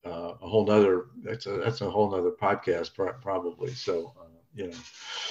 uh, 0.04 0.34
a 0.40 0.48
whole 0.48 0.66
nother 0.66 1.06
that's 1.22 1.46
a 1.46 1.58
that's 1.58 1.80
a 1.80 1.90
whole 1.90 2.10
nother 2.10 2.32
podcast 2.32 2.94
pro- 2.94 3.12
probably. 3.14 3.72
So 3.72 4.12
uh, 4.20 4.24
you 4.54 4.68
know, 4.68 4.76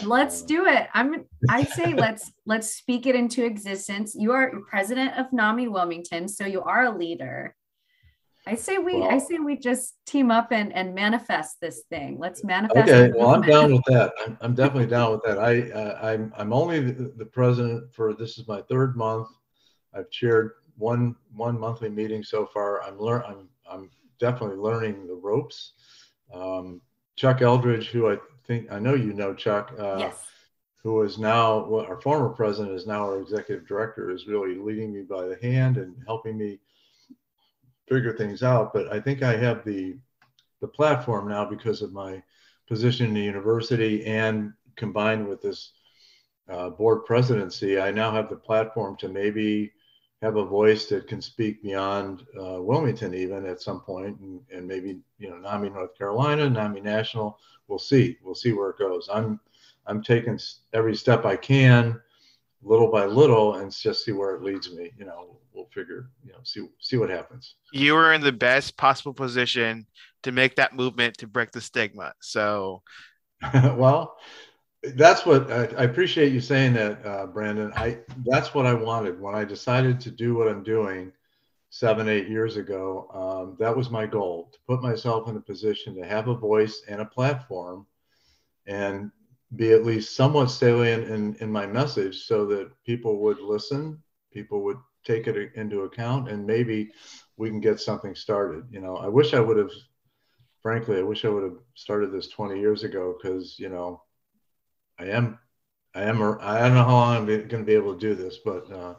let's 0.05 0.43
Uh, 0.43 0.45
do 0.45 0.65
it 0.65 0.87
i'm 0.93 1.25
i 1.49 1.63
say 1.63 1.93
let's 1.93 2.31
let's 2.45 2.75
speak 2.75 3.05
it 3.05 3.15
into 3.15 3.43
existence 3.43 4.15
you 4.15 4.31
are 4.31 4.53
president 4.69 5.17
of 5.17 5.31
nami 5.33 5.67
wilmington 5.67 6.25
so 6.27 6.45
you 6.45 6.61
are 6.61 6.85
a 6.85 6.97
leader 6.97 7.53
i 8.49 8.55
say 8.55 8.77
we 8.77 9.03
i 9.05 9.17
say 9.17 9.37
we 9.37 9.55
just 9.55 9.95
team 10.05 10.31
up 10.31 10.51
and 10.51 10.73
and 10.73 10.95
manifest 10.95 11.57
this 11.61 11.83
thing 11.89 12.17
let's 12.19 12.43
manifest 12.43 12.89
okay. 12.89 13.11
Well, 13.15 13.35
I'm 13.35 13.41
down 13.41 13.73
with 13.73 13.83
that. 13.87 14.13
I'm, 14.25 14.37
I'm 14.41 14.55
definitely 14.61 14.87
down 14.87 15.11
with 15.11 15.21
that. 15.23 15.37
I 15.37 15.69
uh, 15.71 15.99
I'm 16.01 16.33
I'm 16.37 16.51
only 16.51 16.79
the, 16.79 17.13
the 17.15 17.25
president 17.25 17.93
for 17.93 18.13
this 18.13 18.37
is 18.37 18.47
my 18.47 18.61
third 18.63 18.95
month. 18.95 19.27
I've 19.93 20.09
chaired 20.09 20.51
one 20.77 21.15
one 21.35 21.59
monthly 21.59 21.89
meeting 21.89 22.23
so 22.23 22.45
far. 22.45 22.81
I'm 22.83 22.99
learn 22.99 23.23
I'm 23.27 23.49
I'm 23.69 23.89
definitely 24.19 24.57
learning 24.57 25.07
the 25.07 25.15
ropes. 25.15 25.73
Um, 26.33 26.81
Chuck 27.15 27.41
Eldridge, 27.41 27.87
who 27.89 28.09
I 28.11 28.17
think 28.47 28.71
I 28.71 28.79
know 28.79 28.95
you 28.95 29.13
know 29.13 29.33
Chuck, 29.33 29.73
uh, 29.79 29.97
yes 29.99 30.25
who 30.81 31.01
is 31.01 31.17
now 31.17 31.65
well, 31.65 31.85
our 31.85 31.99
former 32.01 32.29
president 32.29 32.73
is 32.73 32.87
now 32.87 33.01
our 33.01 33.19
executive 33.19 33.67
director, 33.67 34.11
is 34.11 34.27
really 34.27 34.55
leading 34.55 34.93
me 34.93 35.01
by 35.01 35.27
the 35.27 35.37
hand 35.41 35.77
and 35.77 35.95
helping 36.05 36.37
me 36.37 36.59
figure 37.89 38.15
things 38.15 38.43
out. 38.43 38.73
But 38.73 38.91
I 38.93 38.99
think 38.99 39.23
I 39.23 39.35
have 39.35 39.65
the 39.65 39.97
the 40.61 40.67
platform 40.67 41.29
now 41.29 41.45
because 41.45 41.81
of 41.81 41.93
my 41.93 42.21
position 42.67 43.07
in 43.07 43.13
the 43.13 43.21
university 43.21 44.05
and 44.05 44.53
combined 44.75 45.27
with 45.27 45.41
this 45.41 45.71
uh, 46.49 46.69
board 46.69 47.05
presidency, 47.05 47.79
I 47.79 47.91
now 47.91 48.11
have 48.11 48.29
the 48.29 48.35
platform 48.35 48.97
to 48.97 49.07
maybe 49.07 49.71
have 50.21 50.35
a 50.35 50.45
voice 50.45 50.87
that 50.87 51.07
can 51.07 51.21
speak 51.21 51.63
beyond 51.63 52.25
uh, 52.37 52.61
Wilmington 52.61 53.13
even 53.13 53.45
at 53.45 53.61
some 53.61 53.81
point, 53.81 54.19
and, 54.19 54.41
and 54.53 54.67
maybe 54.67 54.99
you 55.17 55.29
know 55.29 55.37
NAMI 55.37 55.69
North 55.69 55.97
Carolina, 55.97 56.49
NAMI 56.49 56.81
National. 56.81 57.39
We'll 57.67 57.79
see. 57.79 58.17
We'll 58.23 58.35
see 58.35 58.51
where 58.51 58.71
it 58.71 58.79
goes. 58.79 59.09
I'm 59.11 59.39
I'm 59.85 60.03
taking 60.03 60.39
every 60.73 60.95
step 60.95 61.25
I 61.25 61.35
can, 61.35 62.01
little 62.61 62.91
by 62.91 63.05
little, 63.05 63.55
and 63.55 63.71
just 63.71 64.03
see 64.03 64.11
where 64.11 64.35
it 64.35 64.43
leads 64.43 64.71
me. 64.71 64.91
You 64.97 65.05
know, 65.05 65.37
we'll 65.53 65.69
figure. 65.73 66.09
You 66.25 66.33
know, 66.33 66.39
see 66.43 66.67
see 66.79 66.97
what 66.97 67.09
happens. 67.09 67.55
You 67.71 67.95
are 67.95 68.13
in 68.13 68.21
the 68.21 68.31
best 68.31 68.77
possible 68.77 69.13
position 69.13 69.85
to 70.23 70.31
make 70.31 70.55
that 70.55 70.75
movement 70.75 71.17
to 71.17 71.27
break 71.27 71.51
the 71.51 71.61
stigma. 71.61 72.13
So, 72.21 72.81
well, 73.53 74.17
that's 74.95 75.25
what 75.25 75.51
I, 75.51 75.65
I, 75.77 75.83
appreciate 75.83 76.31
you 76.31 76.39
saying 76.39 76.73
that, 76.73 77.05
uh, 77.05 77.25
Brandon. 77.27 77.71
I 77.75 77.99
that's 78.25 78.53
what 78.53 78.65
I 78.65 78.73
wanted 78.73 79.19
when 79.19 79.35
I 79.35 79.43
decided 79.43 79.99
to 80.01 80.11
do 80.11 80.35
what 80.35 80.47
I'm 80.47 80.63
doing 80.63 81.11
seven, 81.69 82.07
eight 82.09 82.29
years 82.29 82.57
ago. 82.57 83.07
Um, 83.13 83.57
that 83.59 83.75
was 83.75 83.89
my 83.89 84.05
goal 84.05 84.49
to 84.51 84.59
put 84.67 84.81
myself 84.81 85.27
in 85.27 85.35
a 85.35 85.41
position 85.41 85.95
to 85.95 86.05
have 86.05 86.27
a 86.27 86.35
voice 86.35 86.83
and 86.87 87.01
a 87.01 87.05
platform, 87.05 87.85
and 88.67 89.11
be 89.55 89.71
at 89.71 89.85
least 89.85 90.15
somewhat 90.15 90.51
salient 90.51 91.09
in, 91.09 91.35
in 91.35 91.51
my 91.51 91.65
message, 91.65 92.25
so 92.25 92.45
that 92.47 92.71
people 92.85 93.19
would 93.19 93.39
listen, 93.39 94.01
people 94.31 94.63
would 94.63 94.77
take 95.05 95.27
it 95.27 95.53
into 95.55 95.81
account, 95.81 96.29
and 96.29 96.45
maybe 96.45 96.91
we 97.37 97.49
can 97.49 97.59
get 97.59 97.79
something 97.79 98.15
started. 98.15 98.65
You 98.69 98.81
know, 98.81 98.97
I 98.97 99.07
wish 99.07 99.33
I 99.33 99.39
would 99.39 99.57
have. 99.57 99.71
Frankly, 100.61 100.97
I 100.97 101.03
wish 101.03 101.23
I 101.23 101.29
would 101.29 101.43
have 101.43 101.57
started 101.73 102.11
this 102.11 102.27
20 102.27 102.59
years 102.59 102.83
ago 102.83 103.15
because 103.17 103.57
you 103.57 103.69
know 103.69 104.01
I 104.99 105.05
am, 105.05 105.39
I 105.95 106.03
am, 106.03 106.21
I 106.41 106.59
don't 106.59 106.73
know 106.73 106.83
how 106.83 106.91
long 106.91 107.15
I'm 107.15 107.25
going 107.25 107.47
to 107.47 107.63
be 107.63 107.73
able 107.73 107.93
to 107.93 107.99
do 107.99 108.13
this, 108.13 108.39
but 108.43 108.69
uh, 108.71 108.95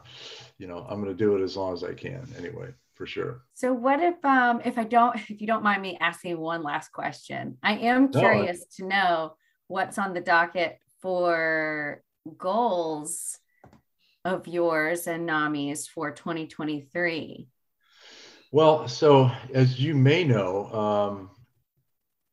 you 0.57 0.67
know, 0.67 0.85
I'm 0.89 1.01
going 1.01 1.15
to 1.15 1.23
do 1.23 1.35
it 1.37 1.43
as 1.43 1.55
long 1.55 1.73
as 1.73 1.83
I 1.83 1.93
can 1.93 2.27
anyway, 2.37 2.69
for 2.95 3.05
sure. 3.05 3.43
So 3.53 3.71
what 3.71 4.01
if, 4.01 4.23
um, 4.25 4.61
if 4.65 4.77
I 4.77 4.83
don't, 4.83 5.15
if 5.29 5.39
you 5.39 5.47
don't 5.47 5.63
mind 5.63 5.81
me 5.81 5.97
asking 6.01 6.39
one 6.39 6.63
last 6.63 6.91
question, 6.91 7.57
I 7.61 7.77
am 7.77 8.11
curious 8.11 8.65
no, 8.79 8.85
I... 8.85 8.89
to 8.89 8.95
know 8.95 9.33
what's 9.71 9.97
on 9.97 10.13
the 10.13 10.21
docket 10.21 10.77
for 11.01 12.03
goals 12.37 13.39
of 14.25 14.45
yours 14.45 15.07
and 15.07 15.25
NAMI's 15.25 15.87
for 15.87 16.11
2023. 16.11 17.47
Well, 18.51 18.89
so 18.89 19.31
as 19.53 19.79
you 19.79 19.95
may 19.95 20.25
know, 20.25 20.65
um, 20.73 21.29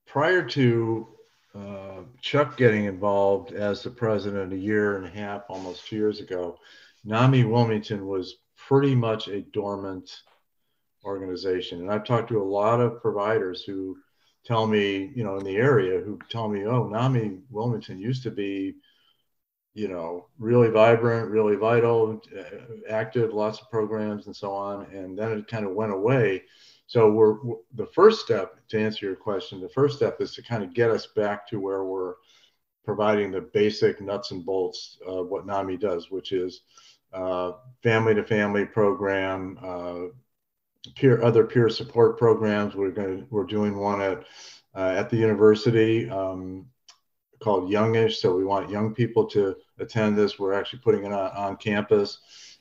prior 0.04 0.42
to 0.48 1.06
uh, 1.54 2.00
Chuck 2.20 2.56
getting 2.56 2.86
involved 2.86 3.52
as 3.52 3.84
the 3.84 3.90
president 3.90 4.52
a 4.52 4.56
year 4.56 4.96
and 4.96 5.06
a 5.06 5.10
half, 5.10 5.42
almost 5.48 5.86
two 5.86 5.96
years 5.96 6.20
ago, 6.20 6.58
NAMI 7.04 7.44
Wilmington 7.44 8.06
was 8.06 8.38
pretty 8.56 8.96
much 8.96 9.28
a 9.28 9.42
dormant 9.42 10.10
organization. 11.04 11.80
And 11.82 11.90
I've 11.90 12.04
talked 12.04 12.30
to 12.30 12.42
a 12.42 12.42
lot 12.42 12.80
of 12.80 13.00
providers 13.00 13.62
who 13.62 13.96
tell 14.48 14.66
me, 14.66 15.12
you 15.14 15.22
know, 15.22 15.36
in 15.36 15.44
the 15.44 15.56
area 15.56 16.00
who 16.00 16.18
tell 16.30 16.48
me, 16.48 16.64
oh, 16.64 16.88
NAMI 16.88 17.40
Wilmington 17.50 17.98
used 17.98 18.22
to 18.22 18.30
be, 18.30 18.76
you 19.74 19.88
know, 19.88 20.26
really 20.38 20.70
vibrant, 20.70 21.30
really 21.30 21.54
vital, 21.54 22.22
uh, 22.36 22.42
active, 22.88 23.34
lots 23.34 23.60
of 23.60 23.70
programs 23.70 24.26
and 24.26 24.34
so 24.34 24.50
on. 24.50 24.86
And 24.86 25.18
then 25.18 25.32
it 25.32 25.48
kind 25.48 25.66
of 25.66 25.74
went 25.74 25.92
away. 25.92 26.44
So 26.86 27.10
we're, 27.10 27.36
the 27.74 27.88
first 27.94 28.24
step 28.24 28.56
to 28.68 28.80
answer 28.80 29.04
your 29.04 29.16
question. 29.16 29.60
The 29.60 29.68
first 29.68 29.96
step 29.96 30.22
is 30.22 30.34
to 30.34 30.42
kind 30.42 30.64
of 30.64 30.72
get 30.72 30.90
us 30.90 31.06
back 31.14 31.46
to 31.48 31.60
where 31.60 31.84
we're 31.84 32.14
providing 32.86 33.30
the 33.30 33.42
basic 33.42 34.00
nuts 34.00 34.30
and 34.30 34.46
bolts 34.46 34.96
of 35.06 35.28
what 35.28 35.44
NAMI 35.44 35.76
does, 35.76 36.10
which 36.10 36.32
is 36.32 36.62
uh, 37.12 37.52
family 37.82 38.14
to 38.14 38.24
family 38.24 38.64
program, 38.64 39.58
uh, 39.62 40.08
peer 40.96 41.22
other 41.22 41.44
peer 41.44 41.68
support 41.68 42.18
programs. 42.18 42.74
We're 42.74 42.90
going 42.90 43.18
to 43.18 43.26
we're 43.30 43.44
doing 43.44 43.76
one 43.76 44.00
at 44.00 44.24
uh, 44.74 44.94
at 44.96 45.10
the 45.10 45.16
university 45.16 46.08
um, 46.10 46.66
called 47.40 47.70
Youngish. 47.70 48.20
So 48.20 48.34
we 48.34 48.44
want 48.44 48.70
young 48.70 48.94
people 48.94 49.26
to 49.26 49.56
attend 49.78 50.16
this. 50.16 50.38
We're 50.38 50.54
actually 50.54 50.80
putting 50.80 51.04
it 51.04 51.12
on, 51.12 51.30
on 51.32 51.56
campus, 51.56 52.18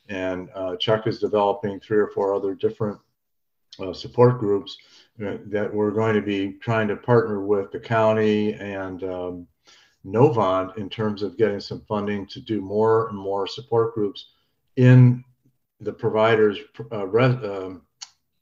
and 0.08 0.48
uh, 0.54 0.76
Chuck 0.76 1.06
is 1.06 1.18
developing 1.18 1.80
three 1.80 1.98
or 1.98 2.08
four 2.08 2.34
other 2.34 2.54
different 2.54 2.98
uh, 3.80 3.92
support 3.92 4.38
groups 4.38 4.76
uh, 5.24 5.36
that 5.46 5.72
we're 5.72 5.90
going 5.90 6.14
to 6.14 6.22
be 6.22 6.52
trying 6.60 6.88
to 6.88 6.96
partner 6.96 7.44
with 7.44 7.70
the 7.70 7.80
county 7.80 8.54
and 8.54 9.04
um, 9.04 9.46
Novant 10.04 10.76
in 10.78 10.88
terms 10.88 11.22
of 11.22 11.36
getting 11.36 11.60
some 11.60 11.82
funding 11.88 12.26
to 12.28 12.40
do 12.40 12.60
more 12.60 13.08
and 13.08 13.18
more 13.18 13.46
support 13.46 13.94
groups 13.94 14.30
in 14.76 15.24
the 15.80 15.92
providers 15.92 16.58
uh, 16.92 17.06
res, 17.06 17.34
uh, 17.36 17.74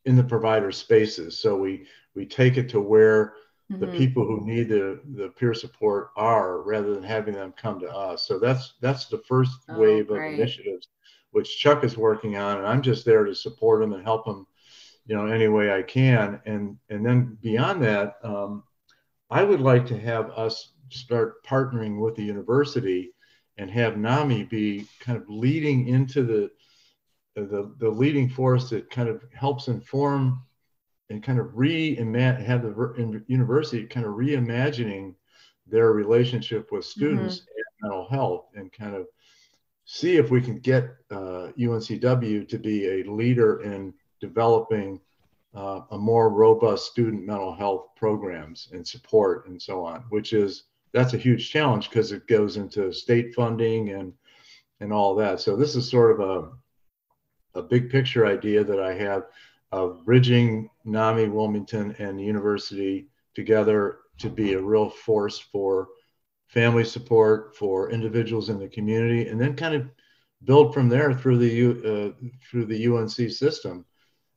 in 0.07 0.16
the 0.16 0.24
provider 0.24 0.72
spaces. 0.72 1.38
So 1.38 1.57
we 1.57 1.86
we 2.14 2.24
take 2.24 2.57
it 2.57 2.68
to 2.70 2.80
where 2.80 3.34
mm-hmm. 3.70 3.80
the 3.80 3.88
people 3.88 4.24
who 4.24 4.46
need 4.46 4.68
the, 4.68 5.00
the 5.14 5.28
peer 5.28 5.52
support 5.52 6.11
are 6.16 6.62
rather 6.62 6.94
than 6.94 7.02
having 7.02 7.34
them 7.34 7.52
come 7.57 7.78
to 7.80 7.90
us. 7.90 8.26
So 8.26 8.38
that's 8.38 8.74
that's 8.80 9.07
the 9.07 9.22
first 9.28 9.52
oh, 9.68 9.78
wave 9.78 10.11
of 10.11 10.16
initiatives 10.16 10.88
which 11.36 11.59
Chuck 11.59 11.84
is 11.84 11.98
working 11.98 12.38
on, 12.38 12.57
and 12.57 12.66
I'm 12.66 12.80
just 12.80 13.04
there 13.04 13.24
to 13.24 13.34
support 13.34 13.82
him 13.82 13.92
and 13.92 14.02
help 14.02 14.26
him 14.26 14.46
you 15.07 15.14
know 15.14 15.26
any 15.26 15.48
way 15.48 15.70
I 15.70 15.82
can. 15.82 16.40
And 16.46 16.78
and 16.88 17.04
then 17.04 17.36
beyond 17.42 17.82
that, 17.82 18.14
um, 18.22 18.62
I 19.28 19.42
would 19.42 19.61
like 19.61 19.86
to 19.88 19.98
have 19.98 20.30
us 20.30 20.72
start 20.88 21.44
partnering 21.44 22.00
with 22.00 22.14
the 22.14 22.22
university 22.22 23.12
and 23.59 23.70
have 23.70 23.98
NAMI 23.98 24.44
be 24.44 24.86
kind 25.00 25.18
of 25.18 25.28
leading 25.28 25.88
into 25.88 26.22
the 26.22 26.50
the, 27.43 27.74
the 27.78 27.89
leading 27.89 28.28
force 28.28 28.70
that 28.70 28.91
kind 28.91 29.09
of 29.09 29.22
helps 29.32 29.68
inform 29.68 30.43
and 31.11 31.22
kind 31.22 31.39
of 31.39 31.57
re 31.57 31.95
have 31.95 32.62
the 32.62 33.24
university 33.28 33.84
kind 33.84 34.07
of 34.07 34.14
reimagining 34.14 35.14
their 35.66 35.93
relationship 35.93 36.72
with 36.72 36.84
students 36.84 37.41
mm-hmm. 37.41 37.49
and 37.57 37.91
mental 37.91 38.09
health 38.09 38.47
and 38.55 38.72
kind 38.72 38.95
of 38.95 39.07
see 39.84 40.16
if 40.16 40.30
we 40.30 40.41
can 40.41 40.59
get 40.59 40.97
uh, 41.11 41.49
UNCW 41.59 42.49
to 42.49 42.59
be 42.59 42.87
a 42.87 43.05
leader 43.05 43.62
in 43.62 43.95
developing 44.20 45.01
uh, 45.55 45.82
a 45.93 45.99
more 45.99 46.30
robust 46.30 46.87
student 46.87 47.24
mental 47.24 47.55
health 47.55 47.89
programs 47.97 48.68
and 48.72 48.87
support 48.87 49.47
and 49.49 49.61
so 49.61 49.84
on, 49.84 50.05
which 50.09 50.32
is 50.32 50.64
that's 50.93 51.14
a 51.14 51.18
huge 51.18 51.51
challenge 51.51 51.89
because 51.89 52.12
it 52.12 52.26
goes 52.26 52.57
into 52.57 52.93
state 52.93 53.34
funding 53.34 53.91
and 53.91 54.12
and 54.80 54.93
all 54.93 55.14
that. 55.14 55.41
So 55.41 55.57
this 55.57 55.74
is 55.76 55.89
sort 55.89 56.12
of 56.12 56.20
a 56.20 56.51
a 57.57 57.62
big 57.62 57.90
picture 57.90 58.26
idea 58.26 58.62
that 58.64 58.80
I 58.80 58.94
have 58.94 59.26
of 59.72 60.04
bridging 60.04 60.70
NAMI, 60.84 61.28
Wilmington, 61.28 61.94
and 61.98 62.18
the 62.18 62.24
university 62.24 63.09
together 63.34 63.98
to 64.18 64.30
be 64.30 64.52
a 64.52 64.61
real 64.61 64.88
force 64.88 65.38
for 65.38 65.88
family 66.46 66.84
support 66.84 67.57
for 67.57 67.90
individuals 67.90 68.48
in 68.48 68.59
the 68.59 68.68
community, 68.68 69.28
and 69.28 69.40
then 69.40 69.57
kind 69.57 69.74
of 69.74 69.88
build 70.44 70.72
from 70.72 70.88
there 70.88 71.12
through 71.12 71.38
the 71.38 71.70
uh, 71.70 72.28
through 72.48 72.66
the 72.66 72.86
UNC 72.86 73.30
system 73.30 73.84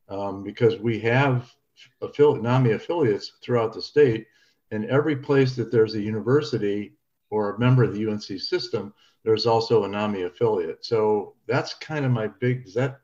um, 0.09 0.43
because 0.43 0.77
we 0.77 0.99
have 0.99 1.53
NAMI 2.01 2.71
affiliates 2.71 3.33
throughout 3.41 3.73
the 3.73 3.81
state. 3.81 4.27
And 4.71 4.85
every 4.85 5.15
place 5.15 5.55
that 5.55 5.71
there's 5.71 5.95
a 5.95 6.01
university 6.01 6.93
or 7.29 7.51
a 7.51 7.59
member 7.59 7.83
of 7.83 7.93
the 7.93 8.07
UNC 8.07 8.23
system, 8.23 8.93
there's 9.23 9.45
also 9.45 9.83
a 9.83 9.87
NAMI 9.87 10.23
affiliate. 10.23 10.85
So 10.85 11.35
that's 11.47 11.73
kind 11.75 12.05
of 12.05 12.11
my 12.11 12.27
big, 12.27 12.65
does 12.65 12.73
that 12.75 13.01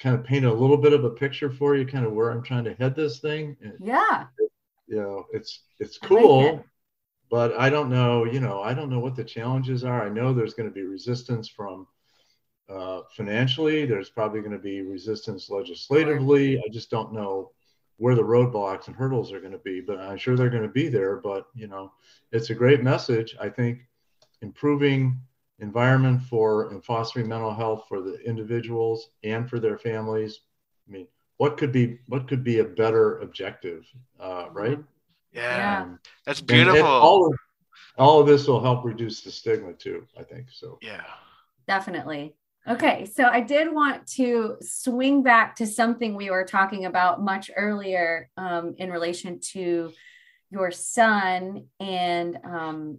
kind 0.00 0.16
of 0.16 0.24
paint 0.24 0.44
a 0.44 0.52
little 0.52 0.76
bit 0.76 0.92
of 0.92 1.04
a 1.04 1.10
picture 1.10 1.50
for 1.50 1.76
you, 1.76 1.86
kind 1.86 2.06
of 2.06 2.12
where 2.12 2.30
I'm 2.30 2.42
trying 2.42 2.64
to 2.64 2.74
head 2.74 2.96
this 2.96 3.20
thing? 3.20 3.56
Yeah. 3.80 4.26
you 4.86 4.96
know, 4.96 5.26
it's, 5.32 5.60
it's 5.78 5.98
cool. 5.98 6.44
Like 6.44 6.54
it. 6.54 6.64
But 7.30 7.56
I 7.60 7.70
don't 7.70 7.90
know, 7.90 8.24
you 8.24 8.40
know, 8.40 8.60
I 8.60 8.74
don't 8.74 8.90
know 8.90 8.98
what 8.98 9.14
the 9.14 9.22
challenges 9.22 9.84
are. 9.84 10.04
I 10.04 10.08
know 10.08 10.32
there's 10.32 10.54
going 10.54 10.68
to 10.68 10.74
be 10.74 10.82
resistance 10.82 11.48
from 11.48 11.86
uh, 12.68 13.02
financially. 13.16 13.86
There's 13.86 14.10
probably 14.10 14.40
going 14.40 14.52
to 14.52 14.58
be 14.58 14.82
resistance 14.82 15.48
legislatively. 15.48 16.58
I 16.58 16.68
just 16.72 16.90
don't 16.90 17.12
know 17.12 17.52
where 17.98 18.14
the 18.14 18.22
roadblocks 18.22 18.88
and 18.88 18.96
hurdles 18.96 19.32
are 19.32 19.40
going 19.40 19.52
to 19.52 19.58
be, 19.58 19.80
but 19.80 19.98
I'm 20.00 20.16
sure 20.16 20.36
they're 20.36 20.50
going 20.50 20.62
to 20.62 20.68
be 20.68 20.88
there. 20.88 21.16
But 21.16 21.46
you 21.54 21.68
know, 21.68 21.92
it's 22.32 22.50
a 22.50 22.54
great 22.54 22.82
message. 22.82 23.36
I 23.40 23.48
think 23.48 23.80
improving 24.42 25.20
environment 25.60 26.22
for 26.22 26.70
and 26.70 26.84
fostering 26.84 27.28
mental 27.28 27.54
health 27.54 27.84
for 27.88 28.00
the 28.00 28.18
individuals 28.20 29.10
and 29.24 29.48
for 29.48 29.58
their 29.60 29.78
families. 29.78 30.40
I 30.88 30.92
mean, 30.92 31.06
what 31.36 31.56
could 31.56 31.72
be 31.72 31.98
what 32.06 32.28
could 32.28 32.44
be 32.44 32.58
a 32.58 32.64
better 32.64 33.18
objective, 33.20 33.86
uh, 34.18 34.46
right? 34.50 34.78
Yeah, 35.32 35.82
um, 35.82 36.00
that's 36.26 36.40
beautiful. 36.40 36.84
all 36.84 37.26
of, 37.26 37.38
all 37.96 38.20
of 38.20 38.26
this 38.26 38.46
will 38.46 38.62
help 38.62 38.84
reduce 38.84 39.22
the 39.22 39.30
stigma 39.30 39.72
too. 39.72 40.06
I 40.18 40.22
think 40.22 40.46
so. 40.50 40.78
Yeah, 40.82 41.04
definitely. 41.66 42.34
Okay, 42.68 43.06
so 43.06 43.24
I 43.24 43.40
did 43.40 43.72
want 43.72 44.06
to 44.16 44.56
swing 44.60 45.22
back 45.22 45.56
to 45.56 45.66
something 45.66 46.14
we 46.14 46.30
were 46.30 46.44
talking 46.44 46.84
about 46.84 47.22
much 47.22 47.50
earlier 47.56 48.28
um, 48.36 48.74
in 48.76 48.90
relation 48.90 49.40
to 49.52 49.92
your 50.50 50.70
son 50.70 51.66
and 51.78 52.38
um, 52.44 52.98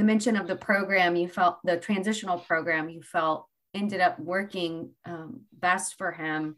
the 0.00 0.06
mention 0.06 0.34
of 0.34 0.46
the 0.46 0.56
program 0.56 1.14
you 1.14 1.28
felt 1.28 1.58
the 1.62 1.76
transitional 1.76 2.38
program 2.38 2.88
you 2.88 3.02
felt 3.02 3.46
ended 3.74 4.00
up 4.00 4.18
working 4.18 4.92
um, 5.04 5.42
best 5.52 5.98
for 5.98 6.10
him. 6.10 6.56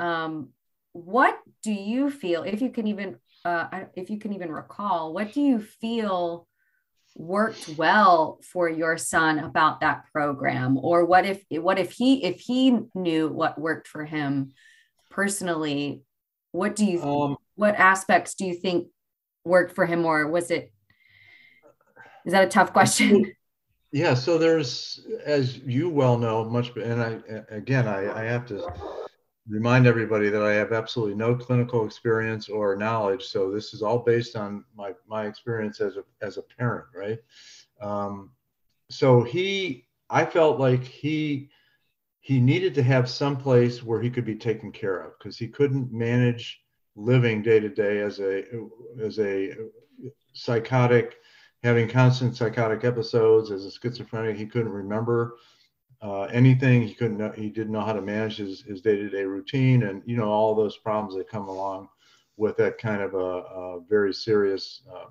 Um, 0.00 0.48
what 0.90 1.38
do 1.62 1.72
you 1.72 2.10
feel 2.10 2.42
if 2.42 2.60
you 2.60 2.70
can 2.70 2.88
even 2.88 3.18
uh, 3.44 3.84
if 3.94 4.10
you 4.10 4.18
can 4.18 4.32
even 4.32 4.50
recall 4.50 5.14
what 5.14 5.32
do 5.32 5.40
you 5.40 5.60
feel 5.60 6.48
worked 7.14 7.68
well 7.76 8.40
for 8.52 8.68
your 8.68 8.98
son 8.98 9.38
about 9.38 9.78
that 9.80 10.02
program? 10.12 10.76
Or 10.76 11.04
what 11.04 11.24
if 11.24 11.40
what 11.50 11.78
if 11.78 11.92
he 11.92 12.24
if 12.24 12.40
he 12.40 12.76
knew 12.96 13.28
what 13.28 13.60
worked 13.60 13.86
for 13.86 14.04
him 14.04 14.50
personally 15.08 16.02
what 16.50 16.74
do 16.74 16.84
you 16.84 17.00
um, 17.00 17.36
what 17.54 17.76
aspects 17.76 18.34
do 18.34 18.44
you 18.44 18.54
think 18.54 18.88
worked 19.44 19.76
for 19.76 19.86
him? 19.86 20.04
Or 20.04 20.26
was 20.26 20.50
it 20.50 20.72
is 22.24 22.32
that 22.32 22.44
a 22.44 22.48
tough 22.48 22.72
question? 22.72 23.32
Yeah 23.94 24.14
so 24.14 24.38
there's 24.38 25.06
as 25.22 25.58
you 25.58 25.90
well 25.90 26.16
know 26.16 26.46
much 26.46 26.74
and 26.76 27.02
i 27.02 27.20
again 27.50 27.86
i, 27.86 28.20
I 28.20 28.24
have 28.24 28.46
to 28.46 28.66
remind 29.46 29.86
everybody 29.86 30.30
that 30.30 30.42
i 30.42 30.52
have 30.54 30.72
absolutely 30.72 31.14
no 31.14 31.34
clinical 31.34 31.84
experience 31.84 32.48
or 32.48 32.74
knowledge 32.74 33.22
so 33.24 33.50
this 33.50 33.74
is 33.74 33.82
all 33.82 33.98
based 33.98 34.34
on 34.34 34.64
my 34.74 34.92
my 35.06 35.26
experience 35.26 35.82
as 35.82 35.98
a 35.98 36.04
as 36.22 36.38
a 36.38 36.42
parent 36.42 36.86
right? 36.94 37.18
Um, 37.82 38.30
so 38.88 39.22
he 39.22 39.88
i 40.08 40.24
felt 40.24 40.58
like 40.58 40.84
he 40.84 41.50
he 42.20 42.40
needed 42.40 42.74
to 42.76 42.82
have 42.82 43.10
some 43.10 43.36
place 43.36 43.82
where 43.82 44.00
he 44.00 44.08
could 44.08 44.24
be 44.24 44.36
taken 44.36 44.72
care 44.72 45.00
of 45.00 45.18
because 45.18 45.36
he 45.36 45.48
couldn't 45.48 45.92
manage 45.92 46.62
living 46.94 47.42
day 47.42 47.58
to 47.58 47.68
day 47.68 48.00
as 48.00 48.20
a 48.20 48.44
as 49.02 49.18
a 49.18 49.54
psychotic 50.32 51.16
having 51.62 51.88
constant 51.88 52.36
psychotic 52.36 52.84
episodes 52.84 53.50
as 53.50 53.64
a 53.64 53.70
schizophrenic 53.70 54.36
he 54.36 54.46
couldn't 54.46 54.72
remember 54.72 55.36
uh, 56.00 56.22
anything 56.24 56.82
he 56.82 56.94
couldn't 56.94 57.34
he 57.36 57.48
didn't 57.48 57.72
know 57.72 57.80
how 57.80 57.92
to 57.92 58.02
manage 58.02 58.36
his, 58.36 58.62
his 58.62 58.80
day-to-day 58.80 59.24
routine 59.24 59.84
and 59.84 60.02
you 60.04 60.16
know 60.16 60.28
all 60.28 60.54
those 60.54 60.76
problems 60.76 61.14
that 61.14 61.28
come 61.28 61.48
along 61.48 61.88
with 62.36 62.56
that 62.56 62.78
kind 62.78 63.02
of 63.02 63.14
a, 63.14 63.18
a 63.18 63.80
very 63.88 64.12
serious 64.12 64.82
uh, 64.94 65.06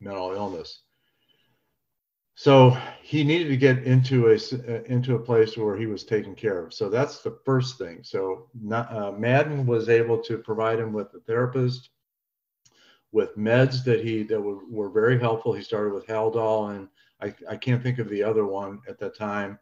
mental 0.00 0.32
illness 0.32 0.80
so 2.36 2.76
he 3.02 3.22
needed 3.22 3.48
to 3.48 3.56
get 3.56 3.84
into 3.84 4.28
a 4.28 4.34
uh, 4.34 4.82
into 4.86 5.14
a 5.14 5.20
place 5.20 5.56
where 5.56 5.76
he 5.76 5.86
was 5.86 6.04
taken 6.04 6.34
care 6.34 6.64
of. 6.64 6.74
So 6.74 6.88
that's 6.88 7.22
the 7.22 7.38
first 7.44 7.78
thing. 7.78 8.00
So 8.02 8.48
not, 8.60 8.92
uh, 8.92 9.12
Madden 9.12 9.66
was 9.66 9.88
able 9.88 10.18
to 10.22 10.38
provide 10.38 10.80
him 10.80 10.92
with 10.92 11.14
a 11.14 11.20
therapist, 11.20 11.90
with 13.14 13.36
meds 13.38 13.84
that 13.84 14.04
he 14.04 14.24
that 14.24 14.40
were, 14.40 14.66
were 14.68 14.90
very 14.90 15.20
helpful. 15.20 15.52
He 15.52 15.62
started 15.62 15.94
with 15.94 16.04
Haldol, 16.04 16.76
and 16.76 16.88
I, 17.22 17.32
I 17.48 17.56
can't 17.56 17.80
think 17.80 18.00
of 18.00 18.08
the 18.08 18.24
other 18.24 18.44
one 18.44 18.80
at 18.88 18.98
that 18.98 19.16
time 19.16 19.56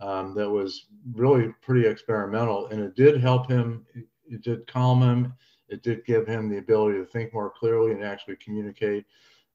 um, 0.00 0.34
that 0.34 0.48
was 0.48 0.86
really 1.12 1.52
pretty 1.60 1.86
experimental, 1.86 2.68
and 2.68 2.80
it 2.80 2.96
did 2.96 3.20
help 3.20 3.46
him. 3.46 3.84
It, 4.26 4.42
did 4.42 4.66
calm 4.66 5.02
him. 5.02 5.34
It 5.68 5.82
did 5.82 6.06
give 6.06 6.26
him 6.26 6.48
the 6.48 6.56
ability 6.56 6.98
to 6.98 7.04
think 7.04 7.34
more 7.34 7.50
clearly 7.50 7.92
and 7.92 8.02
actually 8.02 8.36
communicate. 8.36 9.04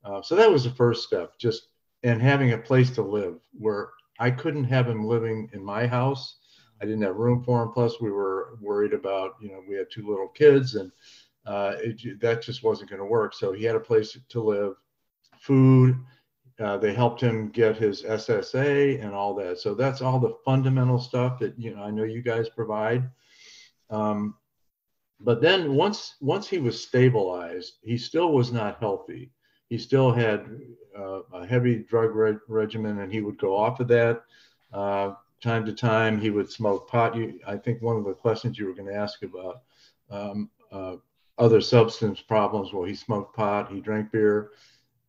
Uh, 0.03 0.21
so 0.21 0.35
that 0.35 0.49
was 0.49 0.63
the 0.63 0.69
first 0.69 1.07
step. 1.07 1.37
Just 1.39 1.69
and 2.03 2.21
having 2.21 2.53
a 2.53 2.57
place 2.57 2.91
to 2.91 3.01
live 3.01 3.39
where 3.51 3.89
I 4.19 4.29
couldn't 4.29 4.65
have 4.65 4.87
him 4.87 5.05
living 5.05 5.49
in 5.53 5.63
my 5.63 5.87
house. 5.87 6.37
I 6.81 6.85
didn't 6.85 7.01
have 7.01 7.15
room 7.15 7.43
for 7.43 7.63
him. 7.63 7.71
Plus, 7.71 7.99
we 7.99 8.11
were 8.11 8.57
worried 8.61 8.93
about, 8.93 9.35
you 9.41 9.49
know, 9.49 9.61
we 9.67 9.75
had 9.75 9.87
two 9.91 10.07
little 10.07 10.29
kids 10.29 10.75
and 10.75 10.91
uh, 11.45 11.75
it, 11.77 12.19
that 12.19 12.41
just 12.41 12.63
wasn't 12.63 12.89
going 12.89 13.01
to 13.01 13.05
work. 13.05 13.33
So 13.33 13.51
he 13.51 13.63
had 13.63 13.75
a 13.75 13.79
place 13.79 14.17
to 14.27 14.41
live, 14.41 14.75
food. 15.39 15.97
Uh, 16.59 16.77
they 16.77 16.93
helped 16.93 17.21
him 17.21 17.49
get 17.49 17.77
his 17.77 18.03
SSA 18.03 19.01
and 19.03 19.13
all 19.13 19.33
that. 19.35 19.59
So 19.59 19.73
that's 19.73 20.01
all 20.01 20.19
the 20.19 20.35
fundamental 20.43 20.99
stuff 20.99 21.39
that, 21.39 21.57
you 21.57 21.73
know, 21.73 21.83
I 21.83 21.91
know 21.91 22.03
you 22.03 22.21
guys 22.21 22.49
provide. 22.49 23.09
Um, 23.89 24.35
but 25.21 25.41
then 25.41 25.75
once 25.75 26.15
once 26.21 26.47
he 26.47 26.59
was 26.59 26.81
stabilized, 26.81 27.79
he 27.81 27.97
still 27.97 28.31
was 28.31 28.51
not 28.51 28.79
healthy 28.79 29.31
he 29.69 29.77
still 29.77 30.11
had 30.11 30.45
uh, 30.97 31.21
a 31.33 31.45
heavy 31.45 31.85
drug 31.87 32.15
re- 32.15 32.37
regimen 32.47 32.99
and 32.99 33.13
he 33.13 33.21
would 33.21 33.37
go 33.37 33.55
off 33.55 33.79
of 33.79 33.87
that. 33.87 34.23
Uh, 34.73 35.13
time 35.41 35.65
to 35.65 35.73
time, 35.73 36.19
he 36.19 36.31
would 36.31 36.51
smoke 36.51 36.89
pot. 36.89 37.15
You, 37.15 37.39
I 37.47 37.55
think 37.55 37.81
one 37.81 37.95
of 37.95 38.03
the 38.03 38.13
questions 38.13 38.57
you 38.57 38.65
were 38.65 38.73
going 38.73 38.89
to 38.89 38.95
ask 38.95 39.21
about 39.23 39.61
um, 40.09 40.49
uh, 40.71 40.95
other 41.39 41.61
substance 41.61 42.21
problems. 42.21 42.73
Well, 42.73 42.83
he 42.83 42.93
smoked 42.93 43.35
pot, 43.35 43.71
he 43.71 43.79
drank 43.79 44.11
beer. 44.11 44.51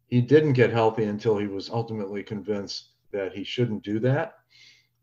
He 0.06 0.20
didn't 0.20 0.54
get 0.54 0.72
healthy 0.72 1.04
until 1.04 1.36
he 1.36 1.46
was 1.46 1.70
ultimately 1.70 2.22
convinced 2.22 2.90
that 3.12 3.32
he 3.32 3.44
shouldn't 3.44 3.82
do 3.82 3.98
that. 4.00 4.36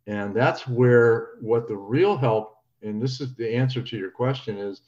And 0.07 0.33
that's 0.33 0.67
where 0.67 1.33
what 1.41 1.67
the 1.67 1.75
real 1.75 2.17
help, 2.17 2.57
and 2.81 3.01
this 3.01 3.19
is 3.19 3.35
the 3.35 3.53
answer 3.53 3.81
to 3.81 3.97
your 3.97 4.11
question, 4.11 4.57
is 4.57 4.81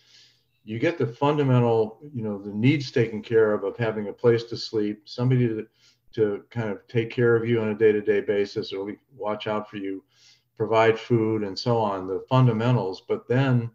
you 0.63 0.79
get 0.79 0.97
the 0.97 1.07
fundamental, 1.07 1.99
you 2.13 2.23
know, 2.23 2.37
the 2.37 2.53
needs 2.53 2.91
taken 2.91 3.21
care 3.21 3.53
of 3.53 3.63
of 3.63 3.77
having 3.77 4.07
a 4.07 4.13
place 4.13 4.45
to 4.45 4.57
sleep, 4.57 5.03
somebody 5.05 5.47
to, 5.47 5.67
to 6.13 6.43
kind 6.49 6.69
of 6.69 6.85
take 6.87 7.09
care 7.09 7.35
of 7.35 7.47
you 7.47 7.61
on 7.61 7.69
a 7.69 7.75
day-to-day 7.75 8.21
basis 8.21 8.71
or 8.71 8.93
watch 9.15 9.47
out 9.47 9.69
for 9.69 9.77
you, 9.77 10.03
provide 10.57 10.99
food 10.99 11.43
and 11.43 11.57
so 11.57 11.77
on, 11.77 12.07
the 12.07 12.23
fundamentals. 12.29 13.03
But 13.07 13.27
then 13.27 13.71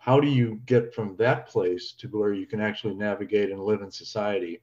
how 0.00 0.18
do 0.18 0.26
you 0.26 0.58
get 0.64 0.94
from 0.94 1.14
that 1.16 1.46
place 1.46 1.92
to 1.92 2.08
where 2.08 2.32
you 2.32 2.46
can 2.46 2.58
actually 2.58 2.94
navigate 2.94 3.50
and 3.50 3.60
live 3.60 3.82
in 3.82 3.90
society? 3.90 4.62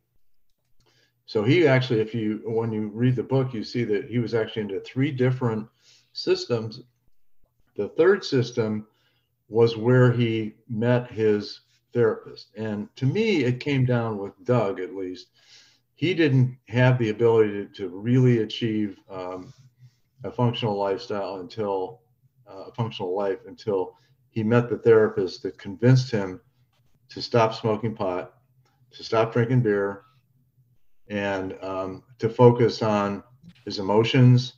So 1.27 1.43
he 1.43 1.67
actually, 1.67 2.01
if 2.01 2.15
you 2.15 2.41
when 2.43 2.71
you 2.71 2.88
read 2.88 3.15
the 3.15 3.23
book, 3.23 3.53
you 3.53 3.63
see 3.63 3.83
that 3.83 4.09
he 4.09 4.17
was 4.17 4.33
actually 4.33 4.63
into 4.63 4.79
three 4.79 5.11
different 5.11 5.67
systems. 6.11 6.81
The 7.75 7.89
third 7.89 8.25
system 8.25 8.88
was 9.47 9.77
where 9.77 10.11
he 10.11 10.55
met 10.67 11.11
his 11.11 11.61
therapist. 11.93 12.47
And 12.57 12.89
to 12.95 13.05
me, 13.05 13.43
it 13.43 13.59
came 13.59 13.85
down 13.85 14.17
with 14.17 14.33
Doug, 14.43 14.79
at 14.79 14.95
least. 14.95 15.27
He 15.93 16.15
didn't 16.15 16.57
have 16.67 16.97
the 16.97 17.09
ability 17.09 17.51
to, 17.51 17.65
to 17.75 17.89
really 17.89 18.39
achieve 18.39 18.97
um, 19.07 19.53
a 20.23 20.31
functional 20.31 20.77
lifestyle 20.77 21.41
until 21.41 22.01
uh, 22.49 22.69
a 22.69 22.71
functional 22.71 23.15
life 23.15 23.39
until 23.45 23.95
he 24.38 24.43
met 24.43 24.69
the 24.69 24.77
therapist 24.77 25.41
that 25.41 25.57
convinced 25.57 26.11
him 26.11 26.39
to 27.09 27.23
stop 27.23 27.55
smoking 27.55 27.95
pot, 27.95 28.35
to 28.91 29.03
stop 29.03 29.33
drinking 29.33 29.61
beer, 29.61 30.03
and 31.07 31.57
um, 31.63 32.03
to 32.19 32.29
focus 32.29 32.83
on 32.83 33.23
his 33.65 33.79
emotions, 33.79 34.57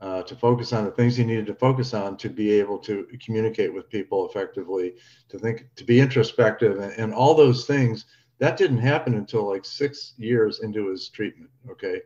uh, 0.00 0.24
to 0.24 0.34
focus 0.34 0.72
on 0.72 0.84
the 0.84 0.90
things 0.90 1.14
he 1.14 1.22
needed 1.22 1.46
to 1.46 1.54
focus 1.54 1.94
on 1.94 2.16
to 2.16 2.28
be 2.28 2.50
able 2.50 2.76
to 2.78 3.06
communicate 3.24 3.72
with 3.72 3.88
people 3.88 4.28
effectively, 4.28 4.94
to 5.28 5.38
think, 5.38 5.66
to 5.76 5.84
be 5.84 6.00
introspective, 6.00 6.80
and, 6.80 6.92
and 6.94 7.14
all 7.14 7.36
those 7.36 7.64
things. 7.64 8.06
That 8.40 8.56
didn't 8.56 8.78
happen 8.78 9.14
until 9.14 9.48
like 9.48 9.64
six 9.64 10.14
years 10.16 10.64
into 10.64 10.88
his 10.88 11.08
treatment. 11.10 11.50
Okay. 11.70 12.00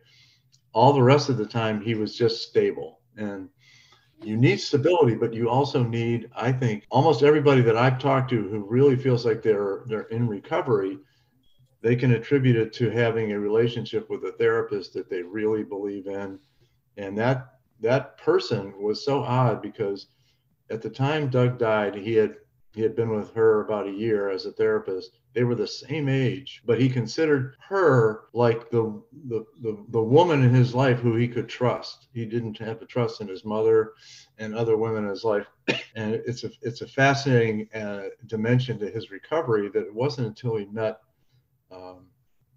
All 0.74 0.92
the 0.92 1.02
rest 1.02 1.30
of 1.30 1.38
the 1.38 1.46
time, 1.46 1.80
he 1.80 1.94
was 1.94 2.14
just 2.14 2.46
stable. 2.46 3.00
And 3.16 3.48
you 4.22 4.36
need 4.36 4.58
stability, 4.58 5.14
but 5.14 5.34
you 5.34 5.48
also 5.48 5.82
need, 5.82 6.30
I 6.34 6.50
think, 6.52 6.86
almost 6.90 7.22
everybody 7.22 7.60
that 7.62 7.76
I've 7.76 7.98
talked 7.98 8.30
to 8.30 8.48
who 8.48 8.64
really 8.64 8.96
feels 8.96 9.26
like 9.26 9.42
they're 9.42 9.84
they're 9.86 10.08
in 10.08 10.26
recovery, 10.26 10.98
they 11.82 11.96
can 11.96 12.12
attribute 12.12 12.56
it 12.56 12.72
to 12.74 12.90
having 12.90 13.32
a 13.32 13.38
relationship 13.38 14.08
with 14.08 14.24
a 14.24 14.32
therapist 14.32 14.94
that 14.94 15.10
they 15.10 15.22
really 15.22 15.62
believe 15.62 16.06
in. 16.06 16.38
And 16.96 17.16
that 17.18 17.58
that 17.80 18.16
person 18.18 18.72
was 18.80 19.04
so 19.04 19.22
odd 19.22 19.60
because 19.60 20.06
at 20.70 20.82
the 20.82 20.90
time 20.90 21.28
Doug 21.28 21.58
died, 21.58 21.94
he 21.94 22.14
had 22.14 22.36
he 22.76 22.82
had 22.82 22.94
been 22.94 23.08
with 23.08 23.32
her 23.32 23.62
about 23.62 23.88
a 23.88 23.90
year 23.90 24.28
as 24.28 24.44
a 24.44 24.52
therapist. 24.52 25.18
They 25.32 25.44
were 25.44 25.54
the 25.54 25.66
same 25.66 26.10
age, 26.10 26.62
but 26.66 26.78
he 26.78 26.90
considered 26.90 27.56
her 27.68 28.24
like 28.34 28.70
the, 28.70 29.02
the 29.28 29.46
the 29.62 29.82
the, 29.88 30.02
woman 30.02 30.42
in 30.42 30.54
his 30.54 30.74
life 30.74 30.98
who 30.98 31.16
he 31.16 31.26
could 31.26 31.48
trust. 31.48 32.08
He 32.12 32.26
didn't 32.26 32.58
have 32.58 32.78
to 32.80 32.86
trust 32.86 33.22
in 33.22 33.28
his 33.28 33.46
mother 33.46 33.94
and 34.36 34.54
other 34.54 34.76
women 34.76 35.04
in 35.04 35.10
his 35.10 35.24
life. 35.24 35.46
And 35.96 36.14
it's 36.26 36.44
a 36.44 36.50
it's 36.60 36.82
a 36.82 36.86
fascinating 36.86 37.68
uh, 37.74 38.08
dimension 38.26 38.78
to 38.80 38.90
his 38.90 39.10
recovery 39.10 39.70
that 39.70 39.86
it 39.86 39.94
wasn't 39.94 40.26
until 40.26 40.56
he 40.56 40.66
met 40.66 41.00
um, 41.70 42.08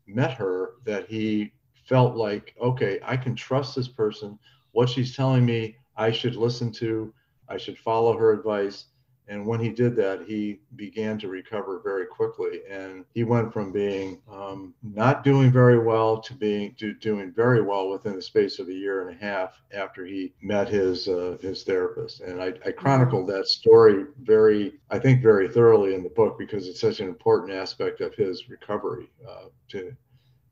met 0.05 0.33
her 0.33 0.73
that 0.83 1.07
he 1.07 1.53
felt 1.87 2.17
like 2.17 2.53
okay, 2.61 2.99
I 3.03 3.15
can 3.15 3.35
trust 3.35 3.73
this 3.73 3.87
person 3.87 4.37
what 4.73 4.89
she's 4.89 5.15
telling 5.15 5.45
me 5.45 5.77
I 5.95 6.11
should 6.11 6.35
listen 6.35 6.71
to, 6.73 7.13
I 7.47 7.57
should 7.57 7.77
follow 7.77 8.17
her 8.17 8.33
advice. 8.33 8.85
And 9.29 9.45
when 9.45 9.59
he 9.59 9.69
did 9.69 9.95
that, 9.97 10.23
he 10.27 10.59
began 10.75 11.19
to 11.19 11.27
recover 11.27 11.79
very 11.83 12.07
quickly. 12.07 12.61
And 12.69 13.05
he 13.13 13.23
went 13.23 13.53
from 13.53 13.71
being 13.71 14.19
um, 14.29 14.73
not 14.81 15.23
doing 15.23 15.51
very 15.51 15.77
well 15.77 16.19
to 16.21 16.33
being 16.33 16.73
to 16.79 16.93
doing 16.95 17.31
very 17.31 17.61
well 17.61 17.89
within 17.89 18.15
the 18.15 18.21
space 18.23 18.57
of 18.57 18.67
a 18.69 18.73
year 18.73 19.07
and 19.07 19.15
a 19.15 19.23
half 19.23 19.61
after 19.71 20.03
he 20.03 20.33
met 20.41 20.67
his 20.67 21.07
uh, 21.07 21.37
his 21.41 21.63
therapist. 21.63 22.21
And 22.21 22.41
I, 22.41 22.53
I 22.65 22.71
chronicled 22.71 23.27
that 23.27 23.47
story 23.47 24.05
very, 24.23 24.79
I 24.89 24.97
think, 24.97 25.21
very 25.21 25.47
thoroughly 25.47 25.93
in 25.93 26.03
the 26.03 26.09
book 26.09 26.39
because 26.39 26.67
it's 26.67 26.81
such 26.81 26.99
an 26.99 27.07
important 27.07 27.51
aspect 27.51 28.01
of 28.01 28.15
his 28.15 28.49
recovery 28.49 29.09
uh, 29.29 29.49
to 29.69 29.95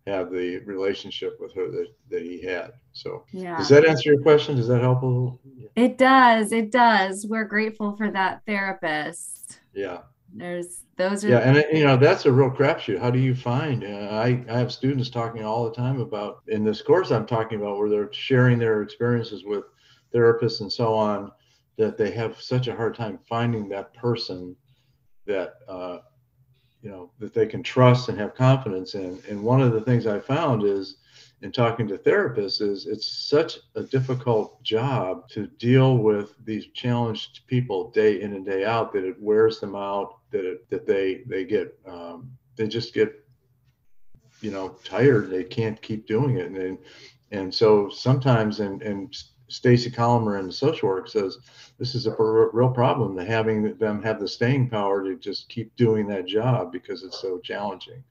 have 0.08 0.32
the 0.32 0.60
relationship 0.60 1.38
with 1.40 1.54
her 1.54 1.70
that, 1.70 1.88
that 2.10 2.22
he 2.24 2.42
had. 2.42 2.72
So 2.94 3.26
Yeah. 3.32 3.58
does 3.58 3.70
that 3.70 3.86
answer 3.86 4.14
your 4.14 4.22
question? 4.22 4.56
Does 4.56 4.68
that 4.70 4.82
help 4.82 5.04
a 5.04 5.06
little? 5.06 5.42
It 5.76 5.98
does. 5.98 6.52
It 6.52 6.72
does. 6.72 7.28
We're 7.28 7.46
grateful 7.46 7.96
for 7.96 8.10
that 8.12 8.42
therapist. 8.46 9.60
Yeah. 9.74 10.00
There's 10.34 10.84
those 10.98 11.24
are 11.24 11.30
Yeah, 11.30 11.40
and 11.40 11.64
you 11.78 11.86
know 11.86 11.96
that's 11.96 12.26
a 12.26 12.32
real 12.32 12.50
crapshoot. 12.50 13.00
How 13.00 13.12
do 13.12 13.20
you 13.20 13.36
find? 13.36 13.84
Uh, 13.84 14.10
I 14.12 14.44
I 14.50 14.58
have 14.58 14.72
students 14.72 15.10
talking 15.10 15.44
all 15.44 15.66
the 15.66 15.76
time 15.76 16.00
about 16.02 16.42
in 16.48 16.64
this 16.64 16.82
course 16.82 17.12
I'm 17.12 17.26
talking 17.26 17.60
about 17.62 17.78
where 17.78 17.90
they're 17.90 18.12
sharing 18.12 18.58
their 18.60 18.82
experiences 18.82 19.44
with 19.46 19.66
therapists 20.14 20.62
and 20.62 20.72
so 20.72 20.94
on 20.94 21.32
that 21.78 21.98
they 21.98 22.12
have 22.12 22.42
such 22.42 22.68
a 22.68 22.76
hard 22.76 22.96
time 22.96 23.20
finding 23.30 23.70
that 23.70 23.94
person 23.94 24.56
that 25.28 25.54
uh, 25.68 26.00
you 26.82 26.90
know 26.90 27.12
that 27.20 27.34
they 27.34 27.46
can 27.46 27.64
trust 27.64 28.10
and 28.10 28.20
have 28.20 28.36
confidence 28.36 28.96
in. 28.96 29.20
And 29.30 29.42
one 29.44 29.62
of 29.62 29.74
the 29.74 29.82
things 29.82 30.06
I 30.06 30.20
found 30.20 30.64
is 30.64 30.98
in 31.42 31.52
talking 31.52 31.88
to 31.88 31.98
therapists 31.98 32.62
is 32.62 32.88
it's 32.88 33.30
such 33.30 33.60
a 33.76 33.84
difficult 33.84 34.62
job 34.64 35.30
to 35.30 35.48
deal 35.60 35.98
with 35.98 36.34
these 36.46 36.68
challenged 36.74 37.42
people 37.48 37.92
day 37.92 38.22
in 38.22 38.34
and 38.34 38.46
day 38.46 38.66
out 38.66 38.92
that 38.94 39.04
it 39.04 39.22
wears 39.22 39.60
them 39.60 39.76
out 39.76 40.18
that 40.32 40.46
it, 40.46 40.70
that 40.70 40.88
they 40.88 41.24
they 41.28 41.46
get 41.46 41.78
um, 41.88 42.32
they 42.56 42.68
just 42.68 42.94
get 42.94 43.24
you 44.42 44.52
know 44.52 44.70
tired 44.84 45.30
they 45.30 45.44
can't 45.44 45.82
keep 45.82 46.08
doing 46.08 46.38
it 46.38 46.48
and 46.48 46.58
and, 46.58 46.78
and 47.32 47.54
so 47.54 47.90
sometimes 47.90 48.60
and 48.60 48.82
and 48.82 49.16
Stacy 49.50 49.90
Kolomer 49.90 50.40
in 50.40 50.52
social 50.52 50.90
work 50.90 51.08
says 51.08 51.38
this 51.78 51.96
is 51.96 52.06
a 52.06 52.16
real 52.18 52.70
problem 52.70 53.16
to 53.16 53.24
having 53.24 53.78
them 53.78 54.02
have 54.04 54.20
the 54.20 54.28
staying 54.28 54.70
power 54.70 55.04
to 55.04 55.16
just 55.16 55.50
keep 55.50 55.76
doing 55.76 56.08
that 56.08 56.26
job 56.26 56.72
because 56.72 57.04
it's 57.04 57.22
so 57.22 57.40
challenging. 57.40 58.04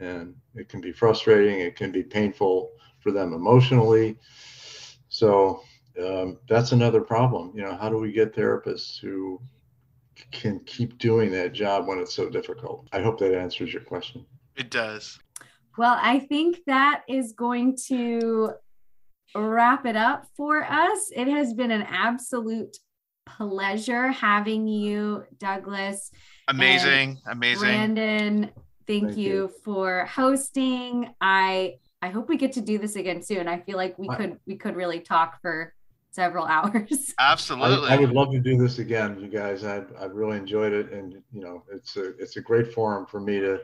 And 0.00 0.34
it 0.54 0.68
can 0.68 0.80
be 0.80 0.92
frustrating 0.92 1.60
it 1.60 1.76
can 1.76 1.92
be 1.92 2.02
painful 2.02 2.72
for 3.00 3.12
them 3.12 3.32
emotionally. 3.32 4.16
So 5.08 5.62
um, 6.02 6.38
that's 6.48 6.72
another 6.72 7.00
problem 7.00 7.52
you 7.54 7.62
know 7.62 7.76
how 7.76 7.88
do 7.88 7.98
we 7.98 8.10
get 8.10 8.34
therapists 8.34 8.98
who 8.98 9.40
can 10.30 10.60
keep 10.60 10.98
doing 10.98 11.30
that 11.32 11.52
job 11.52 11.86
when 11.86 11.98
it's 11.98 12.14
so 12.14 12.28
difficult? 12.28 12.86
I 12.92 13.00
hope 13.00 13.18
that 13.18 13.36
answers 13.36 13.72
your 13.72 13.82
question. 13.82 14.24
It 14.56 14.70
does. 14.70 15.18
Well, 15.76 15.98
I 16.00 16.20
think 16.20 16.60
that 16.66 17.02
is 17.08 17.32
going 17.32 17.76
to 17.88 18.52
wrap 19.34 19.86
it 19.86 19.96
up 19.96 20.26
for 20.36 20.62
us. 20.64 21.10
It 21.14 21.28
has 21.28 21.52
been 21.54 21.70
an 21.70 21.82
absolute 21.82 22.76
pleasure 23.26 24.08
having 24.08 24.68
you, 24.68 25.24
Douglas. 25.38 26.10
Amazing. 26.48 27.18
Amazing. 27.26 27.60
Brandon, 27.60 28.42
thank, 28.86 29.04
Thank 29.06 29.16
you, 29.16 29.32
you. 29.34 29.52
for 29.64 30.04
hosting. 30.06 31.14
I 31.20 31.76
I 32.02 32.08
hope 32.10 32.28
we 32.28 32.36
get 32.36 32.52
to 32.52 32.60
do 32.60 32.76
this 32.78 32.96
again 32.96 33.22
soon. 33.22 33.48
I 33.48 33.60
feel 33.60 33.76
like 33.78 33.98
we 33.98 34.08
I- 34.08 34.16
could 34.16 34.38
we 34.46 34.56
could 34.56 34.76
really 34.76 35.00
talk 35.00 35.40
for 35.40 35.74
several 36.10 36.44
hours. 36.56 37.12
Absolutely. 37.18 37.88
I 37.88 37.96
would 37.96 38.12
love 38.12 38.30
to 38.32 38.38
do 38.40 38.56
this 38.56 38.78
again 38.78 39.18
you 39.18 39.28
guys 39.28 39.64
I've, 39.64 39.90
I've 39.98 40.12
really 40.14 40.36
enjoyed 40.36 40.72
it 40.72 40.92
and 40.92 41.14
you 41.32 41.40
know 41.40 41.64
it's 41.72 41.96
a 41.96 42.10
it's 42.18 42.36
a 42.36 42.40
great 42.40 42.72
forum 42.72 43.06
for 43.06 43.20
me 43.20 43.40
to 43.40 43.60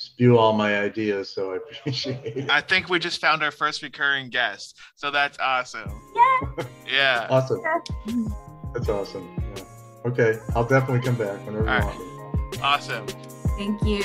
spew 0.00 0.38
all 0.38 0.52
my 0.52 0.78
ideas 0.78 1.28
so 1.28 1.52
i 1.52 1.56
appreciate 1.78 2.36
it 2.36 2.50
I 2.50 2.60
think 2.60 2.88
we 2.88 2.98
just 2.98 3.20
found 3.20 3.42
our 3.42 3.50
first 3.50 3.82
recurring 3.82 4.30
guest. 4.30 4.76
So 4.94 5.10
that's 5.10 5.38
awesome. 5.38 6.00
Yeah. 6.14 6.64
Yeah. 6.90 7.26
Awesome 7.30 7.62
that's 8.72 8.88
awesome 8.88 9.28
yeah. 9.56 9.64
okay 10.06 10.38
i'll 10.54 10.64
definitely 10.64 11.04
come 11.04 11.16
back 11.16 11.44
whenever 11.44 11.68
All 11.68 11.74
you 11.74 11.80
right. 11.80 11.84
want 11.84 11.98
me 11.98 12.10
Awesome. 12.62 13.06
Thank 13.56 13.82
you. 13.84 14.02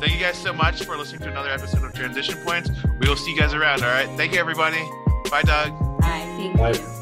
Thank 0.00 0.14
you 0.14 0.20
guys 0.20 0.36
so 0.36 0.52
much 0.52 0.84
for 0.84 0.96
listening 0.96 1.20
to 1.22 1.30
another 1.30 1.50
episode 1.50 1.84
of 1.84 1.92
Transition 1.94 2.38
Points. 2.44 2.70
We 3.00 3.08
will 3.08 3.16
see 3.16 3.32
you 3.32 3.38
guys 3.38 3.54
around. 3.54 3.82
All 3.82 3.90
right. 3.90 4.08
Thank 4.16 4.32
you, 4.32 4.38
everybody. 4.40 4.82
Bye, 5.30 5.42
Doug. 5.42 5.78
Bye. 6.00 6.20
Thank 6.38 6.56
Bye. 6.58 6.72
you. 6.72 7.01